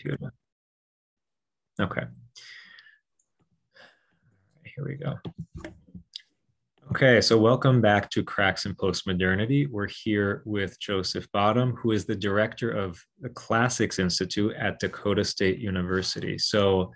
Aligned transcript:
Computer. 0.00 0.32
Okay. 1.80 2.02
Here 4.64 4.84
we 4.84 4.94
go. 4.94 5.18
Okay, 6.90 7.20
so 7.20 7.38
welcome 7.38 7.80
back 7.80 8.10
to 8.10 8.24
Cracks 8.24 8.66
in 8.66 8.74
Postmodernity. 8.74 9.68
We're 9.70 9.88
here 9.88 10.42
with 10.44 10.80
Joseph 10.80 11.28
Bottum, 11.32 11.76
who 11.78 11.92
is 11.92 12.04
the 12.04 12.16
director 12.16 12.70
of 12.70 12.98
the 13.20 13.28
Classics 13.28 13.98
Institute 13.98 14.54
at 14.58 14.80
Dakota 14.80 15.24
State 15.24 15.58
University. 15.58 16.38
So 16.38 16.92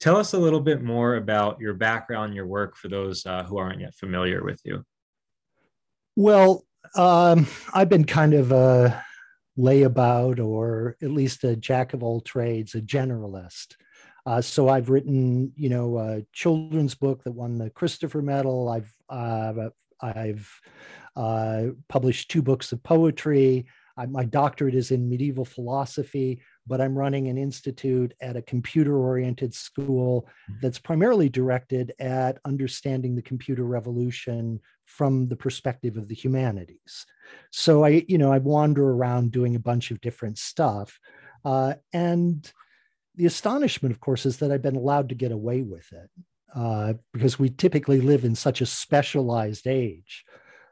tell 0.00 0.16
us 0.16 0.32
a 0.32 0.38
little 0.38 0.60
bit 0.60 0.82
more 0.82 1.16
about 1.16 1.60
your 1.60 1.74
background, 1.74 2.34
your 2.34 2.46
work 2.46 2.76
for 2.76 2.88
those 2.88 3.26
uh, 3.26 3.42
who 3.42 3.58
aren't 3.58 3.80
yet 3.80 3.94
familiar 3.94 4.44
with 4.44 4.60
you. 4.64 4.84
Well, 6.16 6.64
um, 6.94 7.46
I've 7.74 7.88
been 7.88 8.04
kind 8.04 8.32
of 8.32 8.52
a 8.52 9.04
layabout 9.58 10.44
or 10.44 10.96
at 11.02 11.10
least 11.10 11.44
a 11.44 11.56
jack 11.56 11.94
of 11.94 12.02
all 12.02 12.20
trades, 12.20 12.74
a 12.74 12.80
generalist. 12.80 13.76
Uh, 14.26 14.40
so 14.40 14.68
I've 14.68 14.88
written, 14.88 15.52
you 15.54 15.68
know, 15.68 15.98
a 15.98 16.22
children's 16.32 16.94
book 16.94 17.22
that 17.24 17.32
won 17.32 17.58
the 17.58 17.70
Christopher 17.70 18.22
Medal. 18.22 18.68
I've 18.68 18.92
uh, 19.08 19.68
I've 20.00 20.60
uh, 21.16 21.66
published 21.88 22.30
two 22.30 22.42
books 22.42 22.72
of 22.72 22.82
poetry. 22.82 23.66
I, 23.96 24.06
my 24.06 24.24
doctorate 24.24 24.74
is 24.74 24.90
in 24.90 25.08
medieval 25.08 25.44
philosophy, 25.44 26.42
but 26.66 26.80
I'm 26.80 26.98
running 26.98 27.28
an 27.28 27.38
institute 27.38 28.12
at 28.20 28.36
a 28.36 28.42
computer-oriented 28.42 29.54
school 29.54 30.26
mm-hmm. 30.50 30.58
that's 30.62 30.78
primarily 30.78 31.28
directed 31.28 31.92
at 32.00 32.38
understanding 32.44 33.14
the 33.14 33.22
computer 33.22 33.64
revolution 33.64 34.60
from 34.84 35.28
the 35.28 35.36
perspective 35.36 35.96
of 35.96 36.08
the 36.08 36.14
humanities. 36.14 37.06
So 37.50 37.84
I, 37.84 38.04
you 38.08 38.18
know, 38.18 38.32
I 38.32 38.38
wander 38.38 38.88
around 38.88 39.32
doing 39.32 39.56
a 39.56 39.60
bunch 39.60 39.90
of 39.90 40.00
different 40.00 40.38
stuff, 40.38 40.98
uh, 41.44 41.74
and 41.92 42.50
the 43.16 43.26
astonishment, 43.26 43.94
of 43.94 44.00
course, 44.00 44.26
is 44.26 44.38
that 44.38 44.50
I've 44.50 44.62
been 44.62 44.76
allowed 44.76 45.10
to 45.10 45.14
get 45.14 45.32
away 45.32 45.62
with 45.62 45.92
it 45.92 46.10
uh, 46.54 46.94
because 47.12 47.38
we 47.38 47.48
typically 47.48 48.00
live 48.00 48.24
in 48.24 48.34
such 48.34 48.60
a 48.60 48.66
specialized 48.66 49.66
age 49.66 50.24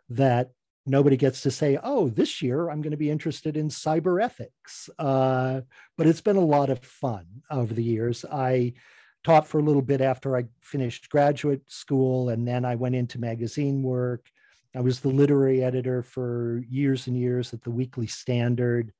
that 0.08 0.50
nobody 0.84 1.16
gets 1.16 1.42
to 1.42 1.50
say, 1.50 1.78
oh, 1.83 2.08
this 2.08 2.42
year 2.42 2.68
I'm 2.68 2.83
going 2.83 2.92
to 2.92 2.96
be 2.96 3.10
interested 3.10 3.56
in 3.56 3.68
cyber 3.68 4.22
ethics. 4.22 4.90
Uh, 4.98 5.60
but 5.96 6.06
it's 6.06 6.20
been 6.20 6.36
a 6.36 6.40
lot 6.40 6.70
of 6.70 6.84
fun 6.84 7.27
over 7.50 7.72
the 7.72 7.84
years. 7.84 8.24
I 8.24 8.74
taught 9.25 9.47
for 9.47 9.59
a 9.59 9.62
little 9.62 9.83
bit 9.83 10.01
after 10.01 10.37
I 10.37 10.45
finished 10.61 11.09
graduate 11.09 11.62
school, 11.69 12.31
and 12.31 12.47
then 12.47 12.65
I 12.65 12.75
went 12.75 12.95
into 12.95 13.20
magazine 13.20 13.83
work. 13.83 14.27
I 14.75 14.81
was 14.81 15.01
the 15.01 15.09
literary 15.09 15.62
editor 15.62 16.03
for 16.03 16.62
years 16.69 17.06
and 17.06 17.17
years 17.17 17.53
at 17.53 17.62
the 17.62 17.70
Weekly 17.70 18.06
Standard. 18.06 18.92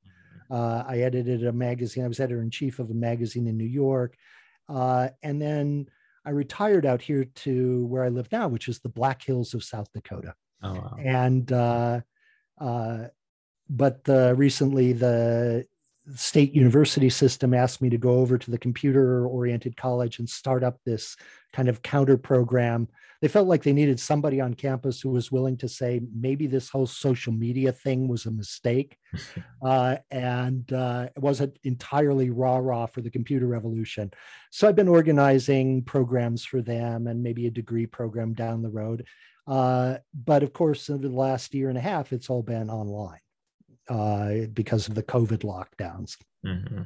Uh, 0.51 0.85
I 0.87 0.99
edited 0.99 1.47
a 1.47 1.53
magazine. 1.53 2.05
I 2.05 2.09
was 2.09 2.21
editor 2.21 2.43
in 2.43 2.51
chief 2.51 2.79
of 2.79 2.91
a 2.91 2.95
magazine 2.95 3.47
in 3.47 3.57
New 3.57 3.65
York. 3.65 4.17
Uh, 4.69 5.09
and 5.23 5.41
then 5.41 5.87
I 6.27 6.31
retired 6.31 6.85
out 6.85 7.01
here 7.01 7.25
to 7.25 7.87
where 7.87 8.05
I 8.05 8.11
live 8.11 8.31
now, 8.31 8.49
which 8.49 8.69
is 8.69 8.81
the 8.81 8.91
Black 8.91 9.23
Hills 9.25 9.55
of 9.55 9.65
South 9.65 9.91
Dakota. 9.93 10.35
Oh, 10.63 10.75
wow. 10.75 10.97
And, 10.99 11.51
uh, 11.53 12.01
uh 12.61 13.05
but 13.71 14.03
recently 14.37 14.93
the 14.93 15.65
state 16.15 16.55
university 16.55 17.11
system 17.11 17.55
asked 17.55 17.81
me 17.81 17.91
to 17.91 17.99
go 17.99 18.13
over 18.19 18.37
to 18.37 18.51
the 18.51 18.59
computer 18.59 19.27
oriented 19.27 19.77
college 19.77 20.19
and 20.19 20.29
start 20.29 20.65
up 20.65 20.79
this 20.85 21.17
kind 21.53 21.69
of 21.69 21.83
counter 21.83 22.17
program 22.17 22.89
they 23.23 23.29
felt 23.29 23.47
like 23.47 23.63
they 23.63 23.73
needed 23.73 24.01
somebody 24.01 24.41
on 24.41 24.53
campus 24.53 25.01
who 25.01 25.11
was 25.11 25.31
willing 25.31 25.57
to 25.59 25.69
say 25.69 26.01
maybe 26.13 26.49
this 26.49 26.69
whole 26.69 26.89
social 26.89 27.33
media 27.33 27.71
thing 27.71 28.09
was 28.09 28.27
a 28.27 28.33
mistake 28.33 28.99
uh, 29.65 29.97
and 30.11 30.71
uh, 30.73 31.09
it 31.17 31.23
wasn't 31.23 31.57
entirely 31.63 32.31
rah 32.31 32.57
rah 32.57 32.87
for 32.87 33.01
the 33.01 33.11
computer 33.11 33.47
revolution. 33.47 34.11
So 34.51 34.69
I've 34.69 34.75
been 34.75 34.89
organizing 34.89 35.85
programs 35.85 36.45
for 36.45 36.63
them 36.63 37.07
and 37.07 37.23
maybe 37.23 37.47
a 37.47 37.51
degree 37.51 37.87
program 37.87 38.35
down 38.35 38.61
the 38.61 38.71
road. 38.71 39.07
Uh, 39.47 39.99
but 40.13 40.43
of 40.43 40.53
course, 40.53 40.91
over 40.91 41.07
the 41.07 41.15
last 41.15 41.55
year 41.55 41.69
and 41.69 41.79
a 41.79 41.81
half, 41.81 42.13
it's 42.13 42.29
all 42.29 42.43
been 42.43 42.71
online 42.71 43.21
uh, 43.93 44.47
because 44.55 44.89
of 44.89 44.95
the 44.95 45.03
COVID 45.03 45.43
lockdowns. 45.45 46.17
Mm-hmm. 46.47 46.83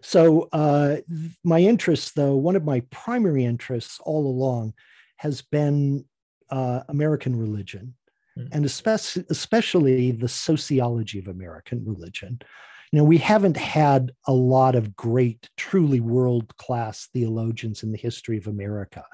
So, 0.00 0.48
uh, 0.52 0.96
my 1.44 1.60
interest, 1.60 2.14
though, 2.14 2.34
one 2.34 2.56
of 2.56 2.64
my 2.64 2.80
primary 2.90 3.44
interests 3.44 4.00
all 4.02 4.26
along 4.26 4.72
has 5.18 5.42
been 5.42 6.06
uh, 6.50 6.80
American 6.88 7.38
religion, 7.38 7.94
mm. 8.38 8.48
and 8.52 8.64
especially, 8.64 9.24
especially 9.28 10.12
the 10.12 10.28
sociology 10.28 11.18
of 11.18 11.28
American 11.28 11.84
religion. 11.84 12.40
You 12.92 12.98
know, 12.98 13.04
we 13.04 13.18
haven't 13.18 13.56
had 13.56 14.10
a 14.26 14.32
lot 14.32 14.74
of 14.74 14.96
great, 14.96 15.48
truly 15.56 16.00
world 16.00 16.56
class 16.56 17.08
theologians 17.12 17.84
in 17.84 17.92
the 17.92 17.98
history 17.98 18.36
of 18.36 18.48
America. 18.48 19.04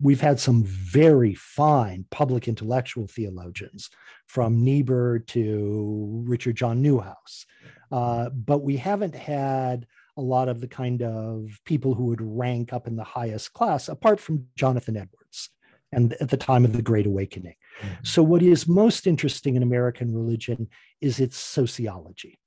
We've 0.00 0.20
had 0.20 0.38
some 0.38 0.62
very 0.64 1.34
fine 1.34 2.04
public 2.10 2.46
intellectual 2.46 3.08
theologians, 3.08 3.90
from 4.26 4.64
Niebuhr 4.64 5.20
to 5.20 6.24
Richard 6.26 6.56
John 6.56 6.82
Neuhaus, 6.82 7.46
uh, 7.92 8.30
but 8.30 8.62
we 8.62 8.76
haven't 8.76 9.14
had 9.14 9.86
a 10.16 10.22
lot 10.22 10.48
of 10.48 10.60
the 10.60 10.68
kind 10.68 11.02
of 11.02 11.60
people 11.64 11.94
who 11.94 12.06
would 12.06 12.20
rank 12.20 12.72
up 12.72 12.86
in 12.86 12.96
the 12.96 13.04
highest 13.04 13.52
class, 13.52 13.88
apart 13.88 14.20
from 14.20 14.46
Jonathan 14.56 14.96
Edwards 14.96 15.50
and 15.92 16.14
at 16.14 16.30
the 16.30 16.36
time 16.36 16.64
of 16.64 16.72
the 16.72 16.82
Great 16.82 17.06
Awakening. 17.06 17.54
Mm-hmm. 17.80 17.94
So, 18.02 18.22
what 18.22 18.42
is 18.42 18.68
most 18.68 19.06
interesting 19.06 19.56
in 19.56 19.62
American 19.62 20.14
religion 20.14 20.68
is 21.00 21.20
its 21.20 21.36
sociology. 21.36 22.38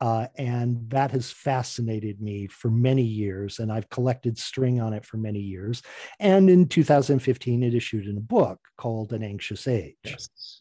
Uh, 0.00 0.26
and 0.36 0.90
that 0.90 1.10
has 1.10 1.30
fascinated 1.30 2.20
me 2.20 2.46
for 2.46 2.70
many 2.70 3.02
years, 3.02 3.58
and 3.58 3.72
I've 3.72 3.88
collected 3.88 4.36
string 4.36 4.80
on 4.80 4.92
it 4.92 5.06
for 5.06 5.16
many 5.16 5.40
years. 5.40 5.82
And 6.20 6.50
in 6.50 6.68
2015, 6.68 7.62
it 7.62 7.74
issued 7.74 8.06
in 8.06 8.16
a 8.16 8.20
book 8.20 8.58
called 8.76 9.12
An 9.12 9.22
Anxious 9.22 9.66
Age. 9.66 9.96
Yes. 10.04 10.60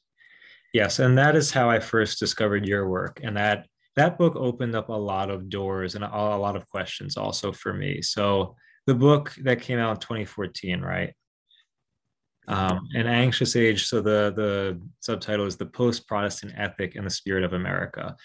yes, 0.74 1.00
and 1.00 1.18
that 1.18 1.35
is 1.35 1.51
how 1.51 1.69
I 1.69 1.79
first 1.79 2.19
discovered 2.19 2.66
your 2.66 2.88
work, 2.88 3.19
and 3.24 3.35
that 3.35 3.68
that 3.97 4.18
book 4.18 4.35
opened 4.35 4.75
up 4.75 4.90
a 4.90 4.94
lot 4.94 5.29
of 5.29 5.50
doors 5.50 5.95
and 5.95 6.03
a, 6.03 6.16
a 6.16 6.38
lot 6.38 6.56
of 6.56 6.68
questions 6.68 7.16
also 7.16 7.51
for 7.51 7.74
me. 7.74 8.01
So 8.01 8.56
the 8.85 8.95
book 8.95 9.34
that 9.44 9.62
came 9.62 9.79
out 9.79 9.91
in 9.91 10.00
2014, 10.01 10.81
right? 10.81 11.13
Um, 12.47 12.88
an 12.94 13.07
anxious 13.07 13.56
age. 13.56 13.88
So 13.88 14.01
the 14.01 14.31
the 14.35 14.81
subtitle 15.00 15.45
is 15.45 15.57
the 15.57 15.66
post-Protestant 15.66 16.53
ethic 16.56 16.95
and 16.95 17.06
the 17.06 17.09
spirit 17.09 17.44
of 17.44 17.53
America. 17.53 18.16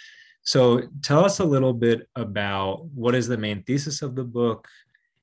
So 0.43 0.83
tell 1.03 1.25
us 1.25 1.39
a 1.39 1.45
little 1.45 1.73
bit 1.73 2.09
about 2.17 2.87
what 2.87 3.15
is 3.15 3.29
the 3.29 3.37
main 3.37 3.63
thesis 3.63 4.03
of 4.03 4.15
the 4.15 4.25
book, 4.25 4.67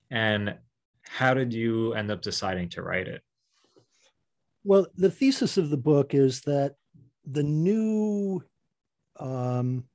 and 0.10 0.56
how 1.04 1.34
did 1.34 1.54
you 1.54 1.94
end 1.94 2.12
up 2.12 2.22
deciding 2.22 2.70
to 2.70 2.82
write 2.82 3.08
it? 3.08 3.22
Well, 4.64 4.88
the 4.96 5.12
thesis 5.12 5.58
of 5.58 5.70
the 5.70 5.78
book 5.78 6.14
is 6.14 6.42
that 6.42 6.76
the 7.26 7.44
new 7.44 8.44
um, 9.20 9.86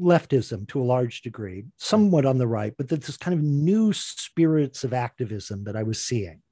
leftism 0.00 0.68
to 0.68 0.80
a 0.80 0.84
large 0.84 1.22
degree, 1.22 1.64
somewhat 1.78 2.26
on 2.26 2.38
the 2.38 2.46
right, 2.46 2.74
but 2.76 2.88
this 2.88 3.16
kind 3.16 3.38
of 3.38 3.44
new 3.44 3.92
spirits 3.92 4.84
of 4.84 4.92
activism 4.92 5.64
that 5.64 5.76
I 5.76 5.82
was 5.82 6.02
seeing 6.02 6.42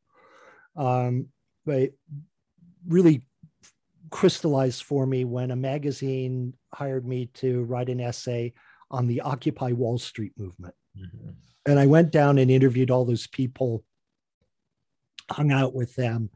um, 0.76 1.28
but 1.64 1.90
really 2.86 3.22
crystallized 4.12 4.84
for 4.84 5.06
me 5.06 5.24
when 5.24 5.50
a 5.50 5.56
magazine 5.56 6.54
hired 6.72 7.06
me 7.06 7.26
to 7.34 7.64
write 7.64 7.88
an 7.88 8.00
essay 8.00 8.52
on 8.90 9.08
the 9.08 9.22
Occupy 9.22 9.72
Wall 9.72 9.98
Street 9.98 10.32
movement. 10.36 10.74
Mm-hmm. 10.96 11.30
And 11.66 11.80
I 11.80 11.86
went 11.86 12.12
down 12.12 12.38
and 12.38 12.50
interviewed 12.50 12.90
all 12.90 13.04
those 13.04 13.26
people, 13.26 13.84
hung 15.30 15.50
out 15.50 15.74
with 15.74 15.94
them, 15.96 16.30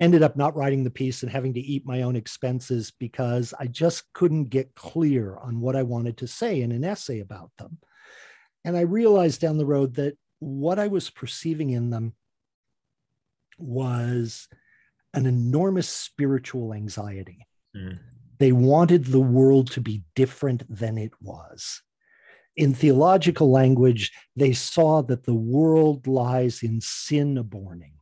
ended 0.00 0.22
up 0.22 0.36
not 0.36 0.56
writing 0.56 0.82
the 0.82 0.90
piece 0.90 1.22
and 1.22 1.30
having 1.30 1.54
to 1.54 1.60
eat 1.60 1.86
my 1.86 2.02
own 2.02 2.16
expenses 2.16 2.92
because 2.98 3.54
I 3.60 3.66
just 3.66 4.12
couldn't 4.12 4.46
get 4.46 4.74
clear 4.74 5.36
on 5.36 5.60
what 5.60 5.76
I 5.76 5.82
wanted 5.82 6.16
to 6.18 6.26
say 6.26 6.62
in 6.62 6.72
an 6.72 6.84
essay 6.84 7.20
about 7.20 7.50
them. 7.58 7.78
And 8.64 8.76
I 8.76 8.82
realized 8.82 9.40
down 9.40 9.58
the 9.58 9.66
road 9.66 9.94
that 9.96 10.16
what 10.38 10.78
I 10.78 10.88
was 10.88 11.10
perceiving 11.10 11.70
in 11.70 11.90
them 11.90 12.14
was 13.58 14.48
an 15.14 15.26
enormous 15.26 15.88
spiritual 15.88 16.74
anxiety. 16.74 17.46
Mm. 17.76 17.98
They 18.38 18.52
wanted 18.52 19.06
the 19.06 19.20
world 19.20 19.70
to 19.72 19.80
be 19.80 20.02
different 20.14 20.64
than 20.68 20.98
it 20.98 21.12
was. 21.20 21.82
In 22.56 22.74
theological 22.74 23.50
language, 23.50 24.12
they 24.36 24.52
saw 24.52 25.02
that 25.02 25.24
the 25.24 25.34
world 25.34 26.06
lies 26.06 26.62
in 26.62 26.80
sin 26.80 27.38
aborning. 27.38 27.94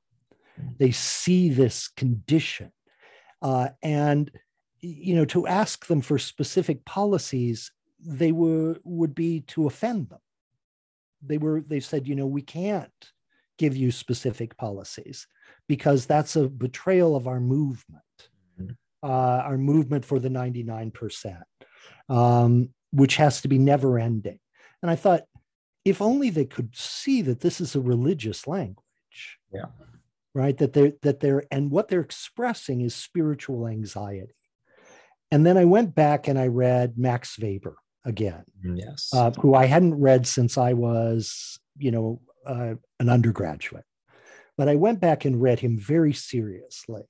Mm. 0.61 0.79
They 0.79 0.91
see 0.91 1.49
this 1.49 1.89
condition. 1.89 2.73
Uh, 3.41 3.71
and, 3.83 4.31
you 4.81 5.15
know, 5.15 5.25
to 5.27 5.47
ask 5.47 5.87
them 5.87 6.01
for 6.01 6.19
specific 6.19 6.85
policies, 6.85 7.73
they 8.05 8.33
were 8.33 8.77
would 8.85 9.15
be 9.15 9.41
to 9.41 9.67
offend 9.67 10.09
them. 10.09 10.21
They 11.25 11.39
were, 11.39 11.61
they 11.61 11.81
said, 11.81 12.09
you 12.09 12.17
know, 12.17 12.27
we 12.27 12.43
can't 12.43 12.93
give 13.59 13.77
you 13.77 13.93
specific 13.93 14.57
policies 14.57 15.27
because 15.69 16.07
that's 16.07 16.37
a 16.37 16.49
betrayal 16.49 17.17
of 17.17 17.27
our 17.27 17.41
movement, 17.41 18.03
mm-hmm. 18.61 18.73
uh, 19.03 19.09
our 19.09 19.59
movement 19.59 20.05
for 20.05 20.19
the 20.19 20.29
99%. 20.29 21.43
Um, 22.09 22.71
which 22.93 23.17
has 23.17 23.41
to 23.41 23.49
be 23.49 23.59
never 23.59 23.99
ending. 23.99 24.39
And 24.83 24.91
I 24.91 24.97
thought, 24.97 25.23
if 25.85 26.01
only 26.01 26.31
they 26.31 26.45
could 26.45 26.77
see 26.77 27.23
that 27.23 27.41
this 27.41 27.61
is 27.61 27.75
a 27.75 27.81
religious 27.81 28.47
language. 28.47 29.39
Yeah. 29.53 29.67
Right. 30.35 30.57
That 30.57 30.73
they're 30.73 30.93
that 31.03 31.21
they're 31.21 31.45
and 31.51 31.71
what 31.71 31.89
they're 31.89 32.01
expressing 32.01 32.81
is 32.81 32.95
spiritual 32.95 33.67
anxiety. 33.67 34.35
And 35.31 35.45
then 35.45 35.57
I 35.59 35.65
went 35.65 35.95
back 35.95 36.29
and 36.29 36.39
I 36.39 36.47
read 36.47 36.97
Max 36.97 37.39
Weber 37.39 37.77
again. 38.05 38.45
Mm, 38.65 38.79
yes. 38.79 39.11
Uh, 39.13 39.31
who 39.33 39.55
I 39.55 39.67
hadn't 39.67 40.01
read 40.01 40.27
since 40.27 40.57
I 40.57 40.73
was, 40.73 41.59
you 41.79 41.91
know, 41.91 42.21
uh, 42.47 42.75
an 43.01 43.09
undergraduate. 43.09 43.85
But 44.57 44.69
I 44.69 44.77
went 44.77 45.01
back 45.01 45.25
and 45.25 45.41
read 45.41 45.61
him 45.61 45.79
very 45.79 46.13
seriously. 46.13 47.03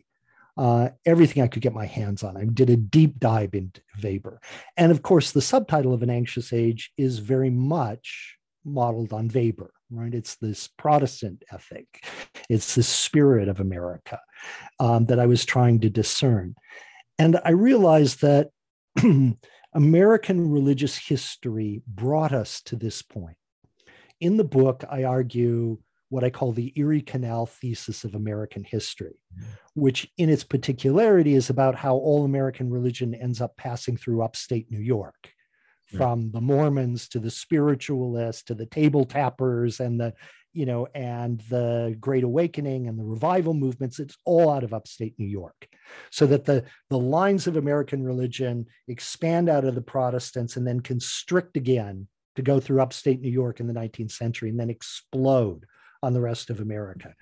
Uh, 0.56 0.90
everything 1.06 1.42
I 1.42 1.48
could 1.48 1.62
get 1.62 1.72
my 1.72 1.86
hands 1.86 2.22
on. 2.22 2.36
I 2.36 2.44
did 2.44 2.68
a 2.68 2.76
deep 2.76 3.18
dive 3.18 3.54
into 3.54 3.80
Weber. 4.02 4.40
And 4.76 4.92
of 4.92 5.02
course, 5.02 5.32
the 5.32 5.40
subtitle 5.40 5.94
of 5.94 6.02
An 6.02 6.10
Anxious 6.10 6.52
Age 6.52 6.92
is 6.98 7.20
very 7.20 7.48
much 7.48 8.36
modeled 8.64 9.12
on 9.12 9.28
Weber, 9.28 9.72
right? 9.90 10.12
It's 10.12 10.36
this 10.36 10.68
Protestant 10.68 11.42
ethic, 11.50 12.04
it's 12.48 12.74
the 12.74 12.82
spirit 12.82 13.48
of 13.48 13.60
America 13.60 14.20
um, 14.78 15.06
that 15.06 15.18
I 15.18 15.26
was 15.26 15.44
trying 15.44 15.80
to 15.80 15.90
discern. 15.90 16.54
And 17.18 17.40
I 17.44 17.50
realized 17.50 18.20
that 18.20 18.50
American 19.74 20.50
religious 20.50 20.96
history 20.96 21.82
brought 21.86 22.32
us 22.32 22.60
to 22.62 22.76
this 22.76 23.02
point. 23.02 23.36
In 24.20 24.36
the 24.36 24.44
book, 24.44 24.84
I 24.90 25.04
argue 25.04 25.78
what 26.12 26.24
I 26.24 26.28
call 26.28 26.52
the 26.52 26.74
Erie 26.76 27.00
Canal 27.00 27.46
thesis 27.46 28.04
of 28.04 28.14
American 28.14 28.64
history, 28.64 29.18
mm-hmm. 29.34 29.50
which 29.72 30.06
in 30.18 30.28
its 30.28 30.44
particularity 30.44 31.34
is 31.34 31.48
about 31.48 31.74
how 31.74 31.94
all 31.96 32.26
American 32.26 32.68
religion 32.68 33.14
ends 33.14 33.40
up 33.40 33.56
passing 33.56 33.96
through 33.96 34.22
upstate 34.22 34.70
New 34.70 34.78
York, 34.78 35.32
from 35.86 36.30
the 36.30 36.40
Mormons 36.40 37.08
to 37.08 37.18
the 37.18 37.30
spiritualists 37.30 38.42
to 38.44 38.54
the 38.54 38.66
table 38.66 39.06
tappers 39.06 39.80
and 39.80 39.98
the 39.98 40.12
you 40.52 40.66
know 40.66 40.86
and 40.94 41.40
the 41.48 41.96
great 41.98 42.24
awakening 42.24 42.88
and 42.88 42.98
the 42.98 43.04
revival 43.04 43.54
movements. 43.54 43.98
It's 43.98 44.16
all 44.26 44.50
out 44.50 44.64
of 44.64 44.74
upstate 44.74 45.14
new 45.18 45.26
york. 45.26 45.66
So 46.10 46.26
that 46.26 46.44
the 46.44 46.64
the 46.90 46.98
lines 46.98 47.46
of 47.46 47.56
american 47.56 48.02
religion 48.02 48.66
expand 48.86 49.48
out 49.48 49.64
of 49.64 49.74
the 49.74 49.82
protestants 49.82 50.56
and 50.56 50.66
then 50.66 50.80
constrict 50.80 51.56
again 51.56 52.06
to 52.36 52.42
go 52.42 52.60
through 52.60 52.82
upstate 52.82 53.20
new 53.20 53.30
york 53.30 53.60
in 53.60 53.66
the 53.66 53.74
19th 53.74 54.12
century 54.12 54.50
and 54.50 54.60
then 54.60 54.70
explode 54.70 55.66
on 56.02 56.14
the 56.14 56.20
rest 56.20 56.50
of 56.50 56.60
America. 56.60 57.14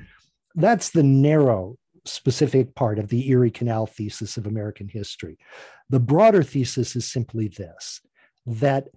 That's 0.55 0.91
the 0.91 1.03
narrow 1.03 1.77
specific 2.05 2.75
part 2.75 2.99
of 2.99 3.09
the 3.09 3.29
Erie 3.31 3.50
Canal 3.50 3.87
thesis 3.87 4.37
of 4.37 4.47
American 4.47 4.88
history. 4.88 5.38
The 5.91 6.00
broader 6.00 6.43
thesis 6.43 6.97
is 6.97 7.11
simply 7.11 7.49
this 7.49 8.00
that 8.47 8.88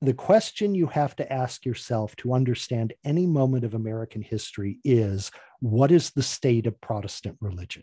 the 0.00 0.14
question 0.14 0.74
you 0.74 0.86
have 0.86 1.16
to 1.16 1.32
ask 1.32 1.64
yourself 1.64 2.14
to 2.16 2.32
understand 2.32 2.92
any 3.04 3.26
moment 3.26 3.64
of 3.64 3.74
American 3.74 4.22
history 4.22 4.78
is 4.84 5.30
what 5.60 5.90
is 5.90 6.10
the 6.10 6.22
state 6.22 6.66
of 6.66 6.80
Protestant 6.80 7.36
religion? 7.40 7.82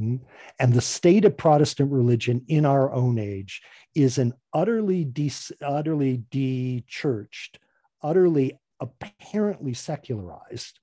Mm. 0.00 0.20
And 0.58 0.72
the 0.72 0.80
state 0.80 1.24
of 1.24 1.36
Protestant 1.36 1.92
religion 1.92 2.44
in 2.48 2.66
our 2.66 2.92
own 2.92 3.18
age 3.18 3.62
is 3.94 4.18
an 4.18 4.34
utterly 4.52 5.04
de- 5.04 5.30
utterly 5.62 6.18
de-churched, 6.30 7.58
utterly 8.02 8.58
apparently 8.84 9.74
secularized 9.74 10.78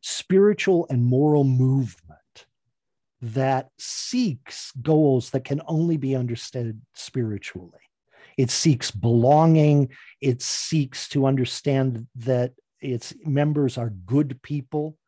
spiritual 0.00 0.86
and 0.90 1.04
moral 1.04 1.44
movement 1.44 2.46
that 3.20 3.70
seeks 3.78 4.72
goals 4.82 5.30
that 5.30 5.44
can 5.44 5.60
only 5.66 5.96
be 5.96 6.14
understood 6.14 6.80
spiritually. 6.94 7.80
It 8.36 8.50
seeks 8.50 8.90
belonging. 8.90 9.90
It 10.20 10.42
seeks 10.42 11.08
to 11.10 11.26
understand 11.26 12.06
that 12.16 12.52
its 12.80 13.14
members 13.24 13.78
are 13.78 13.90
good 13.90 14.40
people. 14.42 14.98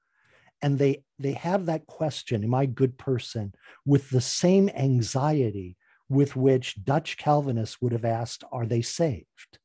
And 0.62 0.78
they, 0.78 1.02
they 1.18 1.32
have 1.32 1.66
that 1.66 1.86
question 1.86 2.42
Am 2.42 2.54
I 2.54 2.62
a 2.62 2.66
good 2.66 2.98
person? 2.98 3.52
with 3.84 4.10
the 4.10 4.20
same 4.20 4.68
anxiety 4.70 5.76
with 6.08 6.36
which 6.36 6.82
Dutch 6.84 7.16
Calvinists 7.16 7.80
would 7.80 7.92
have 7.92 8.04
asked, 8.04 8.44
Are 8.50 8.66
they 8.66 8.82
saved? 8.82 9.58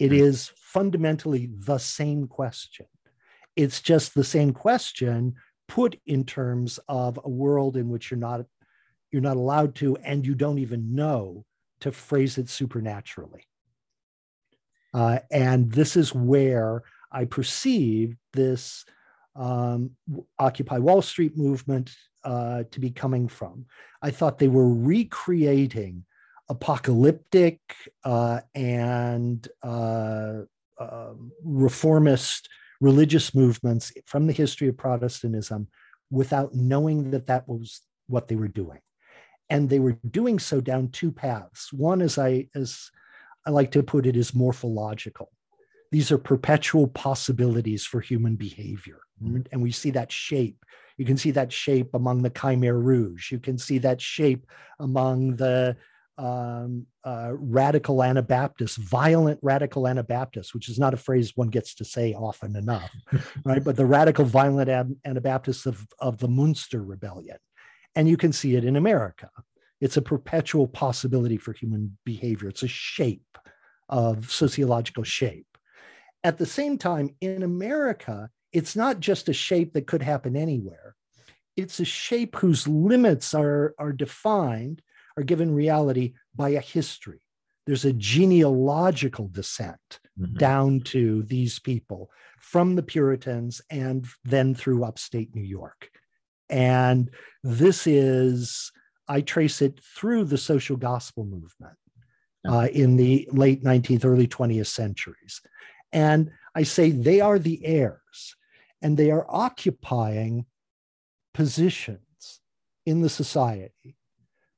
It 0.00 0.12
hmm. 0.12 0.18
fundamentally 0.56 1.50
the 1.52 1.78
same 1.78 2.26
question. 2.26 2.86
It's 3.54 3.80
just 3.82 4.14
the 4.14 4.24
same 4.24 4.52
question 4.52 5.34
put 5.68 6.00
in 6.06 6.24
terms 6.24 6.80
of 6.88 7.20
a 7.22 7.28
world 7.28 7.76
in 7.76 7.88
which 7.88 8.10
you're 8.10 8.18
not 8.18 8.44
you're 9.12 9.22
not 9.22 9.36
allowed 9.36 9.74
to 9.76 9.96
and 9.98 10.26
you 10.26 10.34
don't 10.34 10.58
even 10.58 10.94
know 10.94 11.44
to 11.80 11.92
phrase 11.92 12.38
it 12.38 12.48
supernaturally. 12.48 13.46
Uh, 14.94 15.18
and 15.30 15.70
this 15.70 15.96
is 15.96 16.14
where 16.14 16.82
I 17.12 17.24
perceive 17.24 18.16
this 18.32 18.84
um, 19.36 19.92
Occupy 20.38 20.78
Wall 20.78 21.02
Street 21.02 21.36
movement 21.36 21.94
uh, 22.24 22.64
to 22.70 22.80
be 22.80 22.90
coming 22.90 23.28
from. 23.28 23.66
I 24.02 24.10
thought 24.10 24.38
they 24.38 24.48
were 24.48 24.72
recreating 24.72 26.04
apocalyptic 26.50 27.60
uh, 28.04 28.40
and 28.54 29.48
uh, 29.62 30.40
uh, 30.78 31.12
reformist 31.44 32.48
religious 32.80 33.34
movements 33.34 33.92
from 34.06 34.26
the 34.26 34.32
history 34.32 34.66
of 34.68 34.76
Protestantism 34.76 35.68
without 36.10 36.52
knowing 36.52 37.12
that 37.12 37.28
that 37.28 37.48
was 37.48 37.82
what 38.08 38.26
they 38.26 38.34
were 38.34 38.48
doing. 38.48 38.80
And 39.48 39.68
they 39.68 39.78
were 39.78 39.96
doing 40.10 40.38
so 40.38 40.60
down 40.60 40.88
two 40.88 41.12
paths. 41.12 41.72
One, 41.72 42.02
as 42.02 42.18
I, 42.18 42.48
as 42.54 42.90
I 43.46 43.50
like 43.50 43.70
to 43.72 43.82
put 43.82 44.06
it, 44.06 44.16
is 44.16 44.34
morphological. 44.34 45.30
These 45.92 46.10
are 46.10 46.18
perpetual 46.18 46.88
possibilities 46.88 47.84
for 47.84 48.00
human 48.00 48.36
behavior. 48.36 49.00
And 49.52 49.60
we 49.60 49.70
see 49.70 49.90
that 49.90 50.10
shape. 50.10 50.64
You 50.96 51.04
can 51.04 51.16
see 51.16 51.30
that 51.32 51.52
shape 51.52 51.94
among 51.94 52.22
the 52.22 52.30
Khmer 52.30 52.82
Rouge. 52.82 53.30
You 53.30 53.38
can 53.38 53.58
see 53.58 53.78
that 53.78 54.00
shape 54.00 54.46
among 54.78 55.36
the 55.36 55.76
um, 56.20 56.86
uh, 57.02 57.30
radical 57.32 58.02
Anabaptists, 58.02 58.76
violent 58.76 59.38
radical 59.42 59.88
Anabaptists, 59.88 60.52
which 60.52 60.68
is 60.68 60.78
not 60.78 60.92
a 60.92 60.98
phrase 60.98 61.32
one 61.34 61.48
gets 61.48 61.74
to 61.76 61.84
say 61.84 62.12
often 62.12 62.56
enough, 62.56 62.94
right? 63.44 63.64
But 63.64 63.76
the 63.76 63.86
radical 63.86 64.26
violent 64.26 64.98
Anabaptists 65.06 65.64
of, 65.64 65.86
of 65.98 66.18
the 66.18 66.28
Munster 66.28 66.82
Rebellion. 66.82 67.38
And 67.96 68.06
you 68.06 68.18
can 68.18 68.32
see 68.32 68.54
it 68.54 68.64
in 68.64 68.76
America. 68.76 69.30
It's 69.80 69.96
a 69.96 70.02
perpetual 70.02 70.68
possibility 70.68 71.38
for 71.38 71.54
human 71.54 71.96
behavior, 72.04 72.50
it's 72.50 72.62
a 72.62 72.68
shape 72.68 73.38
of 73.88 74.30
sociological 74.30 75.04
shape. 75.04 75.46
At 76.22 76.36
the 76.36 76.46
same 76.46 76.76
time, 76.76 77.16
in 77.22 77.42
America, 77.42 78.28
it's 78.52 78.76
not 78.76 79.00
just 79.00 79.30
a 79.30 79.32
shape 79.32 79.72
that 79.72 79.86
could 79.86 80.02
happen 80.02 80.36
anywhere. 80.36 80.96
It's 81.56 81.80
a 81.80 81.84
shape 81.86 82.36
whose 82.36 82.68
limits 82.68 83.32
are, 83.32 83.74
are 83.78 83.92
defined 83.92 84.82
are 85.20 85.24
given 85.24 85.54
reality 85.54 86.14
by 86.34 86.50
a 86.50 86.60
history. 86.60 87.20
There's 87.66 87.84
a 87.84 87.92
genealogical 87.92 89.28
descent 89.28 90.00
mm-hmm. 90.18 90.34
down 90.38 90.80
to 90.86 91.22
these 91.24 91.58
people 91.58 92.10
from 92.40 92.74
the 92.74 92.82
Puritans 92.82 93.60
and 93.70 94.06
then 94.24 94.54
through 94.54 94.82
upstate 94.84 95.34
New 95.34 95.42
York. 95.42 95.90
And 96.48 97.10
this 97.44 97.86
is, 97.86 98.72
I 99.06 99.20
trace 99.20 99.62
it 99.62 99.78
through 99.96 100.24
the 100.24 100.38
social 100.38 100.76
gospel 100.76 101.24
movement 101.24 101.76
uh, 102.48 102.68
in 102.72 102.96
the 102.96 103.28
late 103.30 103.62
19th, 103.62 104.04
early 104.04 104.26
20th 104.26 104.66
centuries. 104.66 105.42
And 105.92 106.30
I 106.54 106.62
say 106.62 106.90
they 106.90 107.20
are 107.20 107.38
the 107.38 107.64
heirs 107.64 108.36
and 108.80 108.96
they 108.96 109.10
are 109.10 109.26
occupying 109.28 110.46
positions 111.34 112.40
in 112.86 113.02
the 113.02 113.10
society 113.10 113.96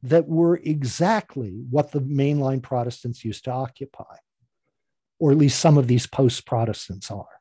that 0.02 0.26
were 0.26 0.56
exactly 0.56 1.62
what 1.71 1.92
the 1.92 2.00
mainline 2.00 2.62
Protestants 2.62 3.25
used 3.25 3.44
to 3.44 3.52
occupy, 3.52 4.16
or 5.18 5.30
at 5.30 5.38
least 5.38 5.61
some 5.61 5.78
of 5.78 5.87
these 5.87 6.06
post 6.06 6.44
Protestants 6.47 7.11
are, 7.11 7.40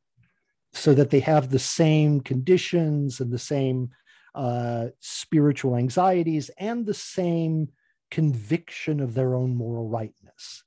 so 0.72 0.94
that 0.94 1.10
they 1.10 1.22
have 1.22 1.50
the 1.50 1.60
same 1.60 2.22
conditions 2.22 3.20
and 3.20 3.32
the 3.32 3.40
same 3.40 3.90
uh, 4.36 4.88
spiritual 5.00 5.76
anxieties 5.76 6.50
and 6.58 6.86
the 6.86 6.94
same 6.94 7.70
conviction 8.12 9.00
of 9.00 9.14
their 9.14 9.36
own 9.36 9.56
moral 9.56 9.90
rightness. 9.90 10.64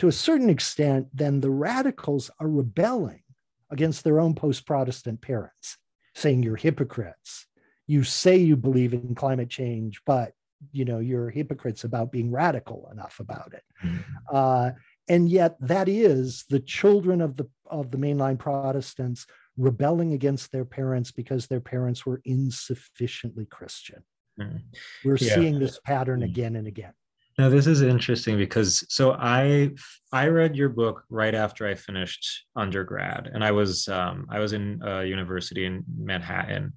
To 0.00 0.08
a 0.08 0.12
certain 0.12 0.50
extent, 0.50 1.08
then 1.14 1.40
the 1.40 1.50
radicals 1.50 2.30
are 2.40 2.48
rebelling 2.48 3.22
against 3.70 4.04
their 4.04 4.20
own 4.20 4.34
post 4.34 4.66
Protestant 4.66 5.22
parents, 5.22 5.78
saying 6.14 6.42
you're 6.42 6.56
hypocrites. 6.56 7.46
You 7.86 8.02
say 8.02 8.36
you 8.36 8.56
believe 8.56 8.92
in 8.92 9.14
climate 9.14 9.48
change, 9.48 10.02
but 10.04 10.32
you 10.72 10.84
know 10.84 10.98
you're 10.98 11.30
hypocrites 11.30 11.84
about 11.84 12.12
being 12.12 12.30
radical 12.30 12.88
enough 12.92 13.18
about 13.20 13.52
it 13.52 13.62
mm-hmm. 13.84 14.00
uh, 14.32 14.70
and 15.08 15.28
yet 15.28 15.56
that 15.60 15.88
is 15.88 16.44
the 16.50 16.60
children 16.60 17.20
of 17.20 17.36
the 17.36 17.48
of 17.66 17.90
the 17.90 17.98
mainline 17.98 18.38
protestants 18.38 19.26
rebelling 19.56 20.12
against 20.12 20.52
their 20.52 20.64
parents 20.64 21.10
because 21.10 21.46
their 21.46 21.60
parents 21.60 22.06
were 22.06 22.20
insufficiently 22.24 23.46
christian 23.46 24.02
mm-hmm. 24.40 24.58
we're 25.04 25.16
yeah. 25.16 25.34
seeing 25.34 25.58
this 25.58 25.78
pattern 25.84 26.20
mm-hmm. 26.20 26.30
again 26.30 26.56
and 26.56 26.66
again 26.66 26.92
Now 27.38 27.50
this 27.50 27.66
is 27.66 27.82
interesting 27.82 28.38
because 28.38 28.84
so 28.88 29.12
I 29.12 29.72
I 30.10 30.28
read 30.28 30.56
your 30.56 30.70
book 30.70 31.04
right 31.10 31.34
after 31.34 31.68
I 31.68 31.74
finished 31.74 32.46
undergrad, 32.56 33.28
and 33.32 33.44
I 33.44 33.52
was 33.52 33.88
um, 33.88 34.26
I 34.30 34.38
was 34.40 34.54
in 34.54 34.80
a 34.82 35.04
university 35.04 35.66
in 35.66 35.84
Manhattan, 35.98 36.72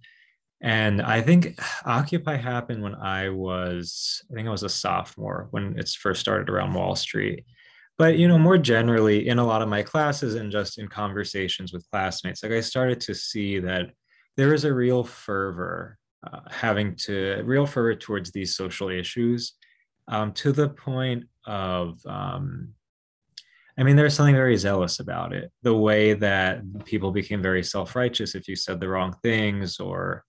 and 0.62 1.02
I 1.02 1.22
think 1.22 1.60
Occupy 1.86 2.36
happened 2.36 2.84
when 2.84 2.96
I 2.96 3.30
was 3.30 4.22
I 4.32 4.36
think 4.36 4.48
I 4.48 4.52
was 4.52 4.64
a 4.64 4.70
sophomore 4.70 5.48
when 5.52 5.76
it's 5.78 5.96
first 5.96 6.20
started 6.20 6.50
around 6.50 6.74
Wall 6.74 6.96
Street. 6.96 7.46
But 7.98 8.18
you 8.18 8.28
know, 8.28 8.38
more 8.38 8.58
generally, 8.58 9.28
in 9.28 9.40
a 9.40 9.46
lot 9.46 9.62
of 9.62 9.70
my 9.70 9.84
classes 9.84 10.36
and 10.36 10.52
just 10.52 10.78
in 10.78 10.88
conversations 10.88 11.74
with 11.74 11.90
classmates, 11.92 12.44
like 12.44 12.54
I 12.54 12.62
started 12.62 13.02
to 13.02 13.14
see 13.14 13.60
that 13.60 13.92
there 14.38 14.54
is 14.54 14.64
a 14.64 14.74
real 14.74 15.04
fervor, 15.04 15.98
uh, 16.26 16.40
having 16.50 16.96
to 16.96 17.42
real 17.44 17.66
fervor 17.66 17.96
towards 17.96 18.32
these 18.32 18.56
social 18.56 18.90
issues 18.90 19.54
um, 20.08 20.32
to 20.34 20.52
the 20.52 20.70
point 20.70 21.26
of, 21.46 22.00
um, 22.06 22.70
I 23.78 23.84
mean, 23.84 23.96
there's 23.96 24.14
something 24.14 24.36
very 24.36 24.58
zealous 24.58 25.00
about 25.00 25.34
it. 25.34 25.52
The 25.64 25.76
way 25.76 26.14
that 26.14 26.62
people 26.86 27.12
became 27.12 27.42
very 27.42 27.64
self 27.64 27.96
righteous 27.96 28.36
if 28.36 28.48
you 28.48 28.56
said 28.56 28.80
the 28.80 28.90
wrong 28.90 29.16
things, 29.24 29.80
or, 29.80 30.24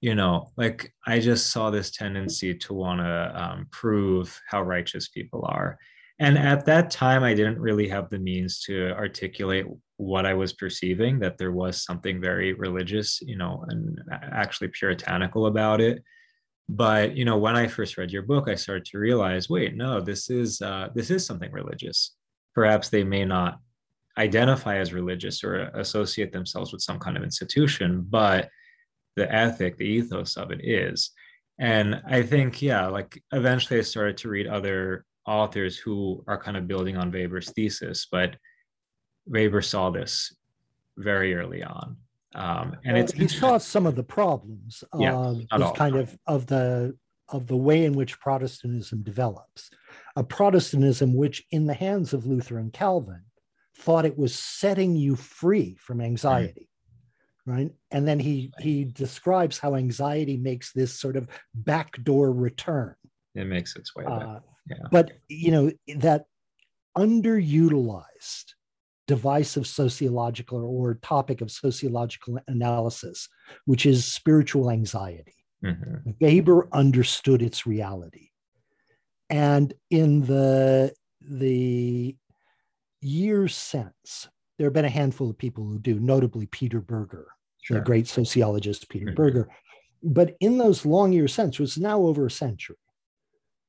you 0.00 0.14
know, 0.14 0.52
like 0.56 0.92
I 1.06 1.20
just 1.20 1.50
saw 1.50 1.70
this 1.70 1.90
tendency 1.90 2.54
to 2.54 2.74
want 2.74 3.00
to 3.00 3.32
um, 3.34 3.66
prove 3.70 4.40
how 4.48 4.62
righteous 4.62 5.08
people 5.08 5.44
are. 5.48 5.78
And 6.18 6.38
at 6.38 6.64
that 6.66 6.90
time, 6.90 7.22
I 7.22 7.34
didn't 7.34 7.58
really 7.58 7.88
have 7.88 8.08
the 8.08 8.18
means 8.18 8.60
to 8.62 8.90
articulate 8.92 9.66
what 9.98 10.26
I 10.26 10.34
was 10.34 10.52
perceiving, 10.52 11.18
that 11.20 11.38
there 11.38 11.52
was 11.52 11.84
something 11.84 12.20
very 12.20 12.52
religious, 12.54 13.20
you 13.22 13.36
know, 13.36 13.64
and 13.68 14.00
actually 14.10 14.68
puritanical 14.68 15.46
about 15.46 15.80
it 15.80 16.02
but 16.68 17.16
you 17.16 17.24
know 17.24 17.38
when 17.38 17.56
i 17.56 17.66
first 17.66 17.96
read 17.96 18.10
your 18.10 18.22
book 18.22 18.48
i 18.48 18.54
started 18.54 18.84
to 18.84 18.98
realize 18.98 19.48
wait 19.48 19.76
no 19.76 20.00
this 20.00 20.30
is 20.30 20.60
uh, 20.62 20.88
this 20.94 21.10
is 21.10 21.24
something 21.24 21.52
religious 21.52 22.16
perhaps 22.54 22.88
they 22.88 23.04
may 23.04 23.24
not 23.24 23.60
identify 24.18 24.78
as 24.78 24.92
religious 24.92 25.44
or 25.44 25.68
associate 25.74 26.32
themselves 26.32 26.72
with 26.72 26.82
some 26.82 26.98
kind 26.98 27.16
of 27.16 27.22
institution 27.22 28.04
but 28.08 28.48
the 29.16 29.32
ethic 29.34 29.76
the 29.76 29.84
ethos 29.84 30.36
of 30.36 30.50
it 30.50 30.60
is. 30.62 31.10
And 31.58 32.02
i 32.06 32.22
think 32.22 32.60
yeah 32.60 32.86
like 32.86 33.22
eventually 33.32 33.78
i 33.78 33.82
started 33.82 34.18
to 34.18 34.28
read 34.28 34.46
other 34.46 35.06
authors 35.26 35.78
who 35.78 36.22
are 36.28 36.38
kind 36.38 36.56
of 36.56 36.68
building 36.68 36.98
on 36.98 37.10
weber's 37.10 37.50
thesis 37.52 38.06
but 38.12 38.36
weber 39.26 39.62
saw 39.62 39.88
this 39.90 40.34
very 40.96 41.34
early 41.34 41.62
on. 41.62 41.96
Um, 42.34 42.76
and 42.84 42.98
it's 42.98 43.12
he 43.12 43.28
saw 43.28 43.58
some 43.58 43.86
of 43.86 43.94
the 43.94 44.02
problems 44.02 44.84
yeah, 44.98 45.34
of 45.50 45.74
kind 45.74 45.96
of 45.96 46.16
of 46.26 46.46
the 46.46 46.96
of 47.28 47.46
the 47.46 47.56
way 47.56 47.84
in 47.84 47.94
which 47.94 48.20
Protestantism 48.20 49.02
develops. 49.02 49.70
A 50.16 50.22
Protestantism 50.22 51.14
which, 51.14 51.44
in 51.50 51.66
the 51.66 51.74
hands 51.74 52.12
of 52.12 52.26
Luther 52.26 52.58
and 52.58 52.72
Calvin, 52.72 53.22
thought 53.78 54.04
it 54.04 54.18
was 54.18 54.34
setting 54.34 54.96
you 54.96 55.16
free 55.16 55.76
from 55.80 56.00
anxiety. 56.00 56.68
Right. 57.46 57.70
And 57.92 58.08
then 58.08 58.18
he 58.18 58.52
he 58.58 58.84
describes 58.84 59.58
how 59.58 59.76
anxiety 59.76 60.36
makes 60.36 60.72
this 60.72 60.98
sort 60.98 61.16
of 61.16 61.28
backdoor 61.54 62.32
return. 62.32 62.96
It 63.36 63.46
makes 63.46 63.76
its 63.76 63.94
way 63.94 64.04
back. 64.04 64.22
Uh, 64.22 64.40
yeah. 64.68 64.76
But 64.90 65.12
you 65.28 65.52
know, 65.52 65.70
that 65.98 66.24
underutilized 66.98 68.54
device 69.06 69.56
of 69.56 69.66
sociological 69.66 70.64
or 70.64 70.94
topic 70.94 71.40
of 71.40 71.50
sociological 71.50 72.38
analysis, 72.48 73.28
which 73.64 73.86
is 73.86 74.04
spiritual 74.04 74.70
anxiety. 74.70 75.34
Mm-hmm. 75.64 76.10
Weber 76.20 76.68
understood 76.72 77.42
its 77.42 77.66
reality. 77.66 78.30
And 79.30 79.72
in 79.90 80.22
the, 80.22 80.92
the 81.20 82.16
years 83.00 83.56
since, 83.56 84.28
there 84.58 84.66
have 84.66 84.74
been 84.74 84.84
a 84.84 84.90
handful 84.90 85.30
of 85.30 85.38
people 85.38 85.64
who 85.64 85.78
do, 85.78 86.00
notably 86.00 86.46
Peter 86.46 86.80
Berger, 86.80 87.28
sure. 87.66 87.78
the 87.78 87.84
great 87.84 88.06
sociologist 88.06 88.88
Peter 88.88 89.06
mm-hmm. 89.06 89.14
Berger. 89.14 89.48
But 90.02 90.36
in 90.40 90.58
those 90.58 90.86
long 90.86 91.12
years 91.12 91.34
since, 91.34 91.58
which 91.58 91.70
is 91.70 91.78
now 91.78 92.00
over 92.02 92.26
a 92.26 92.30
century, 92.30 92.76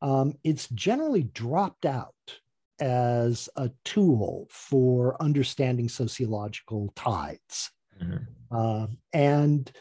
um, 0.01 0.33
it's 0.43 0.69
generally 0.69 1.23
dropped 1.23 1.85
out 1.85 2.13
as 2.79 3.49
a 3.55 3.71
tool 3.83 4.47
for 4.51 5.19
understanding 5.21 5.89
sociological 5.89 6.93
tides. 6.95 7.71
Mm-hmm. 7.99 8.55
Uh, 8.55 8.87
and 9.13 9.71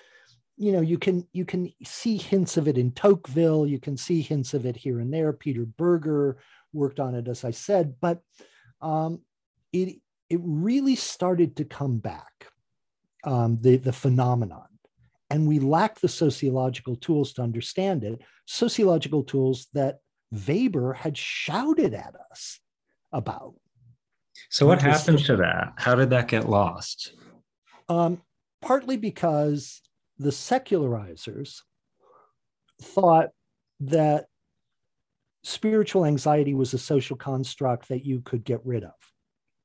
you 0.57 0.73
know 0.73 0.81
you 0.81 0.97
can 0.97 1.27
you 1.33 1.45
can 1.45 1.71
see 1.85 2.17
hints 2.17 2.57
of 2.57 2.67
it 2.67 2.79
in 2.79 2.93
Tocqueville. 2.93 3.67
You 3.67 3.79
can 3.79 3.99
see 3.99 4.23
hints 4.23 4.55
of 4.55 4.65
it 4.65 4.77
here 4.77 5.01
and 5.01 5.13
there. 5.13 5.35
Peter 5.35 5.67
Berger 5.67 6.39
worked 6.73 6.99
on 6.99 7.15
it, 7.15 7.29
as 7.29 7.45
I 7.45 7.51
said, 7.51 7.97
but 8.01 8.23
um, 8.81 9.21
it 9.75 10.01
it 10.31 10.41
really 10.43 10.97
started 10.97 11.57
to 11.57 11.65
come 11.65 11.99
back. 11.99 12.47
Um, 13.27 13.59
the 13.61 13.77
the 13.77 13.93
phenomenon, 13.93 14.69
and 15.31 15.49
we 15.49 15.59
lack 15.59 16.01
the 16.01 16.09
sociological 16.09 16.97
tools 16.97 17.33
to 17.35 17.43
understand 17.43 18.05
it. 18.05 18.21
Sociological 18.47 19.25
tools 19.25 19.67
that 19.75 19.99
Weber 20.31 20.93
had 20.93 21.17
shouted 21.17 21.93
at 21.93 22.15
us 22.31 22.61
about. 23.13 23.55
So, 24.51 24.67
what 24.67 24.81
happened 24.81 25.19
to 25.27 25.37
that? 25.37 25.73
How 25.77 25.95
did 25.95 26.11
that 26.11 26.29
get 26.29 26.49
lost? 26.49 27.13
Um, 27.89 28.23
partly 28.63 28.97
because 28.97 29.81
the 30.19 30.31
secularizers 30.31 31.61
thought 32.81 33.31
that 33.81 34.27
spiritual 35.45 36.05
anxiety 36.05 36.55
was 36.55 36.75
a 36.75 36.79
social 36.79 37.17
construct 37.17 37.89
that 37.89 38.05
you 38.05 38.21
could 38.21 38.45
get 38.45 38.61
rid 38.65 38.85
of. 38.85 38.93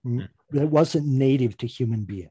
Mm. 0.06 0.28
That 0.52 0.68
wasn't 0.68 1.08
native 1.08 1.58
to 1.58 1.68
human 1.68 2.04
beings. 2.04 2.30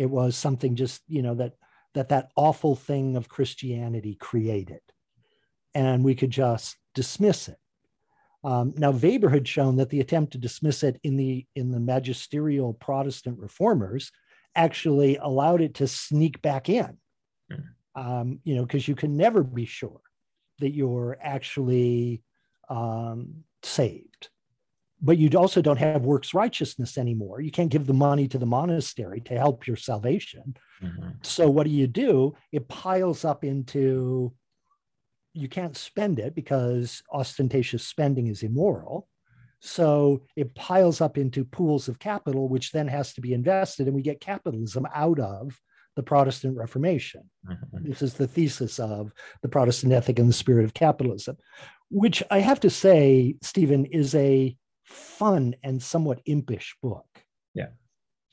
It 0.00 0.08
was 0.08 0.34
something 0.34 0.76
just, 0.76 1.02
you 1.08 1.20
know, 1.20 1.34
that 1.34 1.52
that 1.92 2.08
that 2.08 2.30
awful 2.34 2.74
thing 2.74 3.16
of 3.16 3.28
Christianity 3.28 4.14
created. 4.14 4.80
And 5.74 6.02
we 6.02 6.14
could 6.14 6.30
just 6.30 6.78
dismiss 6.94 7.48
it. 7.48 7.58
Um, 8.42 8.72
now, 8.78 8.92
Weber 8.92 9.28
had 9.28 9.46
shown 9.46 9.76
that 9.76 9.90
the 9.90 10.00
attempt 10.00 10.32
to 10.32 10.38
dismiss 10.38 10.82
it 10.82 10.98
in 11.02 11.18
the 11.18 11.46
in 11.54 11.70
the 11.70 11.80
magisterial 11.80 12.72
Protestant 12.72 13.38
reformers 13.38 14.10
actually 14.56 15.18
allowed 15.18 15.60
it 15.60 15.74
to 15.74 15.86
sneak 15.86 16.40
back 16.40 16.70
in. 16.70 16.96
Mm. 17.52 17.64
Um, 17.94 18.40
you 18.42 18.54
know, 18.54 18.62
because 18.62 18.88
you 18.88 18.94
can 18.94 19.18
never 19.18 19.44
be 19.44 19.66
sure 19.66 20.00
that 20.60 20.70
you're 20.70 21.18
actually 21.20 22.22
um, 22.70 23.44
saved. 23.62 24.30
But 25.02 25.18
you 25.18 25.30
also 25.38 25.62
don't 25.62 25.78
have 25.78 26.02
works 26.02 26.34
righteousness 26.34 26.98
anymore. 26.98 27.40
You 27.40 27.50
can't 27.50 27.70
give 27.70 27.86
the 27.86 27.94
money 27.94 28.28
to 28.28 28.38
the 28.38 28.46
monastery 28.46 29.20
to 29.22 29.38
help 29.38 29.66
your 29.66 29.76
salvation. 29.76 30.56
Mm-hmm. 30.82 31.08
So 31.22 31.48
what 31.48 31.64
do 31.64 31.70
you 31.70 31.86
do? 31.86 32.36
It 32.52 32.68
piles 32.68 33.24
up 33.24 33.44
into 33.44 34.34
you 35.32 35.48
can't 35.48 35.76
spend 35.76 36.18
it 36.18 36.34
because 36.34 37.02
ostentatious 37.12 37.86
spending 37.86 38.26
is 38.26 38.42
immoral. 38.42 39.08
So 39.60 40.22
it 40.36 40.54
piles 40.54 41.00
up 41.00 41.18
into 41.18 41.44
pools 41.44 41.88
of 41.88 41.98
capital, 41.98 42.48
which 42.48 42.72
then 42.72 42.88
has 42.88 43.14
to 43.14 43.20
be 43.20 43.34
invested, 43.34 43.86
and 43.86 43.94
we 43.94 44.02
get 44.02 44.20
capitalism 44.20 44.86
out 44.94 45.18
of 45.18 45.58
the 45.96 46.02
Protestant 46.02 46.56
Reformation. 46.56 47.28
Mm-hmm. 47.46 47.88
This 47.88 48.02
is 48.02 48.14
the 48.14 48.26
thesis 48.26 48.78
of 48.78 49.12
the 49.42 49.48
Protestant 49.48 49.92
ethic 49.92 50.18
and 50.18 50.28
the 50.28 50.34
spirit 50.34 50.64
of 50.64 50.74
capitalism, 50.74 51.36
which 51.90 52.22
I 52.30 52.40
have 52.40 52.60
to 52.60 52.70
say, 52.70 53.36
Stephen, 53.42 53.84
is 53.86 54.14
a 54.14 54.56
fun 54.90 55.54
and 55.62 55.82
somewhat 55.82 56.20
impish 56.26 56.76
book. 56.82 57.06
Yeah. 57.54 57.68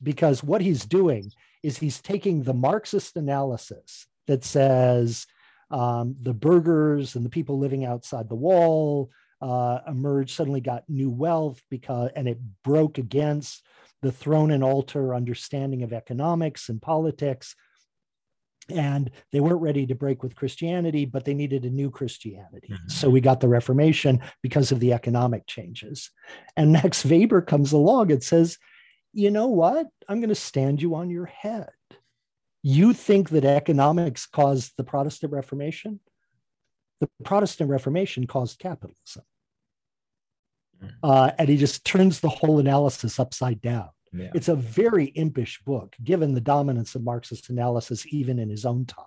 Because 0.02 0.44
what 0.44 0.62
he's 0.62 0.86
doing 0.86 1.32
is 1.64 1.78
he's 1.78 2.02
taking 2.02 2.44
the 2.44 2.54
Marxist 2.54 3.16
analysis 3.16 4.08
that 4.28 4.44
says 4.44 5.26
um, 5.72 6.16
the 6.22 6.34
burghers 6.34 7.16
and 7.16 7.26
the 7.26 7.30
people 7.30 7.58
living 7.58 7.86
outside 7.86 8.30
the 8.30 8.36
wall 8.36 9.10
uh, 9.42 9.80
emerged, 9.88 10.36
suddenly 10.36 10.62
got 10.62 10.84
new 10.90 11.10
wealth 11.10 11.62
because, 11.70 12.12
and 12.16 12.28
it 12.28 12.40
broke 12.64 12.98
against 12.98 13.66
the 14.02 14.12
throne 14.12 14.52
and 14.52 14.64
altar 14.64 15.14
understanding 15.14 15.84
of 15.84 15.94
economics 15.94 16.70
and 16.70 16.82
politics. 16.82 17.56
And 18.69 19.12
they 19.31 19.39
weren't 19.39 19.62
ready 19.62 19.86
to 19.88 19.95
break 19.95 20.24
with 20.24 20.36
Christianity, 20.36 21.05
but 21.05 21.24
they 21.24 21.33
needed 21.33 21.63
a 21.63 21.69
new 21.69 21.89
Christianity. 21.89 22.69
Mm-hmm. 22.69 22.89
So 22.89 23.09
we 23.09 23.21
got 23.21 23.39
the 23.39 23.47
Reformation 23.47 24.21
because 24.43 24.71
of 24.74 24.79
the 24.79 24.91
economic 24.93 25.47
changes. 25.47 26.12
And 26.57 26.74
Max 26.74 27.05
Weber 27.05 27.41
comes 27.41 27.71
along 27.71 28.12
and 28.12 28.21
says, 28.21 28.57
you 29.13 29.31
know 29.31 29.47
what? 29.47 29.88
I'm 30.09 30.19
going 30.19 30.29
to 30.29 30.36
stand 30.36 30.81
you 30.81 30.95
on 30.95 31.09
your 31.09 31.25
head. 31.25 31.69
You 32.62 32.91
think 32.93 33.29
that 33.29 33.45
economics 33.45 34.25
caused 34.25 34.74
the 34.77 34.83
Protestant 34.83 35.31
Reformation? 35.31 36.01
The 37.00 37.09
Protestant 37.24 37.69
Reformation 37.69 38.27
caused 38.27 38.59
capitalism. 38.59 39.24
Mm. 40.83 40.91
Uh, 41.01 41.31
and 41.38 41.47
he 41.47 41.57
just 41.57 41.86
turns 41.86 42.19
the 42.19 42.29
whole 42.29 42.59
analysis 42.59 43.19
upside 43.19 43.62
down. 43.62 43.89
Yeah. 44.14 44.32
It's 44.34 44.48
a 44.48 44.56
very 44.56 45.06
impish 45.06 45.62
book, 45.66 45.96
given 46.04 46.34
the 46.34 46.42
dominance 46.42 46.96
of 46.96 47.04
Marxist 47.04 47.50
analysis, 47.50 48.06
even 48.08 48.40
in 48.40 48.50
his 48.50 48.66
own 48.66 48.86
time. 48.86 49.06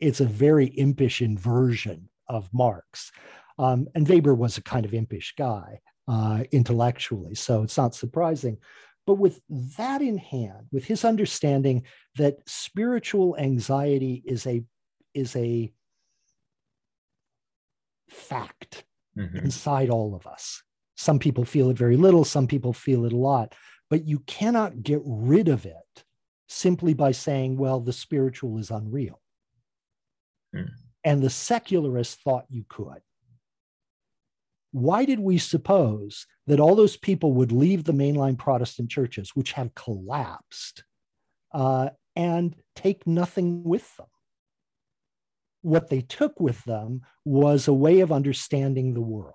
It's 0.00 0.20
a 0.20 0.26
very 0.26 0.66
impish 0.66 1.22
inversion 1.22 2.08
of 2.28 2.48
Marx. 2.52 3.12
Um, 3.58 3.88
and 3.94 4.06
Weber 4.06 4.34
was 4.34 4.58
a 4.58 4.62
kind 4.62 4.84
of 4.84 4.92
impish 4.92 5.34
guy 5.38 5.80
uh, 6.08 6.44
intellectually, 6.52 7.34
so 7.34 7.62
it's 7.62 7.76
not 7.76 7.94
surprising. 7.94 8.58
But 9.06 9.14
with 9.14 9.40
that 9.78 10.02
in 10.02 10.18
hand, 10.18 10.66
with 10.72 10.84
his 10.84 11.04
understanding 11.04 11.84
that 12.16 12.38
spiritual 12.46 13.36
anxiety 13.38 14.22
is 14.26 14.46
a 14.46 14.64
is 15.14 15.34
a 15.36 15.72
fact 18.10 18.84
mm-hmm. 19.16 19.38
inside 19.38 19.90
all 19.90 20.14
of 20.14 20.26
us. 20.26 20.62
Some 20.96 21.18
people 21.18 21.44
feel 21.44 21.70
it 21.70 21.76
very 21.78 21.96
little, 21.96 22.24
some 22.24 22.46
people 22.46 22.72
feel 22.72 23.04
it 23.04 23.12
a 23.12 23.16
lot, 23.16 23.54
but 23.90 24.06
you 24.06 24.20
cannot 24.20 24.82
get 24.82 25.00
rid 25.04 25.48
of 25.48 25.64
it 25.66 26.04
simply 26.48 26.94
by 26.94 27.12
saying, 27.12 27.56
well, 27.56 27.80
the 27.80 27.92
spiritual 27.92 28.58
is 28.58 28.70
unreal. 28.70 29.20
Mm. 30.54 30.70
And 31.04 31.22
the 31.22 31.30
secularists 31.30 32.16
thought 32.22 32.46
you 32.48 32.64
could. 32.68 33.00
Why 34.72 35.04
did 35.04 35.20
we 35.20 35.38
suppose 35.38 36.26
that 36.46 36.60
all 36.60 36.74
those 36.74 36.96
people 36.96 37.32
would 37.32 37.52
leave 37.52 37.84
the 37.84 37.92
mainline 37.92 38.38
Protestant 38.38 38.90
churches, 38.90 39.30
which 39.34 39.52
have 39.52 39.74
collapsed, 39.74 40.84
uh, 41.52 41.90
and 42.14 42.54
take 42.74 43.06
nothing 43.06 43.64
with 43.64 43.96
them? 43.96 44.06
What 45.62 45.88
they 45.88 46.00
took 46.02 46.38
with 46.38 46.62
them 46.64 47.02
was 47.24 47.66
a 47.66 47.72
way 47.72 48.00
of 48.00 48.12
understanding 48.12 48.94
the 48.94 49.00
world. 49.00 49.34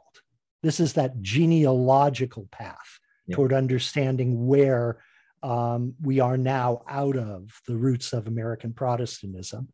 This 0.64 0.80
is 0.80 0.94
that 0.94 1.22
genealogical 1.22 2.48
path 2.52 3.00
yep. 3.28 3.36
toward 3.36 3.54
understanding 3.54 4.48
where 4.48 5.02
um, 5.44 5.96
we 6.02 6.20
are 6.20 6.38
now 6.38 6.84
out 6.88 7.18
of 7.18 7.62
the 7.68 7.76
roots 7.76 8.14
of 8.14 8.28
American 8.28 8.74
Protestantism. 8.74 9.70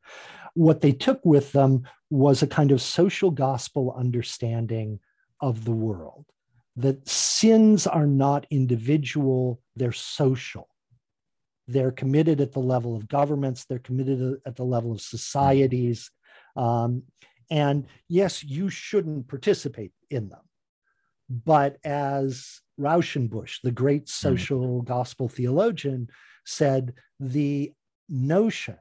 What 0.54 0.82
they 0.82 0.94
took 0.94 1.20
with 1.26 1.52
them 1.52 1.84
was 2.10 2.42
a 2.42 2.48
kind 2.48 2.72
of 2.72 2.82
social 2.82 3.32
gospel 3.32 3.94
understanding 3.98 5.00
of 5.42 5.66
the 5.66 5.72
world 5.72 6.26
that 6.78 7.08
sins 7.10 7.88
are 7.88 8.06
not 8.06 8.46
individual, 8.52 9.60
they're 9.76 9.92
social. 9.92 10.70
They're 11.68 11.92
committed 11.92 12.40
at 12.40 12.54
the 12.54 12.60
level 12.60 12.96
of 12.96 13.10
governments, 13.10 13.66
they're 13.66 13.80
committed 13.80 14.40
at 14.46 14.56
the 14.56 14.64
level 14.64 14.92
of 14.92 15.02
societies. 15.02 16.12
Um, 16.56 17.04
and 17.50 17.88
yes, 18.08 18.44
you 18.44 18.70
shouldn't 18.70 19.28
participate 19.28 19.92
in 20.10 20.30
them. 20.30 20.47
But 21.30 21.78
as 21.84 22.62
Rauschenbusch, 22.80 23.62
the 23.64 23.72
great 23.72 24.04
hmm. 24.04 24.28
social 24.28 24.82
mm. 24.82 24.86
gospel 24.86 25.28
theologian, 25.28 26.10
said 26.46 26.94
the 27.20 27.74
notion 28.08 28.78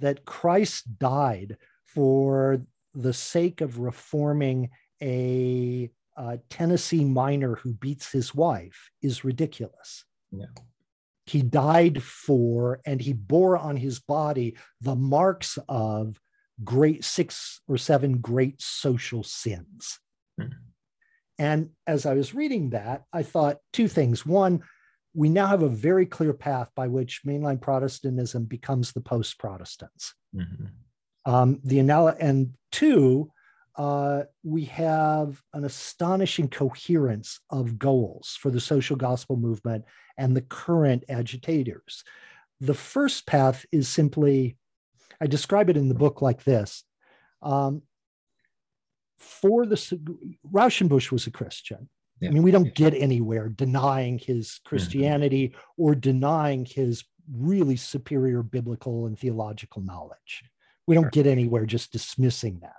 that 0.00 0.24
Christ 0.24 0.98
died 0.98 1.56
for 1.86 2.60
the 2.94 3.12
sake 3.12 3.60
of 3.60 3.78
reforming 3.78 4.70
a, 5.00 5.90
a 6.16 6.38
Tennessee 6.50 7.04
miner 7.04 7.56
who 7.56 7.74
beats 7.74 8.10
his 8.10 8.34
wife 8.34 8.90
is 9.02 9.24
ridiculous. 9.24 10.04
Yeah. 10.32 10.46
He 11.26 11.42
died 11.42 12.02
for 12.02 12.80
and 12.84 13.00
he 13.00 13.12
bore 13.12 13.56
on 13.56 13.76
his 13.76 14.00
body 14.00 14.56
the 14.80 14.96
marks 14.96 15.58
of 15.68 16.20
great 16.62 17.04
six 17.04 17.60
or 17.66 17.78
seven 17.78 18.18
great 18.18 18.60
social 18.60 19.22
sins. 19.22 19.98
Mm. 20.40 20.52
And 21.38 21.70
as 21.86 22.06
I 22.06 22.14
was 22.14 22.34
reading 22.34 22.70
that, 22.70 23.04
I 23.12 23.22
thought 23.22 23.58
two 23.72 23.88
things. 23.88 24.24
One, 24.24 24.62
we 25.14 25.28
now 25.28 25.46
have 25.46 25.62
a 25.62 25.68
very 25.68 26.06
clear 26.06 26.32
path 26.32 26.70
by 26.74 26.88
which 26.88 27.22
mainline 27.24 27.60
Protestantism 27.60 28.44
becomes 28.44 28.92
the 28.92 29.00
post 29.00 29.38
Protestants. 29.38 30.14
Mm-hmm. 30.34 30.66
Um, 31.32 31.60
the 31.64 31.78
anal- 31.78 32.08
and 32.08 32.54
two, 32.70 33.30
uh, 33.76 34.24
we 34.42 34.66
have 34.66 35.40
an 35.52 35.64
astonishing 35.64 36.48
coherence 36.48 37.40
of 37.50 37.78
goals 37.78 38.36
for 38.40 38.50
the 38.50 38.60
social 38.60 38.96
gospel 38.96 39.36
movement 39.36 39.84
and 40.16 40.36
the 40.36 40.42
current 40.42 41.04
agitators. 41.08 42.04
The 42.60 42.74
first 42.74 43.26
path 43.26 43.66
is 43.72 43.88
simply, 43.88 44.56
I 45.20 45.26
describe 45.26 45.70
it 45.70 45.76
in 45.76 45.88
the 45.88 45.94
book 45.94 46.22
like 46.22 46.44
this 46.44 46.84
um, 47.42 47.82
for 49.24 49.66
the 49.66 49.76
Rauschenbusch 50.50 51.10
was 51.10 51.26
a 51.26 51.30
Christian. 51.30 51.88
Yeah. 52.20 52.28
I 52.28 52.32
mean, 52.32 52.42
we 52.42 52.50
don't 52.50 52.74
get 52.74 52.94
anywhere 52.94 53.48
denying 53.48 54.18
his 54.18 54.48
mm-hmm. 54.48 54.68
Christianity 54.68 55.54
or 55.76 55.94
denying 55.94 56.64
his 56.64 57.04
really 57.32 57.76
superior 57.76 58.42
biblical 58.42 59.06
and 59.06 59.18
theological 59.18 59.82
knowledge. 59.82 60.44
We 60.86 60.94
don't 60.94 61.04
sure. 61.04 61.10
get 61.10 61.26
anywhere 61.26 61.66
just 61.66 61.92
dismissing 61.92 62.60
that. 62.60 62.72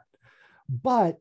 But 0.69 1.17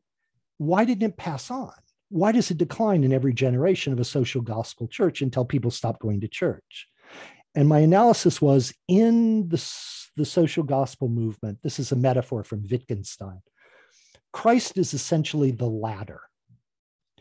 why 0.57 0.85
didn't 0.85 1.09
it 1.09 1.17
pass 1.17 1.51
on? 1.51 1.73
Why 2.09 2.31
does 2.31 2.51
it 2.51 2.57
decline 2.57 3.03
in 3.03 3.11
every 3.11 3.33
generation 3.33 3.91
of 3.91 3.99
a 3.99 4.05
social 4.05 4.41
gospel 4.41 4.87
church 4.87 5.21
until 5.21 5.43
people 5.43 5.71
stop 5.71 5.99
going 5.99 6.21
to 6.21 6.27
church? 6.27 6.87
And 7.55 7.67
my 7.67 7.79
analysis 7.79 8.41
was 8.41 8.73
in 8.87 9.49
the, 9.49 9.57
the 10.15 10.25
social 10.25 10.63
gospel 10.63 11.09
movement, 11.09 11.59
this 11.63 11.79
is 11.79 11.91
a 11.91 11.95
metaphor 11.95 12.43
from 12.43 12.63
Wittgenstein. 12.69 13.41
Christ 14.35 14.77
is 14.77 14.93
essentially 14.93 15.51
the 15.51 15.65
ladder. 15.65 16.19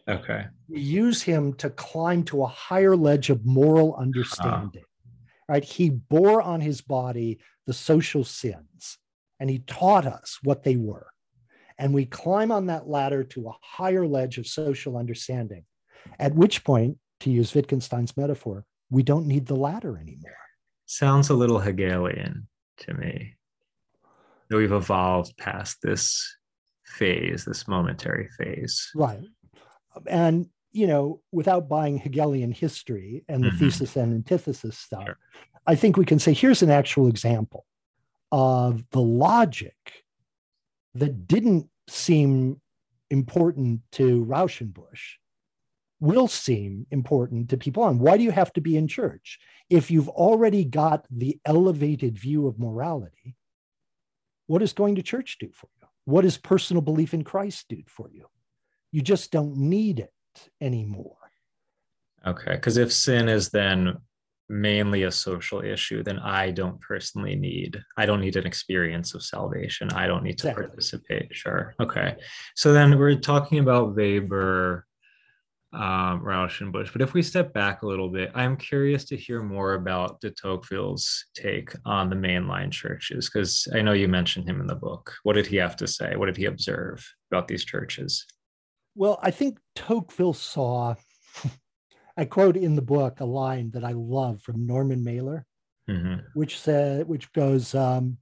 Okay. 0.09 0.46
We 0.68 0.81
use 0.81 1.22
him 1.22 1.55
to 1.55 1.70
climb 1.70 2.24
to 2.24 2.42
a 2.42 2.48
higher 2.48 2.96
ledge 2.96 3.31
of 3.31 3.46
moral 3.46 3.94
understanding. 3.94 4.83
Right? 5.48 5.62
He 5.62 5.90
bore 5.90 6.42
on 6.42 6.61
his 6.61 6.81
body 6.81 7.38
the 7.68 7.72
social 7.72 8.24
sins 8.24 8.98
and 9.38 9.48
he 9.48 9.61
taught 9.61 10.07
us 10.07 10.40
what 10.42 10.64
they 10.64 10.74
were. 10.74 11.07
And 11.79 11.94
we 11.94 12.05
climb 12.05 12.50
on 12.50 12.66
that 12.66 12.88
ladder 12.88 13.22
to 13.22 13.46
a 13.46 13.57
higher 13.62 14.09
ledge 14.09 14.38
of 14.38 14.48
social 14.48 14.96
understanding. 14.96 15.64
At 16.18 16.35
which 16.35 16.64
point, 16.64 16.98
to 17.20 17.31
use 17.31 17.55
Wittgenstein's 17.55 18.16
metaphor, 18.16 18.64
we 18.90 19.05
don't 19.05 19.29
need 19.29 19.46
the 19.46 19.55
ladder 19.55 19.96
anymore. 19.96 20.37
Sounds 20.87 21.31
a 21.31 21.35
little 21.35 21.61
Hegelian 21.61 22.48
to 22.79 22.94
me. 22.94 23.37
We've 24.50 24.72
evolved 24.72 25.37
past 25.37 25.81
this 25.81 26.37
phase, 26.94 27.44
this 27.44 27.68
momentary 27.68 28.28
phase. 28.38 28.90
Right. 28.94 29.20
And, 30.07 30.48
you 30.72 30.87
know, 30.87 31.20
without 31.33 31.68
buying 31.68 31.98
Hegelian 31.98 32.52
history 32.52 33.24
and 33.28 33.42
the 33.42 33.48
mm-hmm. 33.48 33.59
thesis 33.59 33.96
and 33.96 34.14
antithesis 34.14 34.78
stuff, 34.78 35.04
sure. 35.04 35.18
I 35.66 35.74
think 35.74 35.96
we 35.96 36.04
can 36.04 36.18
say 36.18 36.33
here's 36.33 36.62
an 36.62 36.70
actual 36.70 37.09
example 37.09 37.64
of 38.33 38.83
the 38.90 39.00
logic 39.00 39.76
that 40.94 41.26
didn't 41.26 41.68
seem 41.88 42.61
important 43.11 43.80
to 43.92 44.24
Rauschenbusch 44.24 45.18
will 46.00 46.28
seem 46.28 46.87
important 46.90 47.48
to 47.50 47.57
people 47.57 47.83
on 47.83 47.98
why 47.98 48.16
do 48.16 48.24
you 48.24 48.30
have 48.30 48.52
to 48.52 48.61
be 48.61 48.76
in 48.76 48.88
church 48.88 49.38
if 49.70 49.90
you've 49.90 50.09
already 50.09 50.64
got 50.64 51.07
the 51.11 51.38
elevated 51.44 52.18
view 52.18 52.46
of 52.46 52.59
morality 52.59 53.37
what 54.46 54.59
does 54.59 54.72
going 54.72 54.96
to 54.96 55.02
church 55.02 55.38
do 55.38 55.50
for 55.54 55.68
what 56.04 56.22
does 56.22 56.36
personal 56.36 56.82
belief 56.82 57.14
in 57.14 57.24
Christ 57.24 57.66
do 57.68 57.82
for 57.86 58.08
you? 58.10 58.26
You 58.92 59.02
just 59.02 59.30
don't 59.30 59.56
need 59.56 60.00
it 60.00 60.12
anymore. 60.60 61.16
Okay. 62.26 62.52
Because 62.52 62.76
if 62.76 62.92
sin 62.92 63.28
is 63.28 63.50
then 63.50 63.96
mainly 64.48 65.04
a 65.04 65.10
social 65.10 65.62
issue, 65.62 66.02
then 66.02 66.18
I 66.18 66.50
don't 66.50 66.80
personally 66.80 67.34
need, 67.34 67.82
I 67.96 68.06
don't 68.06 68.20
need 68.20 68.36
an 68.36 68.46
experience 68.46 69.14
of 69.14 69.22
salvation. 69.22 69.90
I 69.92 70.06
don't 70.06 70.22
need 70.22 70.38
to 70.38 70.48
exactly. 70.48 70.66
participate. 70.66 71.34
Sure. 71.34 71.74
Okay. 71.80 72.16
So 72.54 72.72
then 72.72 72.98
we're 72.98 73.16
talking 73.16 73.58
about 73.58 73.96
Weber 73.96 74.86
um, 75.74 76.22
Rauschenbusch. 76.22 76.92
But 76.92 77.02
if 77.02 77.14
we 77.14 77.22
step 77.22 77.52
back 77.52 77.82
a 77.82 77.87
little 77.87 78.08
bit, 78.08 78.30
I'm 78.34 78.56
curious 78.56 79.04
to 79.06 79.16
hear 79.16 79.42
more 79.42 79.74
about 79.74 80.20
de 80.20 80.30
Tocqueville's 80.30 81.24
take 81.34 81.72
on 81.84 82.08
the 82.08 82.16
mainline 82.16 82.70
churches, 82.70 83.28
because 83.28 83.66
I 83.74 83.82
know 83.82 83.92
you 83.92 84.08
mentioned 84.08 84.48
him 84.48 84.60
in 84.60 84.66
the 84.66 84.74
book. 84.74 85.14
What 85.22 85.34
did 85.34 85.46
he 85.46 85.56
have 85.56 85.76
to 85.76 85.87
say? 85.87 86.16
What 86.16 86.26
did 86.26 86.37
he 86.37 86.46
observe 86.46 87.06
about 87.30 87.48
these 87.48 87.64
churches? 87.64 88.26
Well, 88.94 89.18
I 89.22 89.30
think 89.30 89.58
Tocqueville 89.74 90.34
saw, 90.34 90.94
I 92.16 92.24
quote 92.24 92.56
in 92.56 92.76
the 92.76 92.82
book 92.82 93.20
a 93.20 93.24
line 93.24 93.70
that 93.72 93.84
I 93.84 93.92
love 93.92 94.40
from 94.42 94.66
Norman 94.66 95.02
Mailer, 95.02 95.44
mm-hmm. 95.90 96.20
which 96.34 96.60
said, 96.60 97.08
which 97.08 97.32
goes, 97.32 97.74
um, 97.74 98.18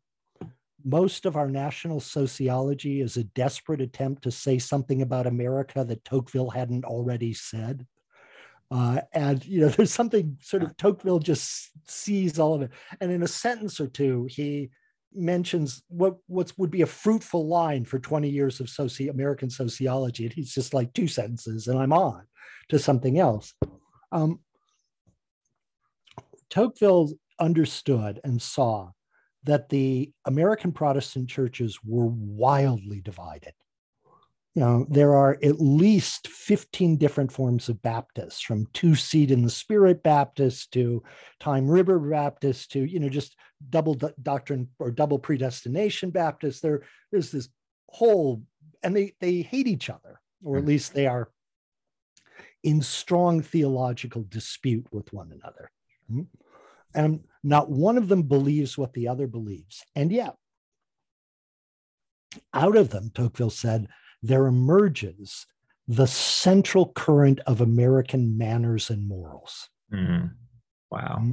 most 0.84 1.26
of 1.26 1.36
our 1.36 1.48
national 1.48 2.00
sociology 2.00 3.00
is 3.00 3.16
a 3.16 3.24
desperate 3.24 3.80
attempt 3.80 4.22
to 4.22 4.30
say 4.30 4.58
something 4.58 5.02
about 5.02 5.26
America 5.26 5.84
that 5.84 6.04
Tocqueville 6.04 6.50
hadn't 6.50 6.84
already 6.84 7.34
said. 7.34 7.86
Uh, 8.70 9.00
and 9.12 9.44
you 9.44 9.60
know, 9.60 9.68
there's 9.76 9.92
something 9.92 10.38
sort 10.40 10.62
of 10.62 10.76
Tocqueville 10.76 11.18
just 11.18 11.70
sees 11.86 12.38
all 12.38 12.54
of 12.54 12.62
it, 12.62 12.70
and 13.00 13.10
in 13.12 13.22
a 13.22 13.28
sentence 13.28 13.80
or 13.80 13.86
two, 13.86 14.26
he 14.30 14.70
mentions 15.14 15.82
what 15.88 16.16
what 16.26 16.52
would 16.56 16.70
be 16.70 16.82
a 16.82 16.86
fruitful 16.86 17.46
line 17.46 17.84
for 17.84 17.98
20 17.98 18.30
years 18.30 18.60
of 18.60 18.66
soci 18.66 19.10
American 19.10 19.50
sociology, 19.50 20.24
and 20.24 20.32
he's 20.32 20.54
just 20.54 20.72
like 20.72 20.92
two 20.94 21.06
sentences, 21.06 21.66
and 21.68 21.78
I'm 21.78 21.92
on 21.92 22.22
to 22.70 22.78
something 22.78 23.18
else. 23.18 23.52
Um, 24.10 24.40
Tocqueville 26.48 27.12
understood 27.38 28.20
and 28.24 28.40
saw 28.40 28.92
that 29.44 29.68
the 29.68 30.12
American 30.24 30.72
Protestant 30.72 31.28
churches 31.28 31.78
were 31.84 32.06
wildly 32.06 33.00
divided. 33.00 33.54
you 34.54 34.60
know, 34.60 34.86
there 34.90 35.14
are 35.14 35.38
at 35.42 35.60
least 35.60 36.28
15 36.28 36.96
different 36.96 37.32
forms 37.32 37.68
of 37.68 37.82
Baptists, 37.82 38.40
from 38.40 38.66
two 38.74 38.94
seed 38.94 39.30
in 39.30 39.42
the 39.42 39.50
spirit 39.50 40.02
Baptist 40.02 40.72
to 40.72 41.02
time 41.40 41.68
river 41.68 41.98
Baptist 41.98 42.72
to, 42.72 42.84
you 42.84 43.00
know, 43.00 43.08
just 43.08 43.34
double 43.70 43.94
doctrine 44.22 44.68
or 44.78 44.90
double 44.90 45.18
predestination 45.18 46.10
Baptist. 46.10 46.62
There, 46.62 46.82
there's 47.10 47.30
this 47.30 47.48
whole, 47.88 48.42
and 48.82 48.94
they 48.94 49.14
they 49.20 49.40
hate 49.42 49.66
each 49.66 49.88
other, 49.88 50.20
or 50.44 50.58
at 50.58 50.62
hmm. 50.62 50.68
least 50.68 50.92
they 50.92 51.06
are 51.06 51.30
in 52.62 52.82
strong 52.82 53.40
theological 53.40 54.24
dispute 54.28 54.86
with 54.92 55.12
one 55.12 55.32
another. 55.32 55.70
Hmm? 56.10 56.22
And 56.94 57.24
not 57.42 57.70
one 57.70 57.98
of 57.98 58.08
them 58.08 58.22
believes 58.22 58.78
what 58.78 58.92
the 58.92 59.08
other 59.08 59.26
believes. 59.26 59.84
And 59.94 60.12
yet, 60.12 60.34
out 62.54 62.76
of 62.76 62.90
them, 62.90 63.10
Tocqueville 63.14 63.50
said, 63.50 63.88
there 64.22 64.46
emerges 64.46 65.46
the 65.88 66.06
central 66.06 66.86
current 66.92 67.40
of 67.46 67.60
American 67.60 68.38
manners 68.38 68.88
and 68.88 69.06
morals. 69.06 69.68
Mm-hmm. 69.92 70.28
Wow. 70.90 71.18
Mm-hmm. 71.20 71.32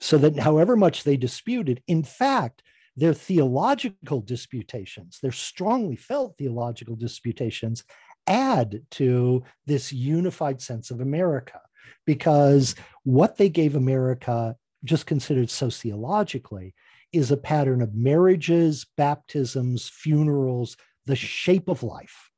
So 0.00 0.16
that 0.18 0.38
however 0.38 0.76
much 0.76 1.04
they 1.04 1.16
disputed, 1.16 1.82
in 1.86 2.02
fact, 2.02 2.62
their 2.96 3.14
theological 3.14 4.20
disputations, 4.20 5.18
their 5.22 5.32
strongly 5.32 5.96
felt 5.96 6.36
theological 6.38 6.96
disputations, 6.96 7.84
add 8.26 8.82
to 8.92 9.44
this 9.66 9.92
unified 9.92 10.60
sense 10.60 10.90
of 10.90 11.00
America. 11.00 11.60
Because 12.06 12.74
what 13.04 13.36
they 13.36 13.48
gave 13.48 13.76
America, 13.76 14.56
just 14.84 15.06
considered 15.06 15.50
sociologically, 15.50 16.74
is 17.12 17.30
a 17.30 17.36
pattern 17.36 17.82
of 17.82 17.94
marriages, 17.94 18.86
baptisms, 18.96 19.88
funerals, 19.88 20.76
the 21.06 21.16
shape 21.16 21.68
of 21.68 21.82
life 21.82 22.30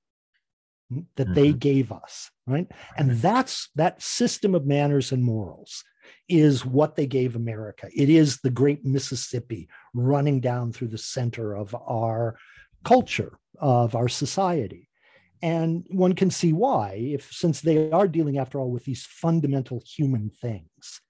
that 1.17 1.25
mm-hmm. 1.25 1.35
they 1.35 1.53
gave 1.53 1.93
us 1.93 2.31
right? 2.51 2.67
And 2.97 3.13
that's 3.13 3.69
that 3.77 4.03
system 4.03 4.55
of 4.55 4.67
manners 4.67 5.13
and 5.13 5.23
morals 5.23 5.85
is 6.29 6.67
what 6.67 6.97
they 6.97 7.07
gave 7.07 7.37
america. 7.37 7.89
It 7.95 8.11
is 8.11 8.41
the 8.41 8.51
great 8.51 8.85
mississippi 8.85 9.69
running 9.95 10.41
down 10.41 10.73
through 10.73 10.89
the 10.89 10.99
center 10.99 11.55
of 11.55 11.75
our 11.75 12.37
culture 12.85 13.39
of 13.59 13.95
our 13.95 14.09
society. 14.09 14.89
And 15.43 15.85
one 15.89 16.15
can 16.15 16.31
see 16.31 16.53
why 16.53 16.95
if 16.99 17.33
since 17.33 17.61
they 17.61 17.91
are 17.91 18.09
dealing 18.09 18.39
after 18.39 18.59
all 18.59 18.71
with 18.71 18.85
these 18.85 19.07
fundamental 19.07 19.83
human 19.87 20.31
things 20.31 21.01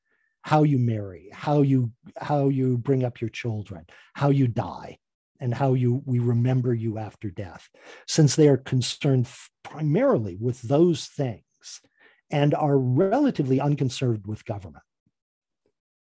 how 0.42 0.62
you 0.62 0.78
marry 0.78 1.28
how 1.32 1.62
you 1.62 1.92
how 2.16 2.48
you 2.48 2.78
bring 2.78 3.04
up 3.04 3.20
your 3.20 3.30
children 3.30 3.84
how 4.14 4.30
you 4.30 4.46
die 4.46 4.98
and 5.40 5.54
how 5.54 5.74
you 5.74 6.02
we 6.04 6.18
remember 6.18 6.74
you 6.74 6.98
after 6.98 7.30
death 7.30 7.68
since 8.06 8.36
they 8.36 8.48
are 8.48 8.56
concerned 8.56 9.28
primarily 9.62 10.36
with 10.40 10.60
those 10.62 11.06
things 11.06 11.80
and 12.30 12.54
are 12.54 12.78
relatively 12.78 13.60
unconcerned 13.60 14.26
with 14.26 14.44
government 14.44 14.84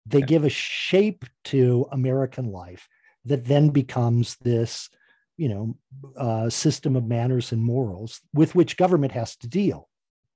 they 0.07 0.21
give 0.21 0.45
a 0.45 0.51
shape 0.51 1.25
to 1.45 1.87
american 1.93 2.47
life 2.47 2.89
that 3.25 3.45
then 3.45 3.71
becomes 3.71 4.37
this 4.37 4.89
you 5.37 5.49
know 5.49 5.77
uh, 6.17 6.51
system 6.51 6.97
of 6.97 7.07
manners 7.07 7.53
and 7.53 7.63
morals 7.63 8.21
with 8.35 8.55
which 8.55 8.77
government 8.77 9.13
has 9.13 9.37
to 9.37 9.49
deal 9.49 9.89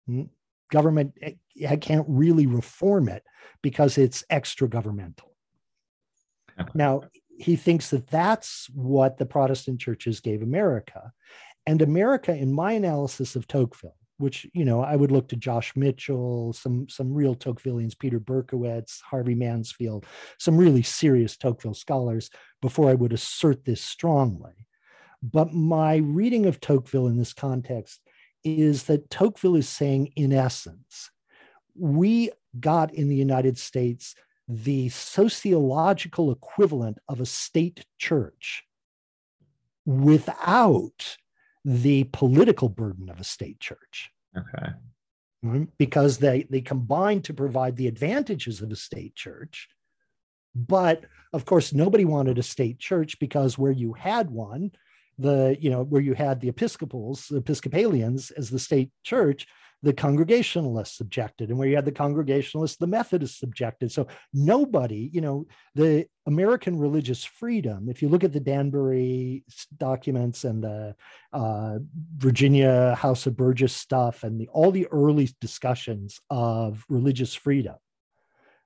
hmm? 0.07 0.23
Government 0.71 1.15
eh, 1.23 1.77
can't 1.77 2.07
really 2.09 2.47
reform 2.47 3.09
it 3.09 3.23
because 3.63 3.99
it's 3.99 4.25
extra 4.31 4.69
governmental 4.69 5.37
now 6.75 7.03
he 7.39 7.57
thinks 7.57 7.91
that 7.91 8.09
that's 8.09 8.69
what 8.73 9.19
the 9.19 9.27
Protestant 9.27 9.81
churches 9.81 10.21
gave 10.21 10.43
America. 10.43 11.13
And 11.67 11.83
America, 11.83 12.35
in 12.35 12.53
my 12.53 12.73
analysis 12.73 13.37
of 13.37 13.47
Tocqueville, 13.47 13.97
which 14.19 14.47
you 14.55 14.65
know 14.65 14.81
I 14.81 14.97
would 14.97 15.11
look 15.11 15.29
to 15.29 15.37
Josh 15.37 15.75
Mitchell, 15.77 16.53
some 16.53 16.89
some 16.89 17.13
real 17.13 17.35
Tocquevillians, 17.35 17.99
Peter 17.99 18.19
Berkowitz, 18.19 19.03
Harvey 19.03 19.35
Mansfield, 19.35 20.07
some 20.39 20.57
really 20.57 20.83
serious 20.83 21.37
Tocqueville 21.37 21.75
scholars 21.75 22.31
before 22.63 22.89
I 22.89 22.95
would 22.95 23.13
assert 23.13 23.65
this 23.65 23.83
strongly. 23.83 24.67
But 25.23 25.53
my 25.53 25.97
reading 25.97 26.47
of 26.47 26.61
Tocqueville 26.61 27.09
in 27.09 27.19
this 27.19 27.35
context 27.35 28.01
is 28.47 28.85
that 28.85 29.11
Tocqueville 29.11 29.57
is 29.57 29.69
saying, 29.69 30.13
in 30.15 30.33
essence, 30.33 31.11
we 31.75 32.31
got 32.59 32.95
in 32.95 33.09
the 33.09 33.17
United 33.17 33.59
States 33.59 34.15
the 34.49 34.89
sociological 34.91 36.31
equivalent 36.31 36.99
of 37.09 37.21
a 37.21 37.27
state 37.27 37.85
church 37.99 38.63
without 39.85 41.17
the 41.65 42.05
political 42.05 42.69
burden 42.69 43.11
of 43.11 43.21
a 43.21 43.25
state 43.25 43.59
church. 43.59 44.11
Okay. 44.37 44.73
Mm-hmm. 45.45 45.65
Because 45.79 46.19
they, 46.19 46.47
they 46.49 46.61
combine 46.61 47.23
to 47.23 47.35
provide 47.35 47.77
the 47.77 47.89
advantages 47.89 48.63
of 48.63 48.71
a 48.71 48.77
state 48.77 49.17
church. 49.17 49.69
But 50.55 51.05
of 51.33 51.45
course, 51.45 51.73
nobody 51.73 52.05
wanted 52.05 52.39
a 52.39 52.43
state 52.43 52.79
church 52.79 53.19
because 53.19 53.59
where 53.59 53.73
you 53.73 53.93
had 53.93 54.31
one, 54.31 54.71
the 55.19 55.57
you 55.61 55.71
know 55.71 55.83
where 55.83 56.03
you 56.03 56.15
had 56.15 56.41
the 56.41 56.49
Episcopals, 56.49 57.31
Episcopalians 57.31 58.31
as 58.33 58.51
the 58.51 58.59
state 58.59 58.91
church, 59.03 59.47
the 59.83 59.93
Congregationalists 59.93 61.01
objected, 61.01 61.49
and 61.49 61.59
where 61.59 61.69
you 61.69 61.77
had 61.77 61.85
the 61.85 61.93
Congregationalists, 61.93 62.77
the 62.77 62.87
Methodists 62.87 63.43
objected. 63.43 63.93
So 63.93 64.09
nobody, 64.33 65.11
you 65.13 65.21
know, 65.21 65.47
the 65.75 66.07
American 66.27 66.79
religious 66.79 67.25
freedom, 67.25 67.89
if 67.89 68.03
you 68.03 68.09
look 68.09 68.25
at 68.25 68.33
the 68.33 68.41
Danbury 68.41 69.45
documents 69.77 70.45
and 70.45 70.65
the 70.65 70.97
uh, 71.33 71.79
Virginia 72.17 72.95
House 72.95 73.27
of 73.27 73.37
Burgess 73.37 73.75
stuff 73.75 74.25
and 74.25 74.41
the, 74.41 74.49
all 74.49 74.71
the 74.71 74.89
early 74.89 75.29
discussions 75.41 76.21
of 76.31 76.85
religious 76.89 77.35
freedom, 77.35 77.77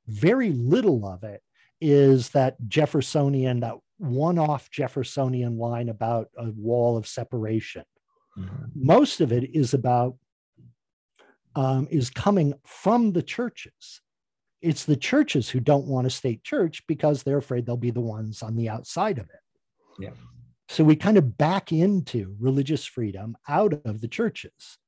very 0.06 0.52
little 0.52 1.06
of 1.06 1.24
it 1.24 1.42
is 1.80 2.30
that 2.30 2.56
Jeffersonian, 2.68 3.60
that 3.60 3.76
one 4.00 4.38
off 4.38 4.70
Jeffersonian 4.70 5.58
line 5.58 5.88
about 5.88 6.28
a 6.36 6.50
wall 6.50 6.96
of 6.96 7.06
separation. 7.06 7.84
Mm-hmm. 8.38 8.64
Most 8.74 9.20
of 9.20 9.32
it 9.32 9.54
is 9.54 9.74
about 9.74 10.16
um, 11.54 11.88
is 11.90 12.10
coming 12.10 12.54
from 12.64 13.12
the 13.12 13.22
churches. 13.22 14.00
It's 14.62 14.84
the 14.84 14.96
churches 14.96 15.48
who 15.50 15.60
don't 15.60 15.86
want 15.86 16.06
a 16.06 16.10
state 16.10 16.44
church 16.44 16.82
because 16.86 17.22
they're 17.22 17.38
afraid 17.38 17.66
they'll 17.66 17.76
be 17.76 17.90
the 17.90 18.00
ones 18.00 18.42
on 18.42 18.56
the 18.56 18.68
outside 18.68 19.18
of 19.18 19.24
it. 19.24 19.40
Yeah. 19.98 20.10
So 20.68 20.84
we 20.84 20.96
kind 20.96 21.18
of 21.18 21.36
back 21.36 21.72
into 21.72 22.36
religious 22.38 22.84
freedom 22.84 23.36
out 23.48 23.74
of 23.84 24.00
the 24.00 24.08
churches. 24.08 24.78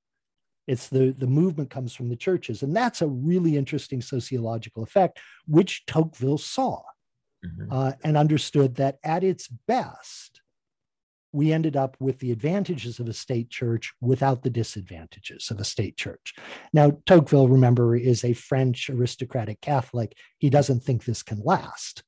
It's 0.68 0.88
the, 0.88 1.12
the 1.18 1.26
movement 1.26 1.70
comes 1.70 1.94
from 1.94 2.08
the 2.08 2.16
churches. 2.16 2.62
And 2.62 2.74
that's 2.76 3.02
a 3.02 3.08
really 3.08 3.56
interesting 3.56 4.00
sociological 4.00 4.84
effect, 4.84 5.18
which 5.46 5.84
Tocqueville 5.86 6.38
saw 6.38 6.82
mm-hmm. 7.44 7.72
uh, 7.72 7.92
and 8.04 8.16
understood 8.16 8.76
that 8.76 8.98
at 9.04 9.24
its 9.24 9.48
best, 9.48 10.40
we 11.32 11.52
ended 11.52 11.76
up 11.76 11.96
with 11.98 12.18
the 12.18 12.30
advantages 12.30 13.00
of 13.00 13.08
a 13.08 13.12
state 13.12 13.48
church 13.48 13.92
without 14.00 14.42
the 14.42 14.50
disadvantages 14.50 15.50
of 15.50 15.58
a 15.58 15.64
state 15.64 15.96
church. 15.96 16.34
Now, 16.72 16.98
Tocqueville, 17.06 17.48
remember, 17.48 17.96
is 17.96 18.22
a 18.22 18.34
French 18.34 18.90
aristocratic 18.90 19.60
Catholic. 19.62 20.14
He 20.38 20.50
doesn't 20.50 20.80
think 20.80 21.04
this 21.04 21.22
can 21.22 21.40
last. 21.42 22.02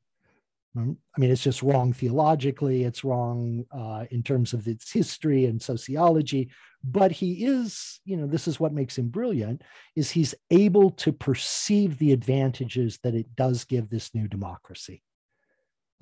Um, 0.76 0.98
I 1.16 1.20
mean, 1.20 1.30
it's 1.30 1.42
just 1.42 1.62
wrong 1.62 1.92
theologically, 1.92 2.82
it's 2.82 3.04
wrong 3.04 3.64
uh, 3.72 4.04
in 4.10 4.22
terms 4.22 4.52
of 4.52 4.66
its 4.66 4.92
history 4.92 5.46
and 5.46 5.62
sociology. 5.62 6.50
But 6.82 7.12
he 7.12 7.46
is, 7.46 8.00
you 8.04 8.16
know, 8.16 8.26
this 8.26 8.46
is 8.46 8.60
what 8.60 8.74
makes 8.74 8.98
him 8.98 9.08
brilliant, 9.08 9.62
is 9.96 10.10
he's 10.10 10.34
able 10.50 10.90
to 10.90 11.12
perceive 11.12 11.98
the 11.98 12.12
advantages 12.12 12.98
that 13.04 13.14
it 13.14 13.34
does 13.36 13.64
give 13.64 13.88
this 13.88 14.14
new 14.14 14.28
democracy. 14.28 15.02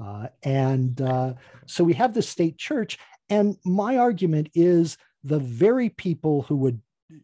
Uh, 0.00 0.28
and 0.42 1.00
uh, 1.00 1.34
so 1.66 1.84
we 1.84 1.94
have 1.94 2.14
the 2.14 2.22
state 2.22 2.58
church. 2.58 2.98
And 3.28 3.56
my 3.64 3.96
argument 3.96 4.50
is 4.54 4.98
the 5.24 5.38
very 5.38 5.88
people 5.88 6.42
who 6.42 6.56
would 6.56 6.80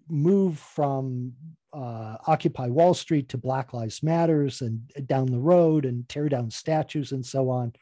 move 0.09 0.59
from 0.59 1.33
uh, 1.73 2.17
Occupy 2.27 2.69
Wall 2.69 2.95
Street 2.95 3.29
to 3.31 3.39
Black 3.39 3.73
Lives 3.73 4.03
Matters 4.03 4.61
and 4.61 4.91
down 5.07 5.27
the 5.27 5.39
road 5.39 5.85
and 5.85 6.09
tear 6.09 6.29
down 6.29 6.51
statues 6.51 7.13
and 7.13 7.25
so 7.25 7.51
on, 7.51 7.73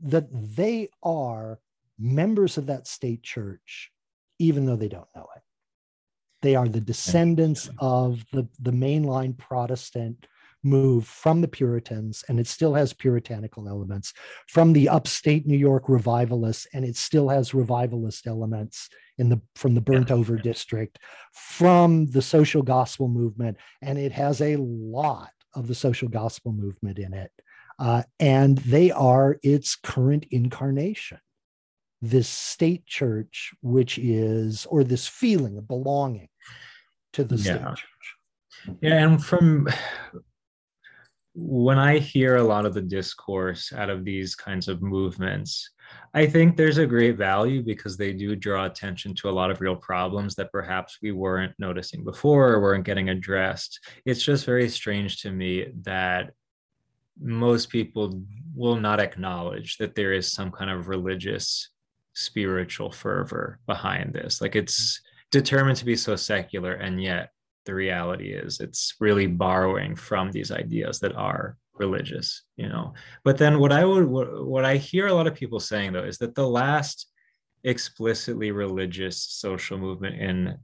that 0.00 0.26
they 0.30 0.88
are 1.02 1.58
members 1.98 2.58
of 2.58 2.66
that 2.66 2.86
state 2.86 3.22
church, 3.22 3.90
even 4.38 4.66
though 4.66 4.76
they 4.76 4.88
don't 4.88 5.08
know 5.14 5.28
it. 5.36 5.42
They 6.42 6.56
are 6.56 6.68
the 6.68 6.80
descendants 6.80 7.70
of 7.78 8.22
the, 8.32 8.46
the 8.60 8.72
mainline 8.72 9.36
Protestant 9.38 10.26
move 10.64 11.06
from 11.06 11.40
the 11.40 11.48
Puritans, 11.48 12.24
and 12.28 12.40
it 12.40 12.46
still 12.46 12.74
has 12.74 12.92
puritanical 12.92 13.68
elements, 13.68 14.12
from 14.48 14.72
the 14.72 14.88
upstate 14.88 15.46
New 15.46 15.58
York 15.58 15.88
revivalists, 15.88 16.66
and 16.72 16.84
it 16.84 16.96
still 16.96 17.28
has 17.28 17.54
revivalist 17.54 18.26
elements 18.26 18.88
in 19.18 19.28
the 19.28 19.40
from 19.54 19.74
the 19.74 19.80
burnt 19.80 20.10
over 20.10 20.36
district, 20.36 20.98
from 21.32 22.06
the 22.06 22.22
social 22.22 22.62
gospel 22.62 23.08
movement, 23.08 23.56
and 23.82 23.98
it 23.98 24.12
has 24.12 24.40
a 24.40 24.56
lot 24.56 25.30
of 25.54 25.68
the 25.68 25.74
social 25.74 26.08
gospel 26.08 26.52
movement 26.52 26.98
in 26.98 27.14
it. 27.14 27.30
Uh, 27.78 28.02
and 28.18 28.58
they 28.58 28.90
are 28.90 29.38
its 29.42 29.76
current 29.76 30.26
incarnation. 30.30 31.18
this 32.10 32.28
state 32.28 32.86
church, 32.86 33.52
which 33.62 33.98
is, 33.98 34.66
or 34.66 34.84
this 34.84 35.06
feeling 35.06 35.56
of 35.56 35.66
belonging 35.66 36.28
to 37.12 37.24
the 37.24 37.36
yeah. 37.36 37.42
state 37.42 37.60
church. 37.62 37.86
Yeah, 38.80 39.04
and 39.04 39.24
from 39.24 39.68
when 41.34 41.78
I 41.78 41.98
hear 41.98 42.36
a 42.36 42.44
lot 42.44 42.64
of 42.64 42.74
the 42.74 42.80
discourse 42.80 43.72
out 43.72 43.90
of 43.90 44.04
these 44.04 44.36
kinds 44.36 44.68
of 44.68 44.82
movements, 44.82 45.70
I 46.14 46.26
think 46.26 46.56
there's 46.56 46.78
a 46.78 46.86
great 46.86 47.16
value 47.16 47.62
because 47.62 47.96
they 47.96 48.12
do 48.12 48.36
draw 48.36 48.66
attention 48.66 49.14
to 49.16 49.28
a 49.28 49.32
lot 49.32 49.50
of 49.50 49.60
real 49.60 49.76
problems 49.76 50.36
that 50.36 50.52
perhaps 50.52 50.98
we 51.02 51.10
weren't 51.10 51.54
noticing 51.58 52.04
before 52.04 52.52
or 52.52 52.60
weren't 52.60 52.84
getting 52.84 53.08
addressed. 53.08 53.80
It's 54.06 54.22
just 54.22 54.46
very 54.46 54.68
strange 54.68 55.22
to 55.22 55.32
me 55.32 55.66
that 55.82 56.30
most 57.20 57.68
people 57.68 58.22
will 58.54 58.76
not 58.76 59.00
acknowledge 59.00 59.76
that 59.78 59.94
there 59.94 60.12
is 60.12 60.32
some 60.32 60.50
kind 60.50 60.70
of 60.70 60.88
religious 60.88 61.70
spiritual 62.14 62.90
fervor 62.90 63.58
behind 63.66 64.12
this 64.12 64.40
like 64.40 64.54
it's 64.54 65.00
determined 65.32 65.76
to 65.76 65.84
be 65.84 65.96
so 65.96 66.14
secular 66.14 66.74
and 66.74 67.02
yet 67.02 67.30
the 67.64 67.74
reality 67.74 68.32
is 68.32 68.60
it's 68.60 68.94
really 69.00 69.26
borrowing 69.26 69.96
from 69.96 70.30
these 70.30 70.50
ideas 70.50 71.00
that 71.00 71.14
are 71.14 71.56
religious 71.74 72.42
you 72.56 72.68
know 72.68 72.94
but 73.24 73.36
then 73.36 73.58
what 73.58 73.72
i 73.72 73.84
would 73.84 74.06
what, 74.06 74.46
what 74.46 74.64
i 74.64 74.76
hear 74.76 75.08
a 75.08 75.12
lot 75.12 75.26
of 75.26 75.34
people 75.34 75.58
saying 75.58 75.92
though 75.92 76.04
is 76.04 76.18
that 76.18 76.34
the 76.34 76.46
last 76.46 77.08
explicitly 77.64 78.52
religious 78.52 79.20
social 79.20 79.78
movement 79.78 80.14
in 80.20 80.56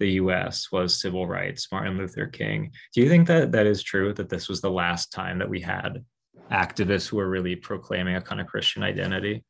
the 0.00 0.12
US 0.12 0.70
was 0.72 1.00
civil 1.00 1.26
rights, 1.26 1.68
Martin 1.70 1.96
Luther 1.96 2.26
King. 2.26 2.72
Do 2.92 3.00
you 3.00 3.08
think 3.08 3.26
that 3.28 3.52
that 3.52 3.66
is 3.66 3.82
true, 3.82 4.12
that 4.14 4.28
this 4.28 4.48
was 4.48 4.60
the 4.60 4.70
last 4.70 5.12
time 5.12 5.38
that 5.38 5.48
we 5.48 5.60
had 5.60 6.04
activists 6.50 7.08
who 7.08 7.16
were 7.16 7.28
really 7.28 7.56
proclaiming 7.56 8.16
a 8.16 8.20
kind 8.20 8.40
of 8.40 8.46
Christian 8.46 8.82
identity? 8.82 9.44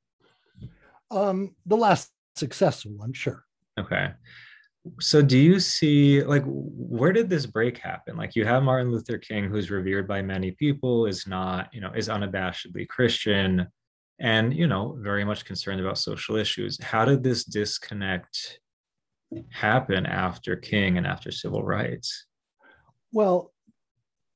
Um, 1.11 1.55
the 1.67 1.77
last 1.77 2.11
successful 2.37 2.93
one, 2.93 3.13
sure. 3.13 3.45
Okay. 3.79 4.11
So 5.01 5.23
do 5.23 5.39
you 5.39 5.61
see 5.61 6.23
like 6.23 6.43
where 6.47 7.13
did 7.13 7.31
this 7.31 7.47
break 7.47 7.79
happen? 7.79 8.17
Like 8.17 8.37
you 8.37 8.45
have 8.45 8.63
Martin 8.63 8.91
Luther 8.93 9.19
King, 9.19 9.49
who's 9.49 9.71
revered 9.71 10.07
by 10.07 10.21
many 10.21 10.51
people, 10.51 11.07
is 11.07 11.27
not, 11.27 11.69
you 11.73 11.81
know, 11.81 11.91
is 11.95 12.09
unabashedly 12.09 12.87
Christian 12.89 13.67
and, 14.21 14.55
you 14.55 14.67
know, 14.67 14.97
very 15.01 15.25
much 15.25 15.45
concerned 15.45 15.81
about 15.81 15.99
social 15.99 16.37
issues. 16.37 16.83
How 16.83 17.05
did 17.05 17.23
this 17.23 17.45
disconnect 17.45 18.61
happen 19.51 20.07
after 20.07 20.55
King 20.55 20.99
and 20.99 21.07
after 21.07 21.31
civil 21.31 21.63
rights? 21.63 22.27
Well, 23.13 23.53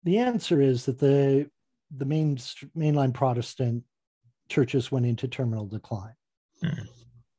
the 0.05 0.19
answer 0.19 0.61
is 0.61 0.87
that 0.87 0.99
the 0.99 1.51
the 1.97 2.05
main 2.05 2.37
mainline 2.77 3.15
Protestant 3.15 3.85
churches 4.49 4.91
went 4.91 5.07
into 5.07 5.29
terminal 5.29 5.67
decline. 5.67 6.15
Mm. 6.63 6.89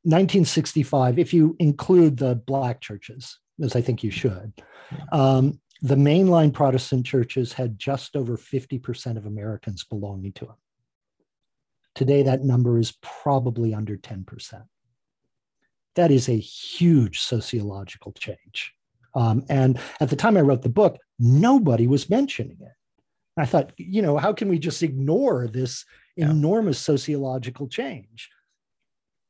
1965, 0.02 1.18
if 1.18 1.34
you 1.34 1.56
include 1.58 2.16
the 2.16 2.34
black 2.34 2.80
churches, 2.80 3.38
as 3.62 3.76
I 3.76 3.80
think 3.80 4.02
you 4.02 4.10
should, 4.10 4.52
um, 5.12 5.60
the 5.82 5.96
mainline 5.96 6.52
Protestant 6.52 7.06
churches 7.06 7.52
had 7.52 7.78
just 7.78 8.16
over 8.16 8.36
50% 8.36 9.16
of 9.16 9.26
Americans 9.26 9.84
belonging 9.84 10.32
to 10.34 10.46
them. 10.46 10.56
Today, 11.94 12.22
that 12.22 12.44
number 12.44 12.78
is 12.78 12.96
probably 13.02 13.74
under 13.74 13.96
10%. 13.96 14.62
That 15.96 16.10
is 16.10 16.28
a 16.28 16.38
huge 16.38 17.20
sociological 17.20 18.12
change. 18.12 18.72
Um, 19.14 19.44
and 19.48 19.78
at 20.00 20.08
the 20.08 20.16
time 20.16 20.36
I 20.36 20.42
wrote 20.42 20.62
the 20.62 20.68
book, 20.68 20.98
nobody 21.18 21.86
was 21.86 22.08
mentioning 22.08 22.58
it. 22.60 22.72
I 23.36 23.46
thought, 23.46 23.72
you 23.76 24.02
know, 24.02 24.16
how 24.18 24.32
can 24.32 24.48
we 24.48 24.58
just 24.58 24.82
ignore 24.82 25.48
this 25.48 25.84
yeah. 26.16 26.30
enormous 26.30 26.78
sociological 26.78 27.68
change? 27.68 28.30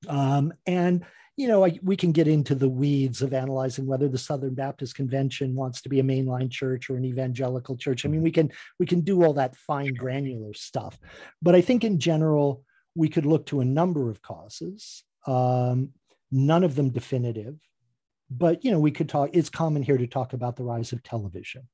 Um, 0.09 0.53
and 0.67 1.05
you 1.37 1.49
know, 1.49 1.65
I, 1.65 1.79
we 1.83 1.97
can 1.97 2.13
get 2.13 2.29
into 2.29 2.55
the 2.55 2.69
weeds 2.69 3.23
of 3.23 3.33
analyzing 3.33 3.87
whether 3.87 4.09
the 4.09 4.19
Southern 4.19 4.53
Baptist 4.55 4.95
Convention 4.95 5.55
wants 5.55 5.81
to 5.81 5.89
be 5.89 5.99
a 5.99 6.03
mainline 6.03 6.51
church 6.51 6.91
or 6.91 6.97
an 6.97 7.05
evangelical 7.07 7.79
church. 7.79 8.05
I 8.05 8.09
mean, 8.09 8.21
we 8.21 8.31
can 8.31 8.53
we 8.79 8.85
can 8.85 9.01
do 9.01 9.25
all 9.25 9.33
that 9.35 9.57
fine 9.57 9.95
granular 9.95 10.53
stuff, 10.53 10.99
but 11.41 11.55
I 11.55 11.63
think 11.63 11.83
in 11.83 11.99
general 11.99 12.63
we 12.95 13.09
could 13.09 13.25
look 13.25 13.47
to 13.47 13.61
a 13.61 13.65
number 13.65 14.11
of 14.11 14.21
causes. 14.21 15.03
Um, 15.27 15.91
none 16.31 16.63
of 16.63 16.75
them 16.75 16.91
definitive, 16.91 17.57
but 18.31 18.63
you 18.63 18.71
know, 18.71 18.81
we 18.81 18.91
could 18.91 19.09
talk. 19.09 19.31
It's 19.33 19.49
common 19.49 19.83
here 19.83 19.97
to 19.97 20.07
talk 20.07 20.35
about 20.35 20.57
the 20.57 20.65
rise 20.65 20.93
of 20.93 21.03
television. 21.03 21.69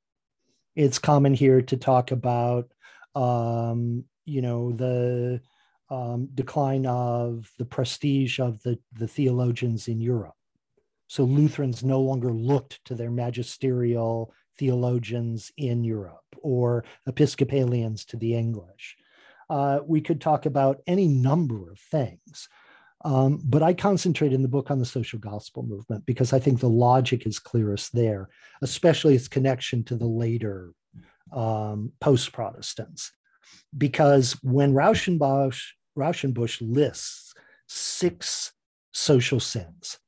It's 0.77 1.01
common 1.01 1.35
here 1.35 1.62
to 1.62 1.77
talk 1.77 2.12
about, 2.12 2.71
um, 3.17 4.05
you 4.27 4.43
know, 4.43 4.71
the 4.71 5.41
um, 5.90 6.29
decline 6.35 6.87
of 6.87 7.51
the 7.59 7.64
prestige 7.64 8.38
of 8.38 8.62
the, 8.62 8.79
the 8.92 9.09
theologians 9.09 9.88
in 9.88 10.01
Europe. 10.01 10.35
So 11.09 11.25
Lutherans 11.25 11.85
no 11.85 12.01
longer 12.01 12.33
looked 12.33 12.85
to 12.87 12.94
their 12.94 13.11
magisterial 13.11 14.33
theologians 14.59 15.53
in 15.57 15.85
Europe 15.85 16.25
or 16.38 16.85
Episcopalians 17.07 18.05
to 18.07 18.16
the 18.16 18.35
English. 18.35 18.96
Uh, 19.49 19.81
we 19.87 20.01
could 20.01 20.20
talk 20.20 20.46
about 20.46 20.83
any 20.87 21.07
number 21.07 21.70
of 21.70 21.79
things. 21.79 22.49
Um, 23.05 23.40
but 23.44 23.62
I 23.62 23.72
concentrate 23.75 24.33
in 24.33 24.42
the 24.42 24.49
book 24.49 24.70
on 24.70 24.81
the 24.81 24.87
social 24.87 25.20
gospel 25.20 25.62
movement 25.62 26.05
because 26.07 26.33
I 26.33 26.40
think 26.40 26.59
the 26.59 26.68
logic 26.68 27.25
is 27.27 27.38
clearest 27.38 27.92
there, 27.92 28.29
especially 28.62 29.14
its 29.14 29.29
connection 29.29 29.85
to 29.85 29.96
the 29.96 30.07
later 30.07 30.72
um, 31.33 31.92
post 32.01 32.33
Protestants 32.33 33.12
because 33.77 34.33
when 34.42 34.72
Rauschenbusch, 34.72 35.62
Rauschenbusch 35.96 36.59
lists 36.61 37.35
six 37.66 38.52
social 38.92 39.40
sins, 39.40 39.98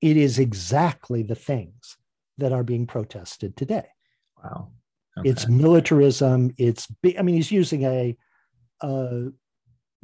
it 0.00 0.16
is 0.16 0.38
exactly 0.38 1.22
the 1.22 1.34
things 1.34 1.96
that 2.38 2.52
are 2.52 2.64
being 2.64 2.86
protested 2.86 3.56
today. 3.56 3.86
Wow. 4.42 4.68
Okay. 5.18 5.30
It's 5.30 5.48
militarism. 5.48 6.52
It's, 6.58 6.86
I 7.18 7.22
mean, 7.22 7.36
he's 7.36 7.50
using 7.50 7.84
a, 7.84 8.16
a 8.82 9.28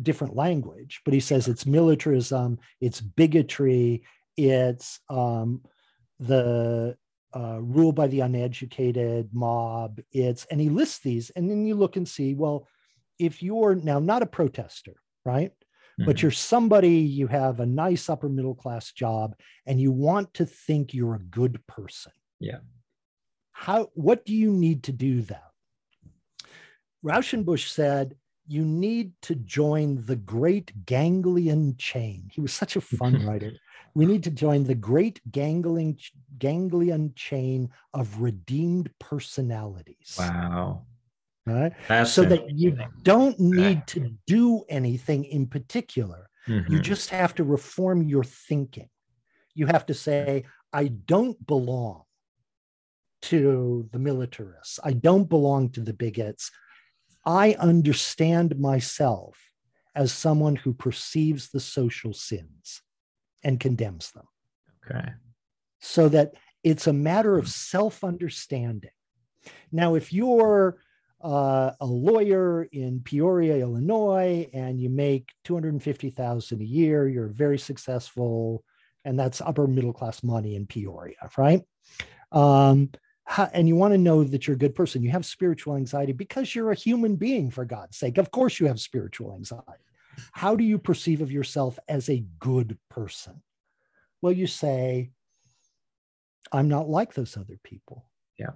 different 0.01 0.35
language, 0.35 1.03
but 1.05 1.15
he 1.15 1.21
says 1.21 1.49
it's 1.49 1.67
militarism, 1.67 2.59
it's 2.81 3.01
bigotry, 3.01 4.03
it's 4.37 5.01
um, 5.11 5.63
the 6.19 6.97
uh, 7.35 7.59
rule 7.61 7.93
by 7.93 8.07
the 8.07 8.21
uneducated 8.21 9.31
mob. 9.33 10.01
It's 10.11 10.45
and 10.47 10.61
he 10.61 10.69
lists 10.69 11.01
these, 11.01 11.31
and 11.31 11.51
then 11.51 11.67
you 11.67 11.75
look 11.75 11.97
and 11.97 12.09
see. 12.09 12.35
Well, 12.35 12.67
if 13.19 13.43
you're 13.43 13.75
now 13.75 13.99
not 13.99 14.23
a 14.23 14.27
protester, 14.27 14.95
right? 15.25 15.51
Mm-hmm. 15.51 16.05
But 16.05 16.23
you're 16.23 16.31
somebody, 16.31 16.99
you 16.99 17.27
have 17.27 17.61
a 17.61 17.67
nice 17.67 18.09
upper 18.09 18.29
middle 18.29 18.55
class 18.55 18.93
job, 18.93 19.35
and 19.67 19.81
you 19.81 19.93
want 19.93 20.35
to 20.35 20.47
think 20.47 20.95
you're 20.95 21.15
a 21.15 21.21
good 21.23 21.65
person. 21.67 22.13
Yeah. 22.41 22.59
How? 23.53 23.91
What 23.95 24.25
do 24.25 24.35
you 24.35 24.51
need 24.51 24.85
to 24.85 24.93
do 24.93 25.23
that? 25.23 25.51
Rauschenbusch 27.05 27.69
said, 27.69 28.17
you 28.47 28.65
need 28.65 29.13
to 29.23 29.35
join 29.35 30.05
the 30.05 30.17
great 30.17 30.85
ganglion 30.85 31.77
chain. 31.77 32.31
He 32.33 32.41
was 32.41 32.53
such 32.53 32.77
a 32.77 32.81
fun 32.81 33.27
writer 33.27 33.53
we 33.95 34.07
need 34.07 34.25
to 34.25 34.31
join 34.31 34.65
the 34.65 34.75
great 34.75 35.21
ganglion, 35.31 35.97
ganglion 36.39 37.13
chain 37.15 37.71
of 37.93 38.21
redeemed 38.21 38.91
personalities. 38.99 40.17
Wow. 40.19 40.87
Right. 41.45 41.73
So 42.07 42.25
that 42.25 42.51
you 42.51 42.79
don't 43.03 43.39
need 43.41 43.87
to 43.89 44.15
do 44.27 44.65
anything 44.69 45.25
in 45.25 45.47
particular. 45.47 46.29
Mm-hmm. 46.47 46.73
You 46.73 46.81
just 46.81 47.11
have 47.11 47.35
to 47.37 47.45
reform 47.45 48.03
your 48.03 48.23
thinking. 48.23 48.89
You 49.55 49.67
have 49.67 49.87
to 49.87 49.95
say, 49.95 50.45
I 50.73 50.89
don't 50.89 51.45
belong 51.47 52.03
to 53.23 53.89
the 53.93 53.99
militarists. 53.99 54.79
I 54.83 54.93
don't 54.93 55.29
belong 55.29 55.71
to 55.71 55.81
the 55.81 55.93
bigots. 55.93 56.51
I 57.25 57.55
understand 57.59 58.59
myself 58.59 59.39
as 59.95 60.13
someone 60.13 60.57
who 60.57 60.73
perceives 60.73 61.51
the 61.51 61.61
social 61.61 62.13
sins 62.13 62.83
and 63.45 63.61
condemns 63.61 64.11
them. 64.13 64.27
Okay. 64.85 65.11
So 65.81 66.09
that 66.09 66.35
it's 66.65 66.87
a 66.87 66.93
matter 66.93 67.37
of 67.37 67.49
self 67.49 68.03
understanding. 68.05 68.91
Now, 69.71 69.95
if 69.97 70.13
you're 70.13 70.79
uh, 71.23 71.73
a 71.81 71.87
lawyer 71.87 72.65
in 72.73 73.01
Peoria, 73.01 73.57
Illinois, 73.57 74.49
and 74.53 74.81
you 74.81 74.91
make 74.91 75.31
250,000 75.45 76.61
a 76.61 76.65
year, 76.65 77.09
you're 77.09 77.29
very 77.29 77.59
successful, 77.59 78.65
and 79.05 79.19
that's 79.19 79.41
upper 79.41 79.67
middle 79.67 79.93
class 79.93 80.23
money 80.23 80.57
in 80.57 80.67
Peoria, 80.67 81.31
right? 81.37 81.63
Um, 82.33 82.91
and 83.53 83.69
you 83.69 83.77
want 83.77 83.95
to 83.95 83.99
know 83.99 84.25
that 84.25 84.47
you're 84.47 84.57
a 84.57 84.59
good 84.59 84.75
person. 84.75 85.03
You 85.03 85.11
have 85.11 85.25
spiritual 85.25 85.77
anxiety 85.77 86.13
because 86.13 86.55
you're 86.55 86.73
a 86.73 86.77
human 86.77 87.17
being, 87.17 87.51
for 87.51 87.65
God's 87.65 87.97
sake. 87.97 88.19
Of 88.19 88.31
course, 88.31 88.59
you 88.59 88.67
have 88.67 88.81
spiritual 88.81 89.35
anxiety. 89.35 89.85
How 90.33 90.57
do 90.57 90.65
you 90.65 90.79
perceive 90.79 91.21
of 91.21 91.33
yourself 91.33 91.79
as 91.89 92.09
a 92.09 92.25
good 92.39 92.79
person? 92.91 93.43
Well, 94.21 94.33
you 94.33 94.47
say, 94.47 95.13
I'm 96.51 96.69
not 96.69 96.89
like 96.89 97.15
those 97.15 97.37
other 97.37 97.59
people. 97.63 98.05
Yeah. 98.39 98.51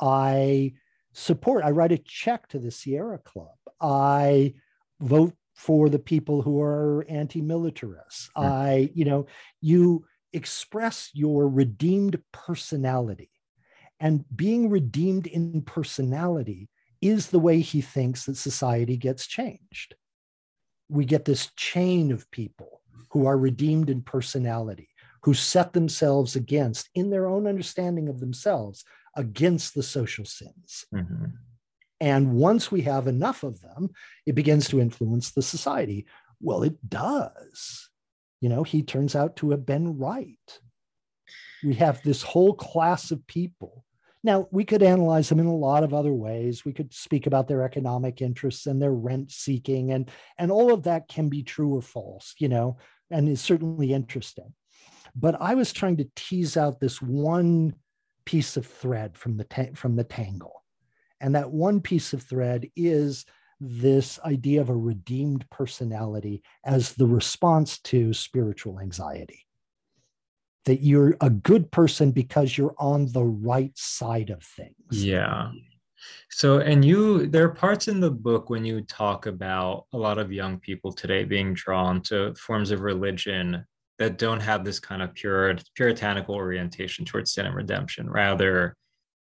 I 0.00 0.74
support, 1.14 1.64
I 1.64 1.70
write 1.70 1.92
a 1.92 1.98
check 1.98 2.48
to 2.48 2.58
the 2.58 2.70
Sierra 2.70 3.18
Club. 3.18 3.56
I 3.80 4.54
vote 5.00 5.34
for 5.54 5.88
the 5.88 5.98
people 5.98 6.42
who 6.42 6.60
are 6.60 7.06
anti-militarists. 7.08 8.28
Mm. 8.36 8.44
I, 8.44 8.90
you 8.92 9.04
know, 9.04 9.26
you 9.60 10.04
express 10.32 11.10
your 11.14 11.48
redeemed 11.48 12.20
personality. 12.32 13.30
And 14.00 14.24
being 14.34 14.68
redeemed 14.68 15.26
in 15.28 15.62
personality 15.62 16.68
is 17.00 17.28
the 17.28 17.38
way 17.38 17.60
he 17.60 17.80
thinks 17.80 18.26
that 18.26 18.36
society 18.36 18.96
gets 18.96 19.26
changed. 19.26 19.94
We 20.88 21.04
get 21.04 21.24
this 21.24 21.50
chain 21.56 22.10
of 22.10 22.30
people 22.30 22.82
who 23.10 23.26
are 23.26 23.38
redeemed 23.38 23.90
in 23.90 24.02
personality, 24.02 24.88
who 25.22 25.34
set 25.34 25.72
themselves 25.72 26.34
against, 26.34 26.90
in 26.94 27.10
their 27.10 27.26
own 27.28 27.46
understanding 27.46 28.08
of 28.08 28.18
themselves, 28.18 28.84
against 29.16 29.74
the 29.74 29.82
social 29.82 30.24
sins. 30.24 30.86
Mm-hmm. 30.94 31.26
And 32.00 32.32
once 32.32 32.70
we 32.70 32.82
have 32.82 33.06
enough 33.06 33.42
of 33.42 33.60
them, 33.60 33.90
it 34.26 34.34
begins 34.34 34.68
to 34.68 34.80
influence 34.80 35.30
the 35.30 35.42
society. 35.42 36.06
Well, 36.40 36.62
it 36.62 36.88
does. 36.88 37.88
You 38.40 38.48
know, 38.48 38.62
he 38.62 38.82
turns 38.82 39.16
out 39.16 39.36
to 39.36 39.50
have 39.50 39.64
been 39.64 39.96
right. 39.96 40.60
We 41.62 41.74
have 41.76 42.02
this 42.02 42.22
whole 42.22 42.52
class 42.54 43.10
of 43.10 43.26
people. 43.26 43.84
Now, 44.22 44.48
we 44.50 44.64
could 44.64 44.82
analyze 44.82 45.28
them 45.28 45.38
in 45.38 45.46
a 45.46 45.54
lot 45.54 45.84
of 45.84 45.94
other 45.94 46.12
ways. 46.12 46.64
We 46.64 46.72
could 46.72 46.92
speak 46.92 47.26
about 47.26 47.46
their 47.46 47.62
economic 47.62 48.20
interests 48.20 48.66
and 48.66 48.80
their 48.80 48.92
rent 48.92 49.30
seeking, 49.30 49.92
and, 49.92 50.10
and 50.38 50.50
all 50.50 50.72
of 50.72 50.82
that 50.84 51.08
can 51.08 51.28
be 51.28 51.42
true 51.42 51.74
or 51.74 51.82
false, 51.82 52.34
you 52.38 52.48
know, 52.48 52.78
and 53.10 53.28
is 53.28 53.40
certainly 53.40 53.92
interesting. 53.92 54.54
But 55.14 55.40
I 55.40 55.54
was 55.54 55.72
trying 55.72 55.98
to 55.98 56.08
tease 56.16 56.56
out 56.56 56.80
this 56.80 57.00
one 57.00 57.74
piece 58.24 58.56
of 58.56 58.66
thread 58.66 59.16
from 59.16 59.36
the, 59.36 59.44
ta- 59.44 59.74
from 59.74 59.96
the 59.96 60.04
tangle 60.04 60.64
and 61.24 61.34
that 61.34 61.50
one 61.50 61.80
piece 61.80 62.12
of 62.12 62.22
thread 62.22 62.68
is 62.76 63.24
this 63.58 64.20
idea 64.26 64.60
of 64.60 64.68
a 64.68 64.76
redeemed 64.76 65.48
personality 65.48 66.42
as 66.64 66.92
the 66.92 67.06
response 67.06 67.78
to 67.78 68.12
spiritual 68.12 68.78
anxiety. 68.78 69.46
That 70.66 70.82
you're 70.82 71.16
a 71.22 71.30
good 71.30 71.70
person 71.70 72.10
because 72.10 72.58
you're 72.58 72.74
on 72.78 73.10
the 73.12 73.24
right 73.24 73.72
side 73.74 74.28
of 74.28 74.42
things. 74.42 74.74
Yeah. 74.90 75.50
So, 76.30 76.58
and 76.58 76.84
you, 76.84 77.26
there 77.26 77.44
are 77.44 77.54
parts 77.54 77.88
in 77.88 78.00
the 78.00 78.10
book 78.10 78.50
when 78.50 78.64
you 78.64 78.82
talk 78.82 79.24
about 79.24 79.86
a 79.94 79.98
lot 79.98 80.18
of 80.18 80.30
young 80.30 80.58
people 80.58 80.92
today 80.92 81.24
being 81.24 81.54
drawn 81.54 82.02
to 82.02 82.34
forms 82.34 82.70
of 82.70 82.80
religion 82.80 83.64
that 83.98 84.18
don't 84.18 84.40
have 84.40 84.64
this 84.64 84.80
kind 84.80 85.02
of 85.02 85.14
pure 85.14 85.56
puritanical 85.76 86.34
orientation 86.34 87.04
towards 87.04 87.32
sin 87.32 87.46
and 87.46 87.54
redemption. 87.54 88.10
Rather, 88.10 88.76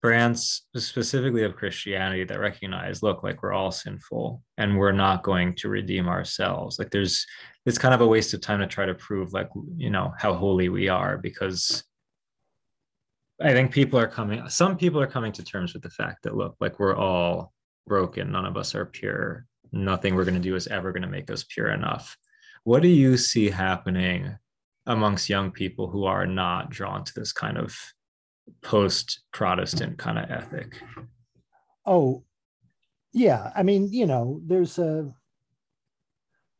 brands 0.05 0.67
specifically 0.75 1.43
of 1.43 1.55
Christianity 1.55 2.23
that 2.23 2.39
recognize, 2.39 3.01
look, 3.01 3.23
like 3.23 3.41
we're 3.41 3.53
all 3.53 3.71
sinful 3.71 4.39
and 4.55 4.77
we're 4.77 4.91
not 4.91 5.23
going 5.23 5.55
to 5.55 5.67
redeem 5.67 6.07
ourselves. 6.07 6.77
Like 6.77 6.91
there's 6.91 7.25
it's 7.65 7.79
kind 7.79 7.93
of 7.93 8.01
a 8.01 8.07
waste 8.07 8.33
of 8.35 8.41
time 8.41 8.59
to 8.59 8.67
try 8.67 8.85
to 8.85 8.93
prove 8.93 9.33
like 9.33 9.49
you 9.77 9.89
know 9.89 10.13
how 10.19 10.35
holy 10.35 10.69
we 10.69 10.89
are 10.89 11.17
because 11.17 11.83
I 13.41 13.51
think 13.53 13.71
people 13.71 13.99
are 13.99 14.07
coming 14.07 14.47
some 14.47 14.77
people 14.77 15.01
are 15.01 15.07
coming 15.07 15.31
to 15.31 15.43
terms 15.43 15.73
with 15.73 15.81
the 15.81 15.89
fact 15.89 16.21
that 16.21 16.35
look, 16.37 16.55
like 16.59 16.79
we're 16.79 16.95
all 16.95 17.51
broken, 17.87 18.31
none 18.31 18.45
of 18.45 18.57
us 18.57 18.75
are 18.75 18.85
pure. 18.85 19.47
Nothing 19.71 20.13
we're 20.13 20.25
going 20.25 20.35
to 20.35 20.39
do 20.39 20.55
is 20.55 20.67
ever 20.67 20.91
going 20.91 21.01
to 21.01 21.07
make 21.07 21.31
us 21.31 21.43
pure 21.49 21.71
enough. 21.71 22.15
What 22.63 22.83
do 22.83 22.87
you 22.89 23.17
see 23.17 23.49
happening 23.49 24.37
amongst 24.85 25.29
young 25.29 25.51
people 25.51 25.89
who 25.89 26.05
are 26.05 26.27
not 26.27 26.69
drawn 26.69 27.03
to 27.03 27.13
this 27.15 27.31
kind 27.31 27.57
of 27.57 27.75
post 28.61 29.21
Protestant 29.31 29.97
kind 29.97 30.19
of 30.19 30.29
ethic. 30.29 30.81
Oh, 31.85 32.23
yeah. 33.13 33.51
I 33.55 33.63
mean, 33.63 33.91
you 33.91 34.05
know, 34.05 34.41
there's 34.45 34.77
a, 34.77 35.13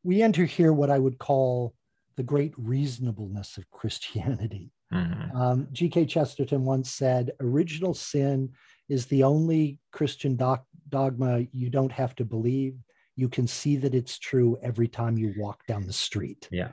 we 0.04 0.22
enter 0.22 0.46
here 0.46 0.74
what 0.74 0.90
I 0.90 1.00
would 1.00 1.18
call 1.18 1.74
the 2.16 2.24
great 2.24 2.54
reasonableness 2.58 3.58
of 3.58 3.70
Christianity. 3.72 4.72
Mm-hmm. 4.94 5.36
Um, 5.36 5.68
G.K. 5.72 6.06
Chesterton 6.06 6.64
once 6.64 6.92
said, 6.92 7.32
original 7.40 7.94
sin 7.94 8.52
is 8.88 9.08
the 9.08 9.24
only 9.24 9.80
Christian 9.92 10.36
doc- 10.36 10.66
dogma 10.90 11.46
you 11.52 11.70
don't 11.70 11.92
have 11.92 12.16
to 12.16 12.26
believe. 12.26 12.78
You 13.16 13.30
can 13.30 13.48
see 13.48 13.78
that 13.78 13.96
it's 13.96 14.20
true 14.20 14.58
every 14.62 14.88
time 14.88 15.18
you 15.18 15.34
walk 15.38 15.66
down 15.68 15.88
the 15.88 15.94
street. 15.94 16.48
Yeah. 16.52 16.70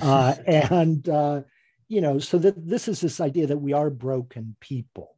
uh, 0.00 0.34
and, 0.46 1.08
uh, 1.08 1.42
you 1.88 2.00
know, 2.00 2.18
so 2.18 2.38
that 2.38 2.54
this 2.66 2.88
is 2.88 3.00
this 3.00 3.20
idea 3.20 3.46
that 3.48 3.58
we 3.58 3.72
are 3.72 3.90
broken 3.90 4.56
people. 4.60 5.16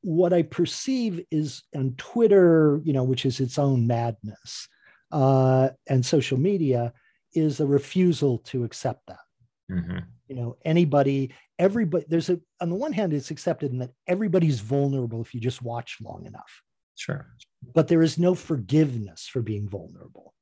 What 0.00 0.32
I 0.32 0.42
perceive 0.42 1.24
is 1.30 1.62
on 1.74 1.94
Twitter, 1.96 2.80
you 2.84 2.92
know, 2.92 3.04
which 3.04 3.24
is 3.24 3.40
its 3.40 3.58
own 3.58 3.86
madness, 3.86 4.68
uh, 5.12 5.70
and 5.86 6.04
social 6.04 6.38
media, 6.38 6.92
is 7.34 7.60
a 7.60 7.66
refusal 7.66 8.38
to 8.38 8.64
accept 8.64 9.06
that. 9.08 9.18
Mm-hmm. 9.70 9.98
You 10.28 10.36
know, 10.36 10.56
anybody, 10.64 11.32
everybody, 11.58 12.04
there's 12.08 12.30
a, 12.30 12.40
on 12.60 12.70
the 12.70 12.76
one 12.76 12.92
hand, 12.92 13.12
it's 13.12 13.30
accepted 13.30 13.70
in 13.70 13.78
that 13.78 13.92
everybody's 14.06 14.60
vulnerable 14.60 15.20
if 15.20 15.34
you 15.34 15.40
just 15.40 15.62
watch 15.62 15.98
long 16.02 16.26
enough. 16.26 16.62
Sure. 16.96 17.26
But 17.72 17.88
there 17.88 18.02
is 18.02 18.18
no 18.18 18.34
forgiveness 18.34 19.26
for 19.26 19.42
being 19.42 19.68
vulnerable. 19.68 20.34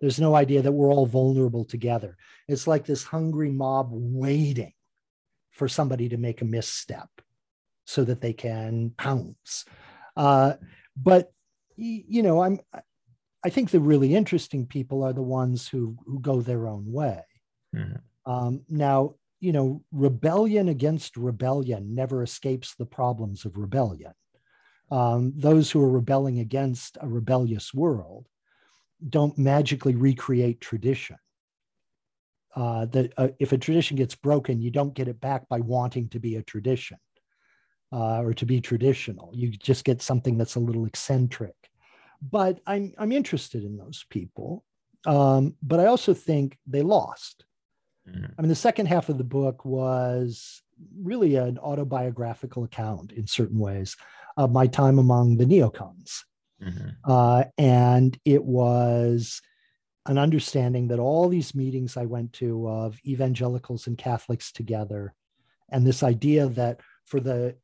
There's 0.00 0.20
no 0.20 0.34
idea 0.34 0.62
that 0.62 0.72
we're 0.72 0.92
all 0.92 1.06
vulnerable 1.06 1.64
together. 1.64 2.16
It's 2.46 2.66
like 2.66 2.84
this 2.84 3.02
hungry 3.02 3.50
mob 3.50 3.88
waiting 3.90 4.72
for 5.50 5.68
somebody 5.68 6.08
to 6.10 6.16
make 6.16 6.40
a 6.40 6.44
misstep 6.44 7.08
so 7.84 8.04
that 8.04 8.20
they 8.20 8.32
can 8.32 8.92
pounce. 8.96 9.64
Uh, 10.16 10.54
but 10.96 11.32
you 11.76 12.22
know, 12.22 12.42
I'm 12.42 12.60
I 13.44 13.50
think 13.50 13.70
the 13.70 13.80
really 13.80 14.14
interesting 14.14 14.66
people 14.66 15.02
are 15.04 15.12
the 15.12 15.22
ones 15.22 15.68
who 15.68 15.96
who 16.06 16.20
go 16.20 16.40
their 16.40 16.66
own 16.66 16.92
way. 16.92 17.22
Mm-hmm. 17.74 18.30
Um, 18.30 18.62
now, 18.68 19.14
you 19.40 19.52
know, 19.52 19.82
rebellion 19.92 20.68
against 20.68 21.16
rebellion 21.16 21.94
never 21.94 22.22
escapes 22.22 22.74
the 22.74 22.86
problems 22.86 23.44
of 23.44 23.56
rebellion. 23.56 24.12
Um, 24.90 25.32
those 25.36 25.70
who 25.70 25.82
are 25.82 25.90
rebelling 25.90 26.38
against 26.38 26.96
a 27.00 27.08
rebellious 27.08 27.74
world 27.74 28.26
don't 29.06 29.36
magically 29.38 29.94
recreate 29.94 30.60
tradition. 30.60 31.16
Uh, 32.56 32.86
that 32.86 33.12
uh, 33.16 33.28
if 33.38 33.52
a 33.52 33.58
tradition 33.58 33.96
gets 33.96 34.14
broken, 34.14 34.60
you 34.60 34.70
don't 34.70 34.94
get 34.94 35.08
it 35.08 35.20
back 35.20 35.48
by 35.48 35.60
wanting 35.60 36.08
to 36.08 36.18
be 36.18 36.36
a 36.36 36.42
tradition 36.42 36.98
uh, 37.92 38.20
or 38.22 38.32
to 38.34 38.46
be 38.46 38.60
traditional. 38.60 39.30
You 39.34 39.50
just 39.50 39.84
get 39.84 40.02
something 40.02 40.36
that's 40.36 40.56
a 40.56 40.60
little 40.60 40.86
eccentric. 40.86 41.54
But 42.20 42.60
I'm 42.66 42.94
I'm 42.98 43.12
interested 43.12 43.62
in 43.62 43.76
those 43.76 44.04
people. 44.10 44.64
Um, 45.06 45.54
but 45.62 45.78
I 45.78 45.86
also 45.86 46.14
think 46.14 46.58
they 46.66 46.82
lost. 46.82 47.44
Mm-hmm. 48.08 48.32
I 48.36 48.42
mean, 48.42 48.48
the 48.48 48.56
second 48.56 48.86
half 48.86 49.08
of 49.08 49.18
the 49.18 49.24
book 49.24 49.64
was 49.64 50.62
really 50.96 51.36
an 51.36 51.58
autobiographical 51.58 52.64
account 52.64 53.12
in 53.12 53.26
certain 53.26 53.58
ways 53.58 53.96
of 54.36 54.52
my 54.52 54.66
time 54.66 54.98
among 54.98 55.36
the 55.36 55.44
neocons. 55.44 56.22
Mm-hmm. 56.62 56.88
Uh, 57.04 57.44
and 57.56 58.18
it 58.24 58.44
was 58.44 59.40
an 60.06 60.18
understanding 60.18 60.88
that 60.88 60.98
all 60.98 61.28
these 61.28 61.54
meetings 61.54 61.96
I 61.96 62.06
went 62.06 62.32
to 62.34 62.68
of 62.68 62.98
evangelicals 63.06 63.86
and 63.86 63.96
Catholics 63.96 64.50
together, 64.50 65.14
and 65.70 65.86
this 65.86 66.02
idea 66.02 66.48
that 66.48 66.80
for 67.04 67.20
the 67.20 67.56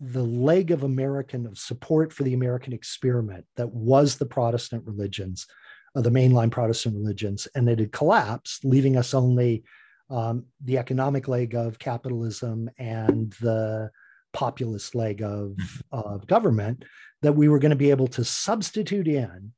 the 0.00 0.22
leg 0.22 0.70
of 0.70 0.82
American 0.82 1.46
of 1.46 1.56
support 1.56 2.12
for 2.12 2.22
the 2.22 2.34
American 2.34 2.74
experiment 2.74 3.46
that 3.56 3.72
was 3.72 4.16
the 4.16 4.26
Protestant 4.26 4.84
religions, 4.84 5.46
uh, 5.94 6.02
the 6.02 6.10
mainline 6.10 6.50
Protestant 6.50 6.94
religions, 6.94 7.48
and 7.54 7.68
it 7.68 7.78
had 7.78 7.92
collapsed, 7.92 8.64
leaving 8.64 8.96
us 8.96 9.14
only 9.14 9.64
um, 10.10 10.46
the 10.62 10.78
economic 10.78 11.28
leg 11.28 11.54
of 11.54 11.78
capitalism 11.78 12.70
and 12.78 13.32
the 13.40 13.90
populist 14.32 14.94
leg 14.94 15.22
of, 15.22 15.56
mm-hmm. 15.56 15.80
of 15.90 16.26
government 16.26 16.84
that 17.22 17.32
we 17.32 17.48
were 17.48 17.58
going 17.58 17.70
to 17.70 17.76
be 17.76 17.90
able 17.90 18.08
to 18.08 18.24
substitute 18.24 19.08
in 19.08 19.52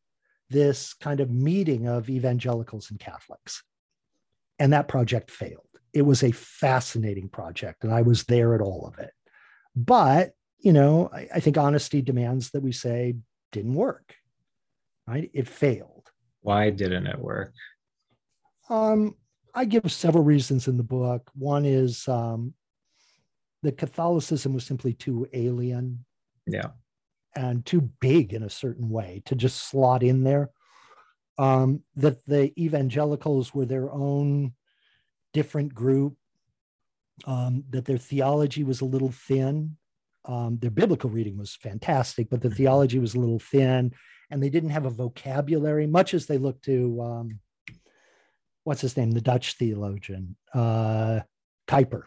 this 0.50 0.94
kind 0.94 1.20
of 1.20 1.30
meeting 1.30 1.86
of 1.86 2.08
evangelicals 2.08 2.90
and 2.90 2.98
Catholics. 2.98 3.62
And 4.58 4.72
that 4.72 4.88
project 4.88 5.30
failed. 5.30 5.64
It 5.92 6.02
was 6.02 6.22
a 6.22 6.32
fascinating 6.32 7.28
project, 7.28 7.84
and 7.84 7.92
I 7.92 8.02
was 8.02 8.24
there 8.24 8.54
at 8.54 8.60
all 8.60 8.86
of 8.86 8.98
it. 8.98 9.10
But, 9.74 10.32
you 10.58 10.72
know, 10.72 11.10
I, 11.12 11.28
I 11.36 11.40
think 11.40 11.58
honesty 11.58 12.02
demands 12.02 12.50
that 12.50 12.62
we 12.62 12.72
say 12.72 13.16
didn't 13.52 13.74
work, 13.74 14.14
right? 15.06 15.30
It 15.32 15.48
failed. 15.48 16.10
Why 16.40 16.70
didn't 16.70 17.06
it 17.06 17.18
work? 17.18 17.52
Um, 18.70 19.16
I 19.58 19.64
give 19.64 19.90
several 19.90 20.24
reasons 20.24 20.68
in 20.68 20.76
the 20.76 20.82
book. 20.82 21.30
One 21.34 21.64
is 21.64 22.06
um, 22.08 22.54
that 23.62 23.76
Catholicism 23.76 24.54
was 24.54 24.64
simply 24.64 24.92
too 24.92 25.26
alien. 25.32 26.04
Yeah 26.46 26.70
and 27.38 27.64
too 27.64 27.80
big 28.00 28.34
in 28.34 28.42
a 28.42 28.50
certain 28.50 28.88
way 28.90 29.22
to 29.26 29.36
just 29.36 29.68
slot 29.68 30.02
in 30.02 30.24
there. 30.24 30.50
Um, 31.38 31.84
that 31.94 32.26
the 32.26 32.52
evangelicals 32.60 33.54
were 33.54 33.64
their 33.64 33.92
own 33.92 34.54
different 35.32 35.72
group, 35.72 36.16
um, 37.26 37.62
that 37.70 37.84
their 37.84 37.98
theology 37.98 38.64
was 38.64 38.80
a 38.80 38.86
little 38.86 39.12
thin. 39.12 39.76
Um, 40.24 40.58
their 40.58 40.72
biblical 40.72 41.10
reading 41.10 41.38
was 41.38 41.54
fantastic, 41.54 42.28
but 42.28 42.42
the 42.42 42.50
theology 42.50 42.98
was 42.98 43.14
a 43.14 43.20
little 43.20 43.38
thin, 43.38 43.92
and 44.30 44.42
they 44.42 44.50
didn't 44.50 44.70
have 44.70 44.84
a 44.84 44.90
vocabulary, 44.90 45.86
much 45.86 46.12
as 46.12 46.26
they 46.26 46.38
looked 46.38 46.64
to 46.64 47.00
um, 47.00 47.38
what's 48.68 48.82
his 48.82 48.98
name, 48.98 49.12
the 49.12 49.20
Dutch 49.22 49.54
theologian, 49.54 50.36
uh, 50.52 51.20
Kuyper. 51.66 52.02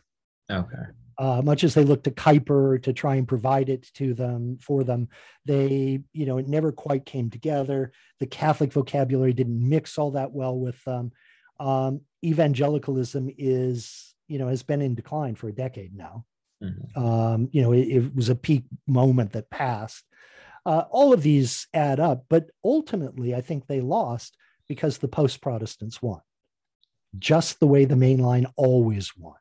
Okay. 0.47 0.83
Uh, 1.17 1.41
much 1.43 1.63
as 1.63 1.73
they 1.73 1.83
looked 1.83 2.03
to 2.03 2.11
Kuyper 2.11 2.81
to 2.83 2.93
try 2.93 3.15
and 3.15 3.27
provide 3.27 3.67
it 3.67 3.89
to 3.95 4.13
them 4.13 4.59
for 4.61 4.83
them, 4.83 5.09
they, 5.43 6.03
you 6.13 6.25
know, 6.27 6.37
it 6.37 6.47
never 6.47 6.71
quite 6.71 7.03
came 7.03 7.31
together. 7.31 7.91
The 8.19 8.27
Catholic 8.27 8.71
vocabulary 8.73 9.33
didn't 9.33 9.67
mix 9.67 9.97
all 9.97 10.11
that 10.11 10.33
well 10.33 10.55
with 10.55 10.81
them. 10.83 11.11
Um, 11.59 12.01
evangelicalism 12.23 13.31
is, 13.39 14.13
you 14.27 14.37
know, 14.37 14.47
has 14.47 14.61
been 14.61 14.83
in 14.83 14.93
decline 14.93 15.33
for 15.33 15.49
a 15.49 15.53
decade 15.53 15.97
now. 15.97 16.25
Mm-hmm. 16.63 17.03
Um, 17.03 17.49
you 17.51 17.63
know, 17.63 17.71
it, 17.71 17.87
it, 17.87 18.15
was 18.15 18.29
a 18.29 18.35
peak 18.35 18.65
moment 18.85 19.31
that 19.31 19.49
passed. 19.49 20.03
Uh, 20.63 20.83
all 20.91 21.11
of 21.11 21.23
these 21.23 21.67
add 21.73 21.99
up, 21.99 22.25
but 22.29 22.51
ultimately, 22.63 23.33
I 23.33 23.41
think 23.41 23.65
they 23.65 23.81
lost 23.81 24.37
because 24.67 24.99
the 24.99 25.07
post 25.07 25.41
Protestants 25.41 26.03
won, 26.03 26.21
just 27.17 27.59
the 27.59 27.67
way 27.67 27.85
the 27.85 27.95
mainline 27.95 28.51
always 28.55 29.15
won. 29.17 29.35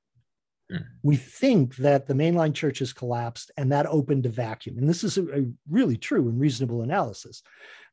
Mm. 0.72 0.84
We 1.02 1.16
think 1.16 1.76
that 1.76 2.06
the 2.06 2.14
mainline 2.14 2.54
churches 2.54 2.92
collapsed 2.92 3.50
and 3.56 3.72
that 3.72 3.86
opened 3.86 4.26
a 4.26 4.30
vacuum. 4.30 4.78
And 4.78 4.88
this 4.88 5.04
is 5.04 5.18
a, 5.18 5.22
a 5.40 5.46
really 5.68 5.96
true 5.96 6.28
and 6.28 6.40
reasonable 6.40 6.82
analysis. 6.82 7.42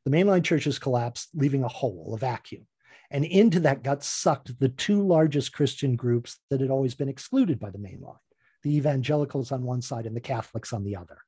The 0.04 0.10
mainline 0.10 0.44
churches 0.44 0.78
collapsed, 0.78 1.30
leaving 1.34 1.64
a 1.64 1.68
hole, 1.68 2.12
a 2.14 2.18
vacuum. 2.18 2.66
And 3.10 3.24
into 3.24 3.60
that 3.60 3.82
got 3.82 4.04
sucked 4.04 4.58
the 4.60 4.68
two 4.68 5.06
largest 5.06 5.52
Christian 5.52 5.96
groups 5.96 6.38
that 6.50 6.60
had 6.60 6.70
always 6.70 6.94
been 6.94 7.08
excluded 7.08 7.58
by 7.58 7.70
the 7.70 7.78
mainline 7.78 8.18
the 8.64 8.76
evangelicals 8.76 9.52
on 9.52 9.62
one 9.62 9.80
side 9.80 10.04
and 10.04 10.16
the 10.16 10.20
Catholics 10.20 10.72
on 10.72 10.84
the 10.84 10.96
other. 10.96 11.18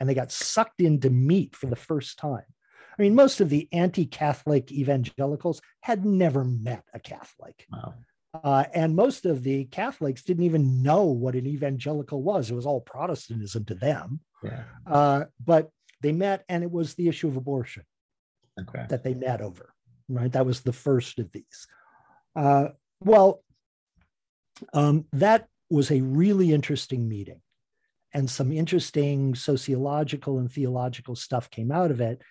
And 0.00 0.08
they 0.08 0.14
got 0.14 0.32
sucked 0.32 0.80
in 0.80 1.00
to 1.00 1.10
meet 1.10 1.54
for 1.54 1.66
the 1.66 1.76
first 1.76 2.18
time. 2.18 2.44
I 2.98 3.02
mean, 3.02 3.14
most 3.14 3.40
of 3.40 3.48
the 3.48 3.68
anti 3.72 4.06
Catholic 4.06 4.72
evangelicals 4.72 5.60
had 5.82 6.04
never 6.04 6.44
met 6.44 6.84
a 6.92 6.98
Catholic. 6.98 7.66
Wow. 7.70 7.94
Uh, 8.44 8.64
and 8.74 8.94
most 8.94 9.24
of 9.24 9.42
the 9.42 9.64
Catholics 9.66 10.22
didn't 10.22 10.44
even 10.44 10.82
know 10.82 11.04
what 11.04 11.34
an 11.34 11.46
evangelical 11.46 12.22
was. 12.22 12.50
It 12.50 12.54
was 12.54 12.66
all 12.66 12.80
Protestantism 12.80 13.64
to 13.66 13.74
them. 13.74 14.20
Yeah. 14.42 14.64
Uh, 14.86 15.24
but 15.42 15.70
they 16.02 16.12
met, 16.12 16.44
and 16.48 16.62
it 16.62 16.70
was 16.70 16.94
the 16.94 17.08
issue 17.08 17.28
of 17.28 17.36
abortion 17.36 17.84
okay. 18.60 18.86
that 18.88 19.02
they 19.02 19.14
met 19.14 19.40
over. 19.40 19.72
Right, 20.08 20.32
that 20.32 20.46
was 20.46 20.62
the 20.62 20.72
first 20.72 21.18
of 21.18 21.30
these. 21.32 21.66
Uh, 22.34 22.68
well, 23.00 23.42
um, 24.72 25.04
that 25.12 25.48
was 25.70 25.90
a 25.90 26.00
really 26.00 26.52
interesting 26.52 27.08
meeting, 27.08 27.40
and 28.14 28.30
some 28.30 28.52
interesting 28.52 29.34
sociological 29.34 30.38
and 30.38 30.50
theological 30.50 31.14
stuff 31.14 31.50
came 31.50 31.70
out 31.70 31.90
of 31.90 32.00
it, 32.00 32.22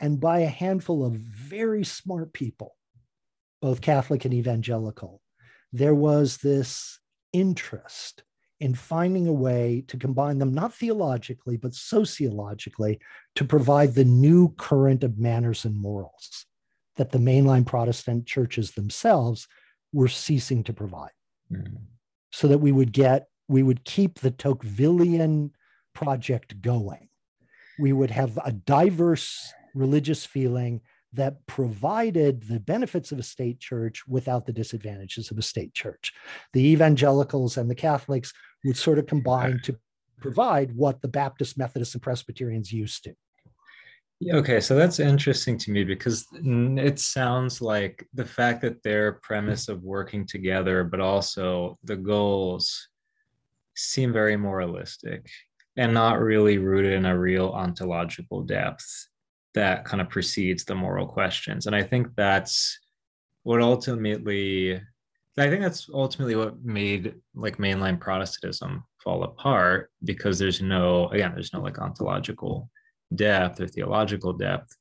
and 0.00 0.20
by 0.20 0.40
a 0.40 0.48
handful 0.48 1.04
of 1.04 1.14
very 1.14 1.84
smart 1.84 2.32
people, 2.32 2.76
both 3.62 3.80
Catholic 3.80 4.24
and 4.24 4.34
evangelical 4.34 5.20
there 5.74 5.94
was 5.94 6.36
this 6.36 7.00
interest 7.32 8.22
in 8.60 8.76
finding 8.76 9.26
a 9.26 9.32
way 9.32 9.84
to 9.88 9.96
combine 9.96 10.38
them, 10.38 10.54
not 10.54 10.72
theologically, 10.72 11.56
but 11.56 11.74
sociologically, 11.74 13.00
to 13.34 13.44
provide 13.44 13.92
the 13.92 14.04
new 14.04 14.50
current 14.50 15.02
of 15.02 15.18
manners 15.18 15.64
and 15.64 15.76
morals 15.76 16.46
that 16.94 17.10
the 17.10 17.18
mainline 17.18 17.66
Protestant 17.66 18.24
churches 18.24 18.70
themselves 18.70 19.48
were 19.92 20.06
ceasing 20.06 20.62
to 20.62 20.72
provide. 20.72 21.10
Mm. 21.50 21.78
So 22.32 22.46
that 22.46 22.58
we 22.58 22.70
would 22.70 22.92
get, 22.92 23.26
we 23.48 23.64
would 23.64 23.84
keep 23.84 24.20
the 24.20 24.30
Tocquevillian 24.30 25.50
project 25.92 26.62
going. 26.62 27.08
We 27.80 27.92
would 27.92 28.10
have 28.10 28.38
a 28.44 28.52
diverse 28.52 29.52
religious 29.74 30.24
feeling 30.24 30.80
that 31.12 31.46
provided 31.46 32.42
the 32.44 32.60
benefits 32.60 33.12
of 33.12 33.18
a 33.18 33.22
state 33.22 33.60
church 33.60 34.06
without 34.08 34.46
the 34.46 34.52
disadvantages 34.52 35.30
of 35.30 35.38
a 35.38 35.42
state 35.42 35.72
church. 35.72 36.12
The 36.52 36.66
evangelicals 36.66 37.56
and 37.56 37.70
the 37.70 37.74
Catholics 37.74 38.32
would 38.64 38.76
sort 38.76 38.98
of 38.98 39.06
combine 39.06 39.60
to 39.64 39.76
provide 40.20 40.74
what 40.74 41.02
the 41.02 41.08
Baptist, 41.08 41.56
Methodists, 41.56 41.94
and 41.94 42.02
Presbyterians 42.02 42.72
used 42.72 43.04
to. 43.04 43.14
Okay, 44.32 44.60
so 44.60 44.74
that's 44.74 45.00
interesting 45.00 45.58
to 45.58 45.70
me 45.70 45.84
because 45.84 46.26
it 46.32 46.98
sounds 46.98 47.60
like 47.60 48.06
the 48.14 48.24
fact 48.24 48.62
that 48.62 48.82
their 48.82 49.14
premise 49.14 49.68
of 49.68 49.82
working 49.82 50.26
together, 50.26 50.82
but 50.82 51.00
also 51.00 51.78
the 51.84 51.96
goals 51.96 52.88
seem 53.76 54.12
very 54.12 54.36
moralistic 54.36 55.28
and 55.76 55.92
not 55.92 56.20
really 56.20 56.58
rooted 56.58 56.92
in 56.92 57.06
a 57.06 57.18
real 57.18 57.50
ontological 57.50 58.42
depth 58.42 59.08
that 59.54 59.84
kind 59.84 60.00
of 60.00 60.08
precedes 60.08 60.64
the 60.64 60.74
moral 60.74 61.06
questions. 61.06 61.66
And 61.66 61.74
I 61.74 61.82
think 61.82 62.08
that's 62.16 62.78
what 63.42 63.60
ultimately, 63.60 64.74
I 65.38 65.48
think 65.48 65.62
that's 65.62 65.88
ultimately 65.92 66.36
what 66.36 66.62
made 66.64 67.14
like 67.34 67.58
mainline 67.58 68.00
Protestantism 68.00 68.84
fall 69.02 69.22
apart 69.22 69.90
because 70.02 70.38
there's 70.38 70.60
no, 70.60 71.08
again, 71.08 71.32
there's 71.34 71.52
no 71.52 71.60
like 71.60 71.78
ontological 71.78 72.70
depth 73.14 73.60
or 73.60 73.68
theological 73.68 74.32
depth. 74.32 74.76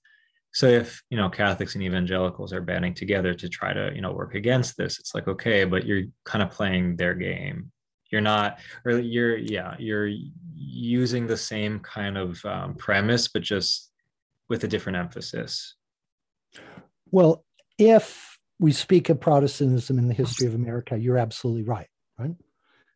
So 0.54 0.68
if 0.68 1.02
you 1.10 1.18
know 1.18 1.30
Catholics 1.30 1.74
and 1.74 1.84
evangelicals 1.84 2.54
are 2.54 2.62
banding 2.62 2.94
together 2.94 3.34
to 3.34 3.50
try 3.50 3.74
to 3.74 3.92
you 3.94 4.02
know 4.02 4.12
work 4.12 4.36
against 4.36 4.78
this, 4.78 5.00
it's 5.00 5.16
like 5.16 5.28
okay, 5.28 5.66
but 5.66 5.86
you're 5.86 6.04
kind 6.26 6.44
of 6.44 6.52
playing 6.52 6.96
their 6.96 7.16
game. 7.16 7.72
You're 8.12 8.22
not, 8.22 8.60
or 8.86 8.92
you're 8.92 9.36
yeah, 9.36 9.76
you're 9.80 10.12
using 10.54 11.26
the 11.26 11.38
same 11.38 11.80
kind 11.80 12.18
of 12.18 12.44
um, 12.46 12.76
premise, 12.76 13.28
but 13.28 13.42
just 13.42 13.90
with 14.50 14.64
a 14.64 14.68
different 14.68 14.98
emphasis? 14.98 15.76
Well, 17.12 17.46
if 17.78 18.38
we 18.60 18.72
speak 18.72 19.10
of 19.10 19.20
Protestantism 19.20 19.98
in 19.98 20.08
the 20.08 20.14
history 20.14 20.48
of 20.48 20.56
America, 20.56 20.98
you're 20.98 21.18
absolutely 21.18 21.64
right. 21.64 21.88
Right. 22.18 22.36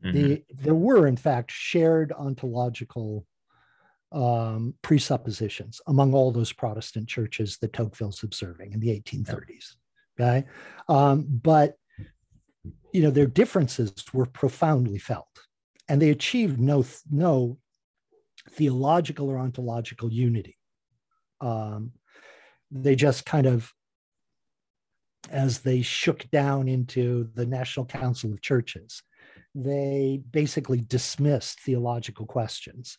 Mm-hmm. 0.03 0.11
The, 0.11 0.43
there 0.51 0.75
were, 0.75 1.07
in 1.07 1.17
fact, 1.17 1.51
shared 1.51 2.11
ontological 2.11 3.25
um, 4.11 4.75
presuppositions 4.81 5.81
among 5.87 6.13
all 6.13 6.31
those 6.31 6.53
Protestant 6.53 7.07
churches 7.07 7.57
that 7.57 7.73
Tocqueville's 7.73 8.23
observing 8.23 8.73
in 8.73 8.79
the 8.79 8.89
1830s. 8.89 9.75
Okay. 10.19 10.47
Um, 10.87 11.25
but, 11.29 11.75
you 12.93 13.01
know, 13.01 13.11
their 13.11 13.27
differences 13.27 13.93
were 14.13 14.25
profoundly 14.25 14.97
felt 14.97 15.27
and 15.87 16.01
they 16.01 16.09
achieved 16.09 16.59
no, 16.59 16.85
no 17.11 17.57
theological 18.51 19.29
or 19.29 19.37
ontological 19.37 20.11
unity. 20.11 20.57
Um, 21.41 21.91
they 22.71 22.95
just 22.95 23.25
kind 23.25 23.45
of, 23.45 23.71
as 25.29 25.59
they 25.59 25.81
shook 25.81 26.29
down 26.31 26.67
into 26.67 27.29
the 27.33 27.45
National 27.45 27.85
Council 27.85 28.31
of 28.31 28.41
Churches, 28.41 29.03
they 29.55 30.21
basically 30.31 30.81
dismissed 30.81 31.61
theological 31.61 32.25
questions. 32.25 32.97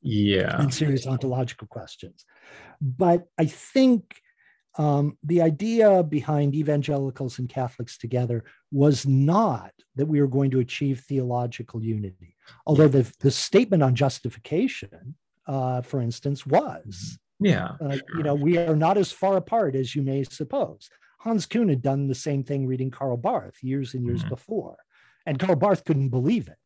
Yeah. 0.00 0.60
And 0.60 0.72
serious 0.72 1.06
ontological 1.06 1.66
questions. 1.66 2.24
But 2.80 3.26
I 3.38 3.46
think 3.46 4.16
um, 4.76 5.18
the 5.24 5.42
idea 5.42 6.02
behind 6.04 6.54
evangelicals 6.54 7.38
and 7.38 7.48
Catholics 7.48 7.98
together 7.98 8.44
was 8.70 9.06
not 9.06 9.72
that 9.96 10.06
we 10.06 10.20
were 10.20 10.28
going 10.28 10.52
to 10.52 10.60
achieve 10.60 11.00
theological 11.00 11.82
unity. 11.82 12.36
Although 12.64 12.88
the, 12.88 13.12
the 13.20 13.32
statement 13.32 13.82
on 13.82 13.96
justification, 13.96 15.16
uh, 15.46 15.82
for 15.82 16.00
instance, 16.00 16.46
was 16.46 17.18
yeah. 17.40 17.72
Uh, 17.80 17.92
sure. 17.92 18.16
You 18.16 18.22
know, 18.22 18.34
we 18.34 18.58
are 18.58 18.76
not 18.76 18.98
as 18.98 19.12
far 19.12 19.36
apart 19.36 19.74
as 19.74 19.94
you 19.94 20.02
may 20.02 20.24
suppose. 20.24 20.90
Hans 21.20 21.46
Küng 21.46 21.68
had 21.68 21.82
done 21.82 22.06
the 22.06 22.14
same 22.14 22.44
thing 22.44 22.66
reading 22.66 22.90
Karl 22.90 23.16
Barth 23.16 23.62
years 23.62 23.94
and 23.94 24.04
years 24.04 24.20
mm-hmm. 24.20 24.30
before, 24.30 24.76
and 25.26 25.38
Karl 25.38 25.56
Barth 25.56 25.84
couldn't 25.84 26.10
believe 26.10 26.48
it. 26.48 26.56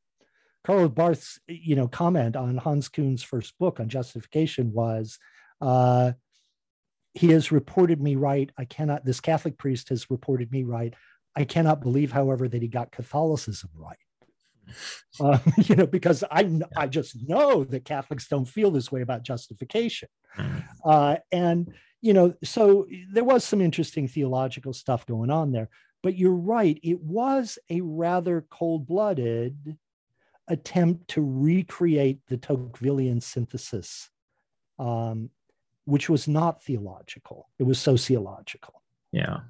Karl 0.64 0.88
Barth's, 0.88 1.40
you 1.48 1.74
know, 1.74 1.88
comment 1.88 2.36
on 2.36 2.58
Hans 2.58 2.88
Küng's 2.88 3.22
first 3.22 3.58
book 3.58 3.80
on 3.80 3.88
justification 3.88 4.72
was, 4.72 5.18
uh, 5.60 6.12
"He 7.14 7.28
has 7.28 7.50
reported 7.50 8.00
me 8.00 8.16
right. 8.16 8.50
I 8.56 8.64
cannot. 8.64 9.04
This 9.04 9.20
Catholic 9.20 9.58
priest 9.58 9.88
has 9.88 10.10
reported 10.10 10.52
me 10.52 10.64
right. 10.64 10.94
I 11.34 11.44
cannot 11.44 11.80
believe, 11.80 12.12
however, 12.12 12.46
that 12.48 12.62
he 12.62 12.68
got 12.68 12.92
Catholicism 12.92 13.70
right." 13.74 13.96
Uh, 15.20 15.38
you 15.56 15.76
know, 15.76 15.86
because 15.86 16.24
I 16.30 16.60
I 16.76 16.86
just 16.86 17.16
know 17.28 17.64
that 17.64 17.84
Catholics 17.84 18.28
don't 18.28 18.46
feel 18.46 18.70
this 18.70 18.90
way 18.90 19.02
about 19.02 19.22
justification, 19.22 20.08
mm-hmm. 20.36 20.58
uh, 20.84 21.16
and 21.30 21.72
you 22.00 22.12
know, 22.12 22.34
so 22.42 22.86
there 23.12 23.24
was 23.24 23.44
some 23.44 23.60
interesting 23.60 24.08
theological 24.08 24.72
stuff 24.72 25.06
going 25.06 25.30
on 25.30 25.52
there. 25.52 25.68
But 26.02 26.16
you're 26.16 26.32
right; 26.32 26.78
it 26.82 27.00
was 27.00 27.58
a 27.70 27.80
rather 27.80 28.44
cold-blooded 28.50 29.76
attempt 30.48 31.08
to 31.08 31.22
recreate 31.24 32.20
the 32.28 32.36
Tocquevillian 32.36 33.22
synthesis, 33.22 34.10
um, 34.78 35.30
which 35.84 36.08
was 36.08 36.26
not 36.26 36.62
theological; 36.64 37.48
it 37.58 37.64
was 37.64 37.78
sociological. 37.78 38.82
Yeah. 39.12 39.40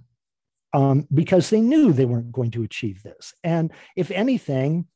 Um, 0.75 1.07
because 1.13 1.51
they 1.51 1.61
knew 1.61 1.93
they 1.93 2.07
weren't 2.07 2.33
going 2.33 2.51
to 2.53 2.63
achieve 2.63 3.03
this. 3.03 3.35
And 3.45 3.73
if 3.95 4.11
anything, 4.11 4.87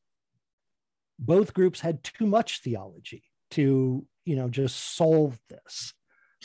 both 1.18 1.54
groups 1.54 1.80
had 1.80 2.02
too 2.02 2.26
much 2.26 2.62
theology 2.62 3.24
to 3.52 4.04
you 4.24 4.36
know 4.36 4.48
just 4.48 4.96
solve 4.96 5.38
this 5.48 5.94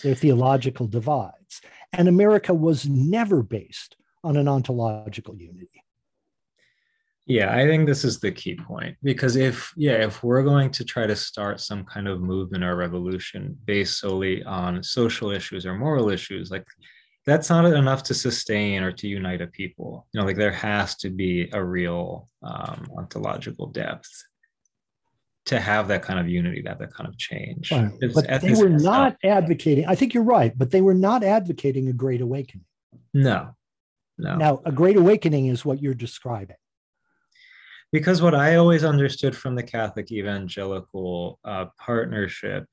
their 0.03 0.15
theological 0.15 0.88
divides. 0.88 1.61
And 1.93 2.07
America 2.07 2.53
was 2.53 2.88
never 2.88 3.43
based 3.43 3.95
on 4.24 4.38
an 4.38 4.47
ontological 4.47 5.36
unity. 5.36 5.84
Yeah, 7.28 7.55
I 7.55 7.65
think 7.65 7.86
this 7.86 8.03
is 8.03 8.19
the 8.19 8.32
key 8.32 8.55
point 8.55 8.97
because 9.03 9.36
if 9.36 9.72
yeah, 9.78 10.03
if 10.05 10.24
we're 10.24 10.43
going 10.43 10.72
to 10.72 10.84
try 10.84 11.05
to 11.05 11.15
start 11.15 11.61
some 11.61 11.86
kind 11.86 12.07
of 12.07 12.19
movement 12.19 12.63
or 12.63 12.76
revolution 12.76 13.57
based 13.65 13.99
solely 13.99 14.43
on 14.43 14.84
social 14.84 15.32
issues 15.32 15.65
or 15.65 15.76
moral 15.76 16.09
issues, 16.09 16.49
like 16.49 16.65
that's 17.26 17.49
not 17.49 17.65
enough 17.65 18.03
to 18.03 18.15
sustain 18.15 18.82
or 18.82 18.91
to 18.91 19.07
unite 19.07 19.41
a 19.41 19.47
people. 19.47 20.07
You 20.11 20.19
know, 20.19 20.26
like 20.26 20.36
there 20.36 20.51
has 20.51 20.95
to 20.97 21.09
be 21.09 21.47
a 21.53 21.63
real 21.63 22.28
um, 22.41 22.88
ontological 22.97 23.67
depth 23.67 24.09
to 25.51 25.59
have 25.59 25.89
that 25.89 26.01
kind 26.01 26.17
of 26.17 26.29
unity, 26.29 26.61
that 26.61 26.79
that 26.79 26.93
kind 26.93 27.09
of 27.09 27.17
change. 27.17 27.71
Right. 27.71 27.91
But 28.13 28.41
they 28.41 28.53
were 28.53 28.69
not 28.69 29.17
advocating. 29.23 29.85
I 29.85 29.95
think 29.95 30.13
you're 30.13 30.23
right, 30.23 30.57
but 30.57 30.71
they 30.71 30.79
were 30.81 30.93
not 30.93 31.23
advocating 31.23 31.89
a 31.89 31.93
great 31.93 32.21
awakening. 32.21 32.65
No, 33.13 33.53
no. 34.17 34.37
Now, 34.37 34.61
a 34.65 34.71
great 34.71 34.95
awakening 34.95 35.47
is 35.47 35.65
what 35.65 35.81
you're 35.81 35.93
describing. 35.93 36.55
Because 37.91 38.21
what 38.21 38.33
I 38.33 38.55
always 38.55 38.85
understood 38.85 39.35
from 39.35 39.55
the 39.55 39.63
Catholic 39.63 40.09
evangelical 40.09 41.37
uh, 41.43 41.65
partnership 41.77 42.65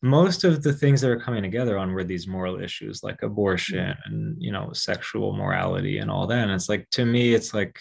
most 0.00 0.44
of 0.44 0.62
the 0.62 0.72
things 0.72 1.00
that 1.00 1.10
are 1.10 1.18
coming 1.18 1.42
together 1.42 1.76
on 1.76 1.92
were 1.92 2.04
these 2.04 2.28
moral 2.28 2.60
issues 2.60 3.02
like 3.02 3.20
abortion 3.22 3.78
mm-hmm. 3.78 4.12
and 4.12 4.36
you 4.40 4.52
know 4.52 4.72
sexual 4.72 5.32
morality 5.32 5.98
and 5.98 6.08
all 6.08 6.24
that 6.24 6.44
and 6.44 6.52
it's 6.52 6.68
like 6.68 6.88
to 6.90 7.04
me 7.04 7.34
it's 7.34 7.52
like 7.52 7.80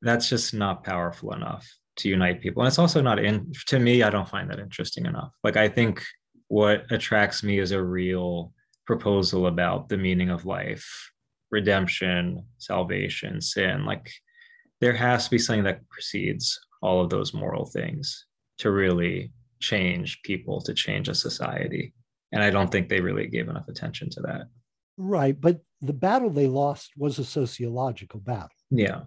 that's 0.00 0.30
just 0.30 0.54
not 0.54 0.82
powerful 0.82 1.34
enough 1.34 1.70
to 2.00 2.08
unite 2.08 2.40
people. 2.40 2.62
And 2.62 2.68
it's 2.68 2.78
also 2.78 3.00
not 3.00 3.18
in 3.18 3.52
to 3.66 3.78
me 3.78 4.02
i 4.02 4.10
don't 4.10 4.28
find 4.28 4.50
that 4.50 4.58
interesting 4.58 5.06
enough. 5.06 5.32
Like 5.44 5.56
i 5.56 5.68
think 5.68 6.02
what 6.48 6.84
attracts 6.90 7.42
me 7.42 7.58
is 7.58 7.72
a 7.72 7.82
real 7.82 8.52
proposal 8.86 9.46
about 9.46 9.88
the 9.88 9.96
meaning 9.96 10.30
of 10.30 10.44
life 10.44 11.12
redemption 11.50 12.44
salvation 12.58 13.40
sin. 13.40 13.84
Like 13.84 14.10
there 14.80 14.92
has 14.94 15.24
to 15.24 15.30
be 15.30 15.38
something 15.38 15.64
that 15.64 15.88
precedes 15.88 16.58
all 16.80 17.02
of 17.02 17.10
those 17.10 17.34
moral 17.34 17.66
things 17.66 18.26
to 18.58 18.70
really 18.70 19.32
change 19.60 20.22
people 20.22 20.60
to 20.62 20.72
change 20.74 21.08
a 21.08 21.14
society. 21.14 21.92
And 22.32 22.42
i 22.42 22.50
don't 22.50 22.70
think 22.70 22.88
they 22.88 23.00
really 23.00 23.26
gave 23.26 23.48
enough 23.48 23.68
attention 23.68 24.10
to 24.10 24.20
that. 24.22 24.42
Right 24.96 25.38
but 25.38 25.60
the 25.82 25.92
battle 25.92 26.30
they 26.30 26.46
lost 26.46 26.90
was 26.96 27.18
a 27.18 27.24
sociological 27.24 28.20
battle. 28.20 28.58
Yeah 28.70 29.02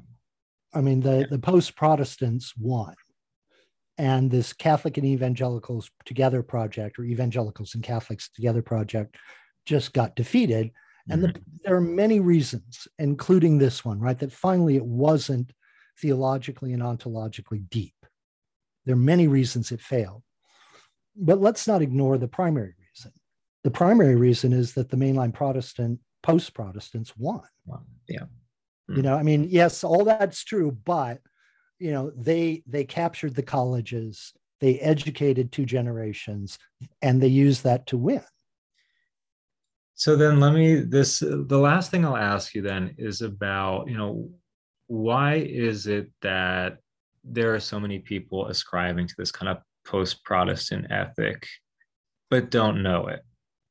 i 0.74 0.82
mean 0.82 1.00
the 1.00 1.28
the 1.30 1.40
post 1.40 1.76
protestants 1.76 2.54
won 2.58 2.94
and 3.98 4.32
this 4.32 4.54
catholic 4.54 4.98
and 4.98 5.06
evangelicals 5.06 5.90
together 6.06 6.42
project 6.42 6.98
or 7.00 7.04
evangelicals 7.04 7.76
and 7.76 7.84
catholics 7.84 8.30
together 8.30 8.62
project 8.62 9.16
just 9.66 9.94
got 9.94 10.16
defeated 10.16 10.72
and 11.10 11.22
mm-hmm. 11.22 11.34
the, 11.34 11.42
there 11.64 11.76
are 11.76 11.82
many 11.82 12.20
reasons 12.20 12.88
including 13.00 13.58
this 13.58 13.84
one 13.84 14.00
right 14.00 14.20
that 14.20 14.32
finally 14.32 14.76
it 14.76 14.86
wasn't 14.86 15.52
theologically 16.00 16.74
and 16.74 16.82
ontologically 16.82 17.68
deep 17.70 17.96
there 18.86 18.96
are 18.96 18.98
many 18.98 19.28
reasons 19.28 19.72
it 19.72 19.80
failed 19.80 20.24
but 21.16 21.42
let's 21.42 21.68
not 21.68 21.82
ignore 21.82 22.18
the 22.18 22.28
primary 22.28 22.74
reason. 22.80 23.12
The 23.64 23.72
primary 23.72 24.16
reason 24.16 24.54
is 24.54 24.74
that 24.74 24.90
the 24.90 24.98
mainline 24.98 25.34
Protestant, 25.34 26.00
post 26.22 26.54
Protestants 26.54 27.16
won. 27.18 27.44
Yeah. 28.08 28.26
You 28.88 28.96
hmm. 28.96 29.02
know, 29.02 29.16
I 29.16 29.24
mean, 29.24 29.48
yes, 29.50 29.84
all 29.84 30.04
that's 30.06 30.44
true, 30.44 30.72
but 30.72 31.20
you 31.80 31.92
know, 31.92 32.12
they 32.16 32.64
they 32.68 32.86
captured 32.86 33.36
the 33.36 33.44
colleges, 33.44 34.34
they 34.60 34.80
educated 34.80 35.52
two 35.52 35.66
generations, 35.66 36.58
and 37.02 37.22
they 37.22 37.28
used 37.28 37.64
that 37.64 37.88
to 37.88 37.98
win. 37.98 38.24
So 39.96 40.16
then 40.16 40.40
let 40.40 40.54
me 40.54 40.82
this 40.82 41.20
the 41.20 41.58
last 41.58 41.92
thing 41.92 42.06
I'll 42.06 42.18
ask 42.18 42.56
you 42.56 42.62
then 42.62 42.96
is 42.98 43.22
about, 43.22 43.88
you 43.88 43.98
know, 43.98 44.30
why 44.88 45.36
is 45.36 45.88
it 45.88 46.12
that 46.22 46.78
there 47.24 47.54
are 47.54 47.60
so 47.60 47.80
many 47.80 48.00
people 48.00 48.48
ascribing 48.48 49.08
to 49.08 49.16
this 49.18 49.32
kind 49.32 49.50
of 49.50 49.58
post 49.86 50.24
Protestant 50.24 50.88
ethic, 50.90 51.48
but 52.30 52.50
don't 52.50 52.84
know 52.84 53.08
it? 53.08 53.22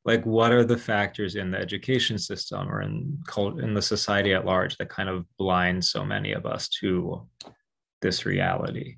Like, 0.05 0.27
what 0.27 0.53
are 0.53 0.65
the 0.65 0.77
factors 0.77 1.37
in 1.37 1.53
the 1.53 1.59
education 1.59 2.19
system 2.19 2.69
or 2.69 2.83
in 2.83 3.19
cult 3.27 3.61
in 3.61 3.73
the 3.73 3.83
society 3.83 4.35
at 4.35 4.45
large 4.45 4.77
that 4.79 4.89
kind 4.89 5.09
of 5.09 5.25
blind 5.39 5.85
so 5.85 6.05
many 6.05 6.33
of 6.33 6.45
us 6.45 6.69
to 6.81 7.27
this 8.01 8.27
reality? 8.27 8.97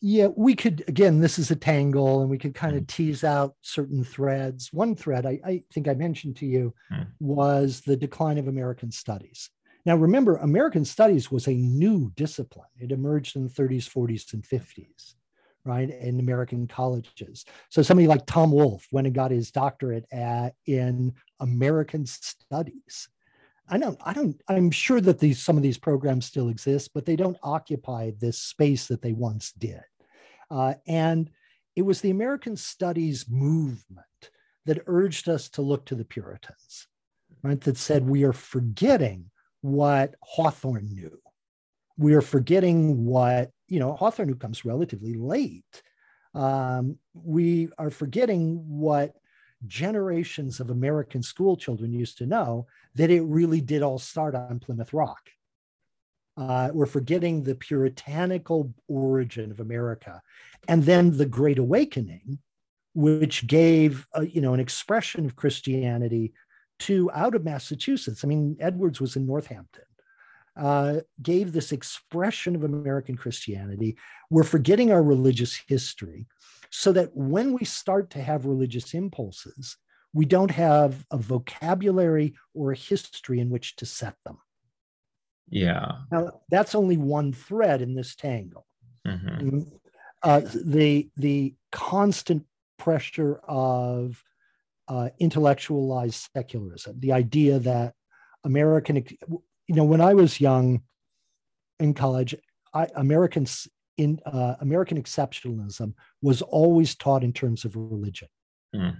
Yeah, 0.00 0.28
we 0.36 0.54
could 0.54 0.84
again, 0.88 1.20
this 1.20 1.38
is 1.38 1.50
a 1.50 1.56
tangle, 1.56 2.20
and 2.20 2.30
we 2.30 2.38
could 2.38 2.54
kind 2.54 2.76
of 2.76 2.84
mm. 2.84 2.88
tease 2.88 3.24
out 3.24 3.54
certain 3.62 4.04
threads. 4.04 4.72
One 4.72 4.94
thread 4.94 5.26
I, 5.26 5.40
I 5.44 5.62
think 5.72 5.88
I 5.88 5.94
mentioned 5.94 6.36
to 6.36 6.46
you 6.46 6.74
mm. 6.92 7.06
was 7.20 7.80
the 7.80 7.96
decline 7.96 8.38
of 8.38 8.48
American 8.48 8.90
studies. 8.90 9.50
Now, 9.86 9.96
remember, 9.96 10.36
American 10.36 10.84
studies 10.84 11.30
was 11.30 11.46
a 11.46 11.54
new 11.54 12.12
discipline. 12.16 12.68
It 12.76 12.92
emerged 12.92 13.36
in 13.36 13.44
the 13.44 13.50
30s, 13.50 13.88
40s, 13.88 14.32
and 14.34 14.42
50s 14.42 15.14
right, 15.68 15.90
in 15.90 16.18
American 16.18 16.66
colleges. 16.66 17.44
So 17.68 17.82
somebody 17.82 18.08
like 18.08 18.24
Tom 18.24 18.50
Wolfe 18.50 18.88
went 18.90 19.06
and 19.06 19.14
got 19.14 19.30
his 19.30 19.50
doctorate 19.50 20.06
at, 20.10 20.54
in 20.66 21.12
American 21.40 22.06
Studies. 22.06 23.08
I 23.68 23.76
don't, 23.76 23.98
I 24.02 24.14
don't, 24.14 24.40
I'm 24.48 24.70
sure 24.70 25.00
that 25.02 25.18
these 25.18 25.42
some 25.42 25.58
of 25.58 25.62
these 25.62 25.76
programs 25.76 26.24
still 26.24 26.48
exist, 26.48 26.92
but 26.94 27.04
they 27.04 27.16
don't 27.16 27.36
occupy 27.42 28.12
this 28.18 28.38
space 28.38 28.86
that 28.86 29.02
they 29.02 29.12
once 29.12 29.52
did. 29.52 29.82
Uh, 30.50 30.74
and 30.86 31.30
it 31.76 31.82
was 31.82 32.00
the 32.00 32.10
American 32.10 32.56
Studies 32.56 33.26
movement 33.28 34.30
that 34.64 34.82
urged 34.86 35.28
us 35.28 35.50
to 35.50 35.62
look 35.62 35.84
to 35.86 35.94
the 35.94 36.04
Puritans, 36.04 36.86
right? 37.42 37.60
That 37.60 37.76
said, 37.76 38.08
we 38.08 38.24
are 38.24 38.32
forgetting 38.32 39.30
what 39.60 40.14
Hawthorne 40.22 40.88
knew. 40.90 41.18
We 41.98 42.14
are 42.14 42.22
forgetting 42.22 43.04
what 43.04 43.50
you 43.68 43.78
know, 43.78 43.94
Hawthorne, 43.94 44.28
who 44.28 44.34
comes 44.34 44.64
relatively 44.64 45.14
late, 45.14 45.82
um, 46.34 46.98
we 47.14 47.68
are 47.78 47.90
forgetting 47.90 48.64
what 48.66 49.14
generations 49.66 50.60
of 50.60 50.70
American 50.70 51.22
school 51.22 51.56
children 51.56 51.92
used 51.92 52.18
to 52.18 52.26
know 52.26 52.66
that 52.94 53.10
it 53.10 53.22
really 53.22 53.60
did 53.60 53.82
all 53.82 53.98
start 53.98 54.34
on 54.34 54.60
Plymouth 54.60 54.92
Rock. 54.92 55.30
Uh, 56.36 56.70
we're 56.72 56.86
forgetting 56.86 57.42
the 57.42 57.54
puritanical 57.54 58.72
origin 58.86 59.50
of 59.50 59.60
America, 59.60 60.22
and 60.68 60.84
then 60.84 61.16
the 61.16 61.26
Great 61.26 61.58
Awakening, 61.58 62.38
which 62.94 63.46
gave 63.46 64.06
a, 64.14 64.24
you 64.24 64.40
know 64.40 64.54
an 64.54 64.60
expression 64.60 65.26
of 65.26 65.36
Christianity 65.36 66.32
to 66.80 67.10
out 67.12 67.34
of 67.34 67.44
Massachusetts. 67.44 68.24
I 68.24 68.28
mean, 68.28 68.56
Edwards 68.60 69.00
was 69.00 69.16
in 69.16 69.26
Northampton 69.26 69.82
uh, 70.58 71.00
gave 71.22 71.52
this 71.52 71.72
expression 71.72 72.56
of 72.56 72.64
American 72.64 73.16
Christianity. 73.16 73.96
We're 74.28 74.42
forgetting 74.44 74.92
our 74.92 75.02
religious 75.02 75.56
history 75.68 76.26
so 76.70 76.92
that 76.92 77.16
when 77.16 77.52
we 77.52 77.64
start 77.64 78.10
to 78.10 78.22
have 78.22 78.44
religious 78.44 78.92
impulses, 78.92 79.76
we 80.12 80.24
don't 80.24 80.50
have 80.50 81.04
a 81.10 81.16
vocabulary 81.16 82.34
or 82.54 82.72
a 82.72 82.76
history 82.76 83.40
in 83.40 83.50
which 83.50 83.76
to 83.76 83.86
set 83.86 84.16
them. 84.24 84.38
Yeah. 85.48 85.92
Now, 86.10 86.40
that's 86.50 86.74
only 86.74 86.96
one 86.96 87.32
thread 87.32 87.80
in 87.80 87.94
this 87.94 88.14
tangle. 88.14 88.66
Mm-hmm. 89.06 89.60
Uh, 90.22 90.40
the, 90.52 91.08
the 91.16 91.54
constant 91.70 92.44
pressure 92.78 93.40
of 93.46 94.22
uh, 94.88 95.10
intellectualized 95.18 96.28
secularism, 96.34 96.98
the 96.98 97.12
idea 97.12 97.58
that 97.60 97.94
American, 98.44 99.04
you 99.68 99.74
know, 99.74 99.84
when 99.84 100.00
I 100.00 100.14
was 100.14 100.40
young 100.40 100.82
in 101.78 101.94
college, 101.94 102.34
I, 102.74 102.88
Americans 102.96 103.68
in 103.96 104.20
uh, 104.24 104.54
American 104.60 105.00
exceptionalism 105.00 105.92
was 106.22 106.40
always 106.42 106.94
taught 106.94 107.22
in 107.22 107.32
terms 107.32 107.64
of 107.64 107.76
religion. 107.76 108.28
Mm. 108.74 108.96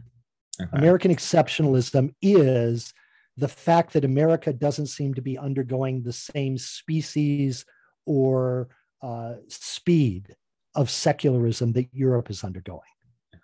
Okay. 0.61 0.71
American 0.73 1.15
exceptionalism 1.15 2.15
is 2.21 2.93
the 3.37 3.49
fact 3.49 3.93
that 3.93 4.05
America 4.05 4.53
doesn't 4.53 4.89
seem 4.89 5.15
to 5.15 5.23
be 5.23 5.39
undergoing 5.39 6.03
the 6.03 6.13
same 6.13 6.59
species 6.59 7.65
or 8.07 8.69
uh, 9.03 9.35
speed 9.47 10.35
of 10.75 10.91
secularism 10.91 11.73
that 11.73 11.87
Europe 11.93 12.29
is 12.31 12.43
undergoing. 12.43 12.81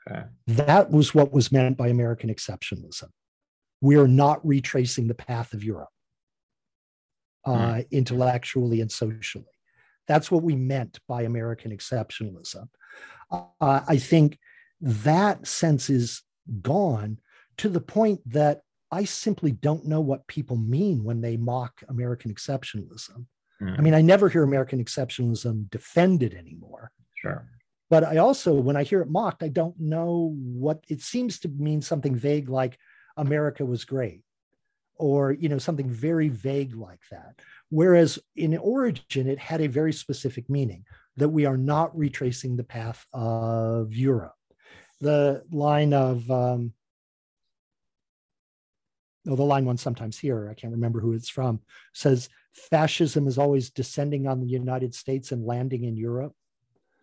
Okay. 0.08 0.24
That 0.48 0.90
was 0.90 1.14
what 1.14 1.32
was 1.32 1.52
meant 1.52 1.78
by 1.78 1.88
American 1.88 2.34
exceptionalism. 2.34 3.10
We 3.80 3.96
are 3.96 4.08
not 4.08 4.44
retracing 4.44 5.06
the 5.06 5.14
path 5.14 5.54
of 5.54 5.62
Europe 5.62 5.93
uh, 7.46 7.50
mm. 7.52 7.90
intellectually 7.90 8.80
and 8.80 8.90
socially. 8.90 9.46
That's 10.06 10.30
what 10.30 10.42
we 10.42 10.54
meant 10.54 10.98
by 11.08 11.22
American 11.22 11.76
exceptionalism. 11.76 12.68
Uh, 13.30 13.44
I 13.60 13.96
think 13.96 14.38
that 14.80 15.46
sense 15.46 15.88
is 15.88 16.22
gone 16.60 17.18
to 17.58 17.68
the 17.68 17.80
point 17.80 18.20
that 18.26 18.60
I 18.90 19.04
simply 19.04 19.52
don't 19.52 19.86
know 19.86 20.00
what 20.00 20.26
people 20.26 20.56
mean 20.56 21.04
when 21.04 21.20
they 21.20 21.36
mock 21.36 21.82
American 21.88 22.32
exceptionalism. 22.32 23.26
Mm. 23.60 23.78
I 23.78 23.82
mean, 23.82 23.94
I 23.94 24.02
never 24.02 24.28
hear 24.28 24.42
American 24.42 24.84
exceptionalism 24.84 25.70
defended 25.70 26.34
anymore. 26.34 26.90
Sure. 27.16 27.48
but 27.88 28.04
I 28.04 28.18
also, 28.18 28.52
when 28.52 28.76
I 28.76 28.82
hear 28.82 29.00
it 29.00 29.08
mocked, 29.08 29.42
I 29.42 29.48
don't 29.48 29.80
know 29.80 30.34
what 30.36 30.84
it 30.90 31.00
seems 31.00 31.38
to 31.40 31.48
mean 31.48 31.80
something 31.80 32.14
vague 32.14 32.50
like 32.50 32.76
America 33.16 33.64
was 33.64 33.86
great 33.86 34.23
or 34.96 35.32
you 35.32 35.48
know 35.48 35.58
something 35.58 35.88
very 35.88 36.28
vague 36.28 36.74
like 36.74 37.00
that 37.10 37.40
whereas 37.70 38.18
in 38.36 38.56
origin 38.58 39.28
it 39.28 39.38
had 39.38 39.60
a 39.60 39.66
very 39.66 39.92
specific 39.92 40.48
meaning 40.48 40.84
that 41.16 41.28
we 41.28 41.46
are 41.46 41.56
not 41.56 41.96
retracing 41.96 42.56
the 42.56 42.64
path 42.64 43.06
of 43.12 43.92
europe 43.92 44.34
the 45.00 45.42
line 45.50 45.92
of 45.92 46.30
um, 46.30 46.72
oh, 49.28 49.36
the 49.36 49.42
line 49.42 49.64
one 49.64 49.76
sometimes 49.76 50.18
hear, 50.18 50.48
I 50.50 50.54
can't 50.54 50.72
remember 50.72 51.00
who 51.00 51.12
it's 51.12 51.28
from, 51.28 51.60
says 51.92 52.28
fascism 52.52 53.26
is 53.26 53.38
always 53.38 53.70
descending 53.70 54.26
on 54.26 54.40
the 54.40 54.46
United 54.46 54.94
States 54.94 55.32
and 55.32 55.44
landing 55.44 55.84
in 55.84 55.96
Europe. 55.96 56.34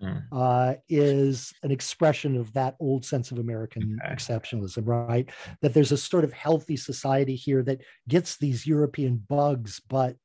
Mm. 0.01 0.23
Uh, 0.31 0.75
is 0.89 1.53
an 1.61 1.71
expression 1.71 2.35
of 2.35 2.51
that 2.53 2.75
old 2.79 3.05
sense 3.05 3.31
of 3.31 3.37
American 3.37 3.99
okay. 4.03 4.13
exceptionalism, 4.13 4.87
right? 4.87 5.29
That 5.61 5.73
there's 5.73 5.91
a 5.91 5.97
sort 5.97 6.23
of 6.23 6.33
healthy 6.33 6.75
society 6.75 7.35
here 7.35 7.61
that 7.63 7.81
gets 8.07 8.37
these 8.37 8.65
European 8.65 9.23
bugs, 9.29 9.79
but 9.87 10.15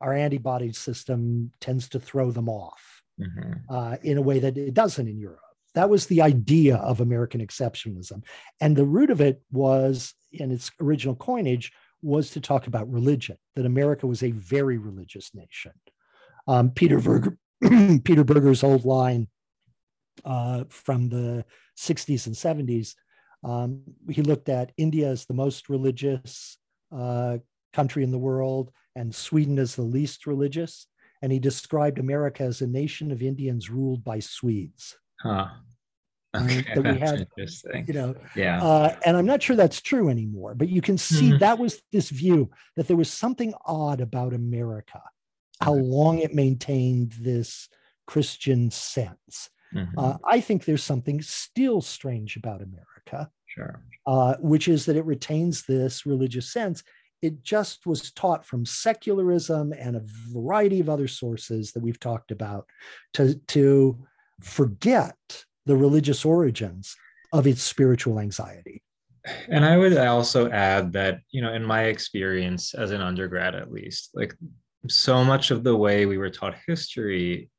our 0.00 0.12
antibody 0.12 0.72
system 0.72 1.52
tends 1.60 1.88
to 1.90 2.00
throw 2.00 2.30
them 2.30 2.48
off 2.48 3.02
mm-hmm. 3.18 3.52
uh, 3.74 3.96
in 4.02 4.18
a 4.18 4.22
way 4.22 4.40
that 4.40 4.58
it 4.58 4.74
doesn't 4.74 5.08
in 5.08 5.18
Europe. 5.18 5.40
That 5.74 5.90
was 5.90 6.06
the 6.06 6.20
idea 6.20 6.76
of 6.76 7.00
American 7.00 7.44
exceptionalism. 7.44 8.22
And 8.60 8.76
the 8.76 8.84
root 8.84 9.10
of 9.10 9.20
it 9.20 9.42
was, 9.50 10.14
in 10.32 10.52
its 10.52 10.70
original 10.80 11.16
coinage, 11.16 11.72
was 12.02 12.30
to 12.30 12.40
talk 12.40 12.66
about 12.66 12.92
religion, 12.92 13.36
that 13.56 13.66
America 13.66 14.06
was 14.06 14.22
a 14.22 14.30
very 14.30 14.76
religious 14.76 15.30
nation. 15.34 15.72
Um, 16.46 16.70
Peter, 16.70 17.00
Berger, 17.00 17.38
Peter 18.04 18.24
Berger's 18.24 18.62
old 18.62 18.84
line 18.84 19.28
uh, 20.24 20.64
from 20.68 21.08
the 21.08 21.44
60s 21.78 22.26
and 22.26 22.34
70s, 22.34 22.94
um, 23.42 23.82
he 24.08 24.22
looked 24.22 24.48
at 24.48 24.72
India 24.76 25.08
as 25.08 25.26
the 25.26 25.34
most 25.34 25.68
religious 25.68 26.58
uh, 26.92 27.38
country 27.72 28.02
in 28.02 28.10
the 28.10 28.18
world 28.18 28.70
and 28.96 29.14
Sweden 29.14 29.58
as 29.58 29.74
the 29.74 29.82
least 29.82 30.26
religious. 30.26 30.86
And 31.22 31.32
he 31.32 31.38
described 31.38 31.98
America 31.98 32.42
as 32.42 32.60
a 32.60 32.66
nation 32.66 33.10
of 33.10 33.22
Indians 33.22 33.70
ruled 33.70 34.04
by 34.04 34.20
Swedes. 34.20 34.96
Huh. 35.20 35.48
Okay, 36.36 36.64
that 36.74 36.82
we 36.82 36.98
had, 36.98 37.28
you 37.86 37.94
know, 37.94 38.14
yeah. 38.34 38.62
Uh, 38.62 38.96
and 39.06 39.16
I'm 39.16 39.26
not 39.26 39.40
sure 39.40 39.54
that's 39.54 39.80
true 39.80 40.08
anymore, 40.08 40.54
but 40.54 40.68
you 40.68 40.80
can 40.80 40.98
see 40.98 41.28
mm-hmm. 41.28 41.38
that 41.38 41.58
was 41.58 41.80
this 41.92 42.10
view 42.10 42.50
that 42.74 42.88
there 42.88 42.96
was 42.96 43.10
something 43.10 43.54
odd 43.64 44.00
about 44.00 44.34
America, 44.34 45.00
how 45.64 45.74
long 45.74 46.18
it 46.18 46.34
maintained 46.34 47.12
this 47.20 47.68
Christian 48.06 48.70
sense. 48.70 49.50
Mm-hmm. 49.74 49.98
Uh, 49.98 50.16
I 50.24 50.40
think 50.40 50.64
there's 50.64 50.84
something 50.84 51.20
still 51.22 51.80
strange 51.80 52.36
about 52.36 52.62
America, 52.62 53.30
sure, 53.46 53.82
uh, 54.06 54.36
which 54.38 54.68
is 54.68 54.86
that 54.86 54.96
it 54.96 55.04
retains 55.04 55.64
this 55.64 56.06
religious 56.06 56.52
sense. 56.52 56.84
It 57.22 57.42
just 57.42 57.86
was 57.86 58.12
taught 58.12 58.44
from 58.44 58.66
secularism 58.66 59.72
and 59.72 59.96
a 59.96 60.04
variety 60.30 60.80
of 60.80 60.88
other 60.88 61.08
sources 61.08 61.72
that 61.72 61.82
we've 61.82 62.00
talked 62.00 62.30
about 62.30 62.66
to 63.14 63.34
to 63.48 63.98
forget 64.40 65.16
the 65.66 65.76
religious 65.76 66.24
origins 66.24 66.96
of 67.32 67.46
its 67.46 67.62
spiritual 67.62 68.20
anxiety. 68.20 68.82
And 69.48 69.64
I 69.64 69.78
would 69.78 69.96
also 69.96 70.50
add 70.50 70.92
that, 70.92 71.20
you 71.30 71.40
know, 71.40 71.52
in 71.52 71.64
my 71.64 71.84
experience 71.84 72.74
as 72.74 72.90
an 72.90 73.00
undergrad, 73.00 73.54
at 73.54 73.72
least, 73.72 74.10
like 74.14 74.34
so 74.88 75.24
much 75.24 75.50
of 75.50 75.64
the 75.64 75.76
way 75.76 76.06
we 76.06 76.18
were 76.18 76.30
taught 76.30 76.56
history, 76.66 77.50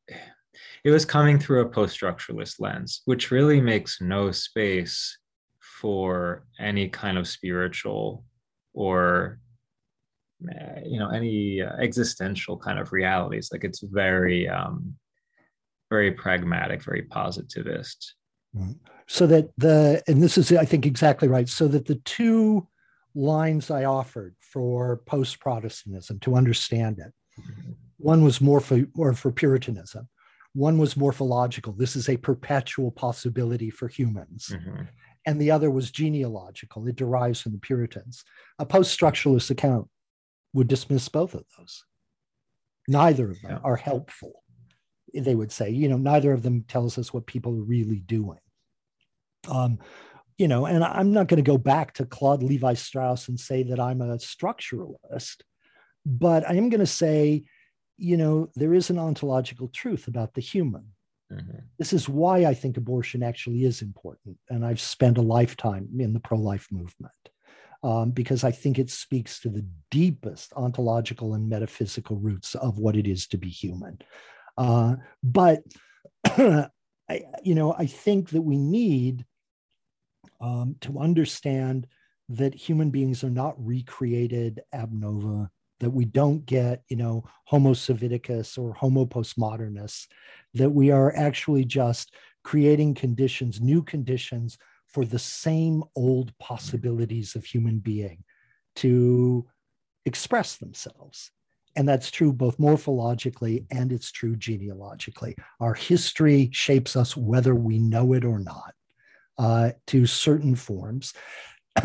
it 0.83 0.91
was 0.91 1.05
coming 1.05 1.39
through 1.39 1.61
a 1.61 1.69
post 1.69 1.99
structuralist 1.99 2.59
lens, 2.59 3.01
which 3.05 3.31
really 3.31 3.59
makes 3.59 4.01
no 4.01 4.31
space 4.31 5.17
for 5.59 6.45
any 6.59 6.87
kind 6.87 7.17
of 7.17 7.27
spiritual 7.27 8.23
or 8.73 9.39
eh, 10.49 10.81
you 10.85 10.99
know 10.99 11.09
any 11.09 11.61
uh, 11.61 11.75
existential 11.77 12.57
kind 12.57 12.77
of 12.79 12.91
realities 12.91 13.49
like 13.51 13.63
it's 13.63 13.81
very 13.81 14.47
um 14.47 14.95
very 15.89 16.11
pragmatic, 16.11 16.83
very 16.83 17.03
positivist. 17.03 18.15
So 19.07 19.27
that 19.27 19.49
the, 19.57 20.01
and 20.07 20.21
this 20.21 20.37
is, 20.37 20.51
I 20.51 20.65
think, 20.65 20.85
exactly 20.85 21.27
right. 21.27 21.47
So 21.47 21.67
that 21.67 21.85
the 21.85 21.95
two 22.05 22.67
lines 23.15 23.71
I 23.71 23.85
offered 23.85 24.35
for 24.41 24.97
post 25.05 25.39
Protestantism 25.39 26.19
to 26.19 26.35
understand 26.35 26.99
it, 26.99 27.13
one 27.97 28.23
was 28.23 28.41
more 28.41 28.59
for, 28.59 28.85
or 28.95 29.13
for 29.13 29.31
Puritanism, 29.31 30.07
one 30.53 30.77
was 30.77 30.97
morphological. 30.97 31.73
This 31.73 31.95
is 31.95 32.09
a 32.09 32.17
perpetual 32.17 32.91
possibility 32.91 33.69
for 33.69 33.87
humans. 33.87 34.51
Mm-hmm. 34.53 34.83
And 35.25 35.41
the 35.41 35.51
other 35.51 35.71
was 35.71 35.89
genealogical. 35.89 36.87
It 36.87 36.97
derives 36.97 37.41
from 37.41 37.53
the 37.53 37.57
Puritans. 37.57 38.23
A 38.59 38.65
post 38.65 38.97
structuralist 38.97 39.49
account 39.49 39.87
would 40.53 40.67
dismiss 40.67 41.09
both 41.09 41.33
of 41.33 41.43
those. 41.57 41.83
Neither 42.87 43.31
of 43.31 43.41
them 43.41 43.51
yeah. 43.53 43.59
are 43.63 43.75
helpful 43.75 44.43
they 45.23 45.35
would 45.35 45.51
say, 45.51 45.69
you 45.69 45.87
know, 45.87 45.97
neither 45.97 46.33
of 46.33 46.43
them 46.43 46.65
tells 46.67 46.97
us 46.97 47.13
what 47.13 47.25
people 47.25 47.53
are 47.53 47.63
really 47.63 47.99
doing. 47.99 48.39
Um, 49.49 49.79
you 50.37 50.47
know, 50.47 50.65
and 50.65 50.83
I'm 50.83 51.13
not 51.13 51.27
going 51.27 51.43
to 51.43 51.49
go 51.49 51.57
back 51.57 51.93
to 51.93 52.05
Claude 52.05 52.43
Levi 52.43 52.73
Strauss 52.73 53.27
and 53.27 53.39
say 53.39 53.63
that 53.63 53.79
I'm 53.79 54.01
a 54.01 54.17
structuralist, 54.17 55.37
but 56.05 56.47
I 56.49 56.55
am 56.55 56.69
going 56.69 56.81
to 56.81 56.85
say, 56.85 57.45
you 57.97 58.17
know, 58.17 58.49
there 58.55 58.73
is 58.73 58.89
an 58.89 58.99
ontological 58.99 59.69
truth 59.69 60.07
about 60.07 60.33
the 60.33 60.41
human. 60.41 60.87
Mm-hmm. 61.31 61.59
This 61.79 61.93
is 61.93 62.09
why 62.09 62.45
I 62.45 62.53
think 62.53 62.77
abortion 62.77 63.23
actually 63.23 63.63
is 63.63 63.81
important. 63.81 64.37
And 64.49 64.65
I've 64.65 64.81
spent 64.81 65.17
a 65.17 65.21
lifetime 65.21 65.87
in 65.97 66.13
the 66.13 66.19
pro 66.19 66.37
life 66.37 66.67
movement 66.69 67.13
um, 67.83 68.11
because 68.11 68.43
I 68.43 68.51
think 68.51 68.77
it 68.77 68.89
speaks 68.89 69.39
to 69.39 69.49
the 69.49 69.65
deepest 69.89 70.51
ontological 70.53 71.33
and 71.33 71.49
metaphysical 71.49 72.17
roots 72.17 72.55
of 72.55 72.77
what 72.77 72.95
it 72.95 73.07
is 73.07 73.27
to 73.27 73.37
be 73.37 73.49
human. 73.49 73.99
Uh, 74.57 74.95
but 75.23 75.63
I, 76.25 77.21
you 77.43 77.55
know, 77.55 77.73
I 77.73 77.85
think 77.85 78.29
that 78.31 78.41
we 78.41 78.57
need 78.57 79.25
um, 80.41 80.75
to 80.81 80.99
understand 80.99 81.87
that 82.29 82.55
human 82.55 82.89
beings 82.89 83.23
are 83.23 83.29
not 83.29 83.55
recreated 83.57 84.61
ab 84.73 84.91
novo, 84.91 85.47
that 85.79 85.89
we 85.89 86.05
don't 86.05 86.45
get, 86.45 86.83
you 86.89 86.95
know, 86.95 87.23
Homo 87.45 87.73
civiticus 87.73 88.57
or 88.57 88.73
Homo 88.73 89.05
postmodernus, 89.05 90.07
that 90.53 90.69
we 90.69 90.91
are 90.91 91.15
actually 91.15 91.65
just 91.65 92.13
creating 92.43 92.93
conditions, 92.93 93.61
new 93.61 93.83
conditions 93.83 94.57
for 94.87 95.05
the 95.05 95.19
same 95.19 95.83
old 95.95 96.37
possibilities 96.39 97.35
of 97.35 97.43
human 97.45 97.79
being 97.79 98.23
to 98.77 99.45
express 100.05 100.57
themselves. 100.57 101.31
And 101.75 101.87
that's 101.87 102.09
true 102.09 102.31
both 102.31 102.57
morphologically 102.57 103.65
and 103.69 103.91
it's 103.91 104.11
true 104.11 104.35
genealogically. 104.35 105.35
Our 105.59 105.73
history 105.73 106.49
shapes 106.53 106.95
us 106.95 107.17
whether 107.17 107.53
we 107.53 107.79
know 107.79 108.13
it 108.13 108.23
or 108.23 108.39
not 108.39 108.73
uh, 109.37 109.71
to 109.87 110.05
certain 110.05 110.55
forms. 110.55 111.13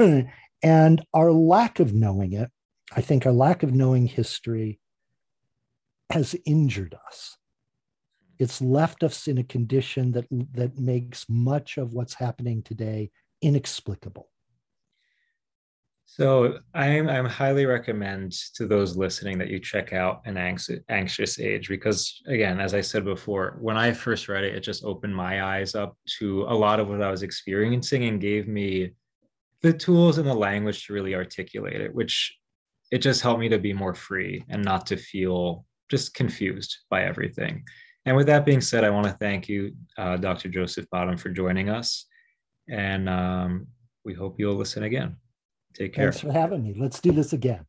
and 0.63 1.03
our 1.15 1.33
lack 1.33 1.81
of 1.81 1.93
knowing 1.93 2.33
it, 2.33 2.51
I 2.95 3.01
think 3.01 3.27
our 3.27 3.33
lack 3.33 3.63
of 3.63 3.73
knowing 3.73 4.07
history 4.07 4.81
has 6.11 6.35
injured 6.45 6.97
us. 7.07 7.37
It's 8.39 8.61
left 8.61 9.03
us 9.03 9.29
in 9.29 9.39
a 9.39 9.45
condition 9.45 10.13
that, 10.13 10.27
that 10.55 10.79
makes 10.79 11.27
much 11.29 11.77
of 11.77 11.93
what's 11.93 12.15
happening 12.15 12.63
today 12.63 13.11
inexplicable. 13.43 14.29
So 16.13 16.59
I'm 16.75 17.09
I'm 17.09 17.25
highly 17.25 17.67
recommend 17.67 18.33
to 18.57 18.67
those 18.67 18.97
listening 18.97 19.39
that 19.39 19.49
you 19.49 19.61
check 19.61 19.93
out 19.93 20.23
an 20.25 20.37
anxious 20.37 20.81
anxious 20.89 21.39
age 21.39 21.69
because 21.69 22.21
again, 22.27 22.59
as 22.59 22.75
I 22.75 22.81
said 22.81 23.05
before, 23.05 23.57
when 23.61 23.77
I 23.77 23.93
first 23.93 24.29
read 24.29 24.43
it, 24.43 24.57
it 24.57 24.61
just 24.61 24.83
opened 24.85 25.15
my 25.15 25.45
eyes 25.45 25.77
up 25.77 25.97
to 26.19 26.43
a 26.49 26.55
lot 26.55 26.81
of 26.81 26.89
what 26.89 27.01
I 27.01 27.13
was 27.13 27.23
experiencing 27.23 28.07
and 28.07 28.21
gave 28.21 28.49
me 28.49 28.91
the 29.63 29.73
tools 29.73 30.19
and 30.19 30.27
the 30.27 30.35
language 30.35 30.85
to 30.87 30.95
really 30.95 31.15
articulate 31.15 31.81
it, 31.81 31.95
which 31.95 32.37
it 32.91 32.99
just 32.99 33.23
helped 33.23 33.39
me 33.39 33.49
to 33.49 33.61
be 33.61 33.73
more 33.73 33.95
free 33.95 34.45
and 34.49 34.65
not 34.65 34.87
to 34.87 34.97
feel 34.97 35.65
just 35.89 36.13
confused 36.15 36.77
by 36.91 37.05
everything. 37.05 37.63
And 38.05 38.17
with 38.17 38.27
that 38.27 38.45
being 38.45 38.61
said, 38.61 38.83
I 38.83 38.91
want 38.91 39.07
to 39.07 39.13
thank 39.13 39.49
you, 39.49 39.77
uh, 39.97 40.17
Dr. 40.17 40.49
Joseph 40.49 40.87
Bottum, 40.93 41.21
for 41.21 41.29
joining 41.29 41.69
us. 41.69 42.07
And 42.69 43.09
um, 43.09 43.69
we 44.05 44.13
hope 44.13 44.41
you'll 44.41 44.57
listen 44.57 44.83
again. 44.83 45.17
Take 45.75 45.95
care. 45.95 46.13
Thanks 46.13 46.21
for 46.21 46.33
having 46.33 46.63
me. 46.63 46.75
Let's 46.77 47.01
do 47.01 47.13
this 47.13 47.33
again. 47.33 47.67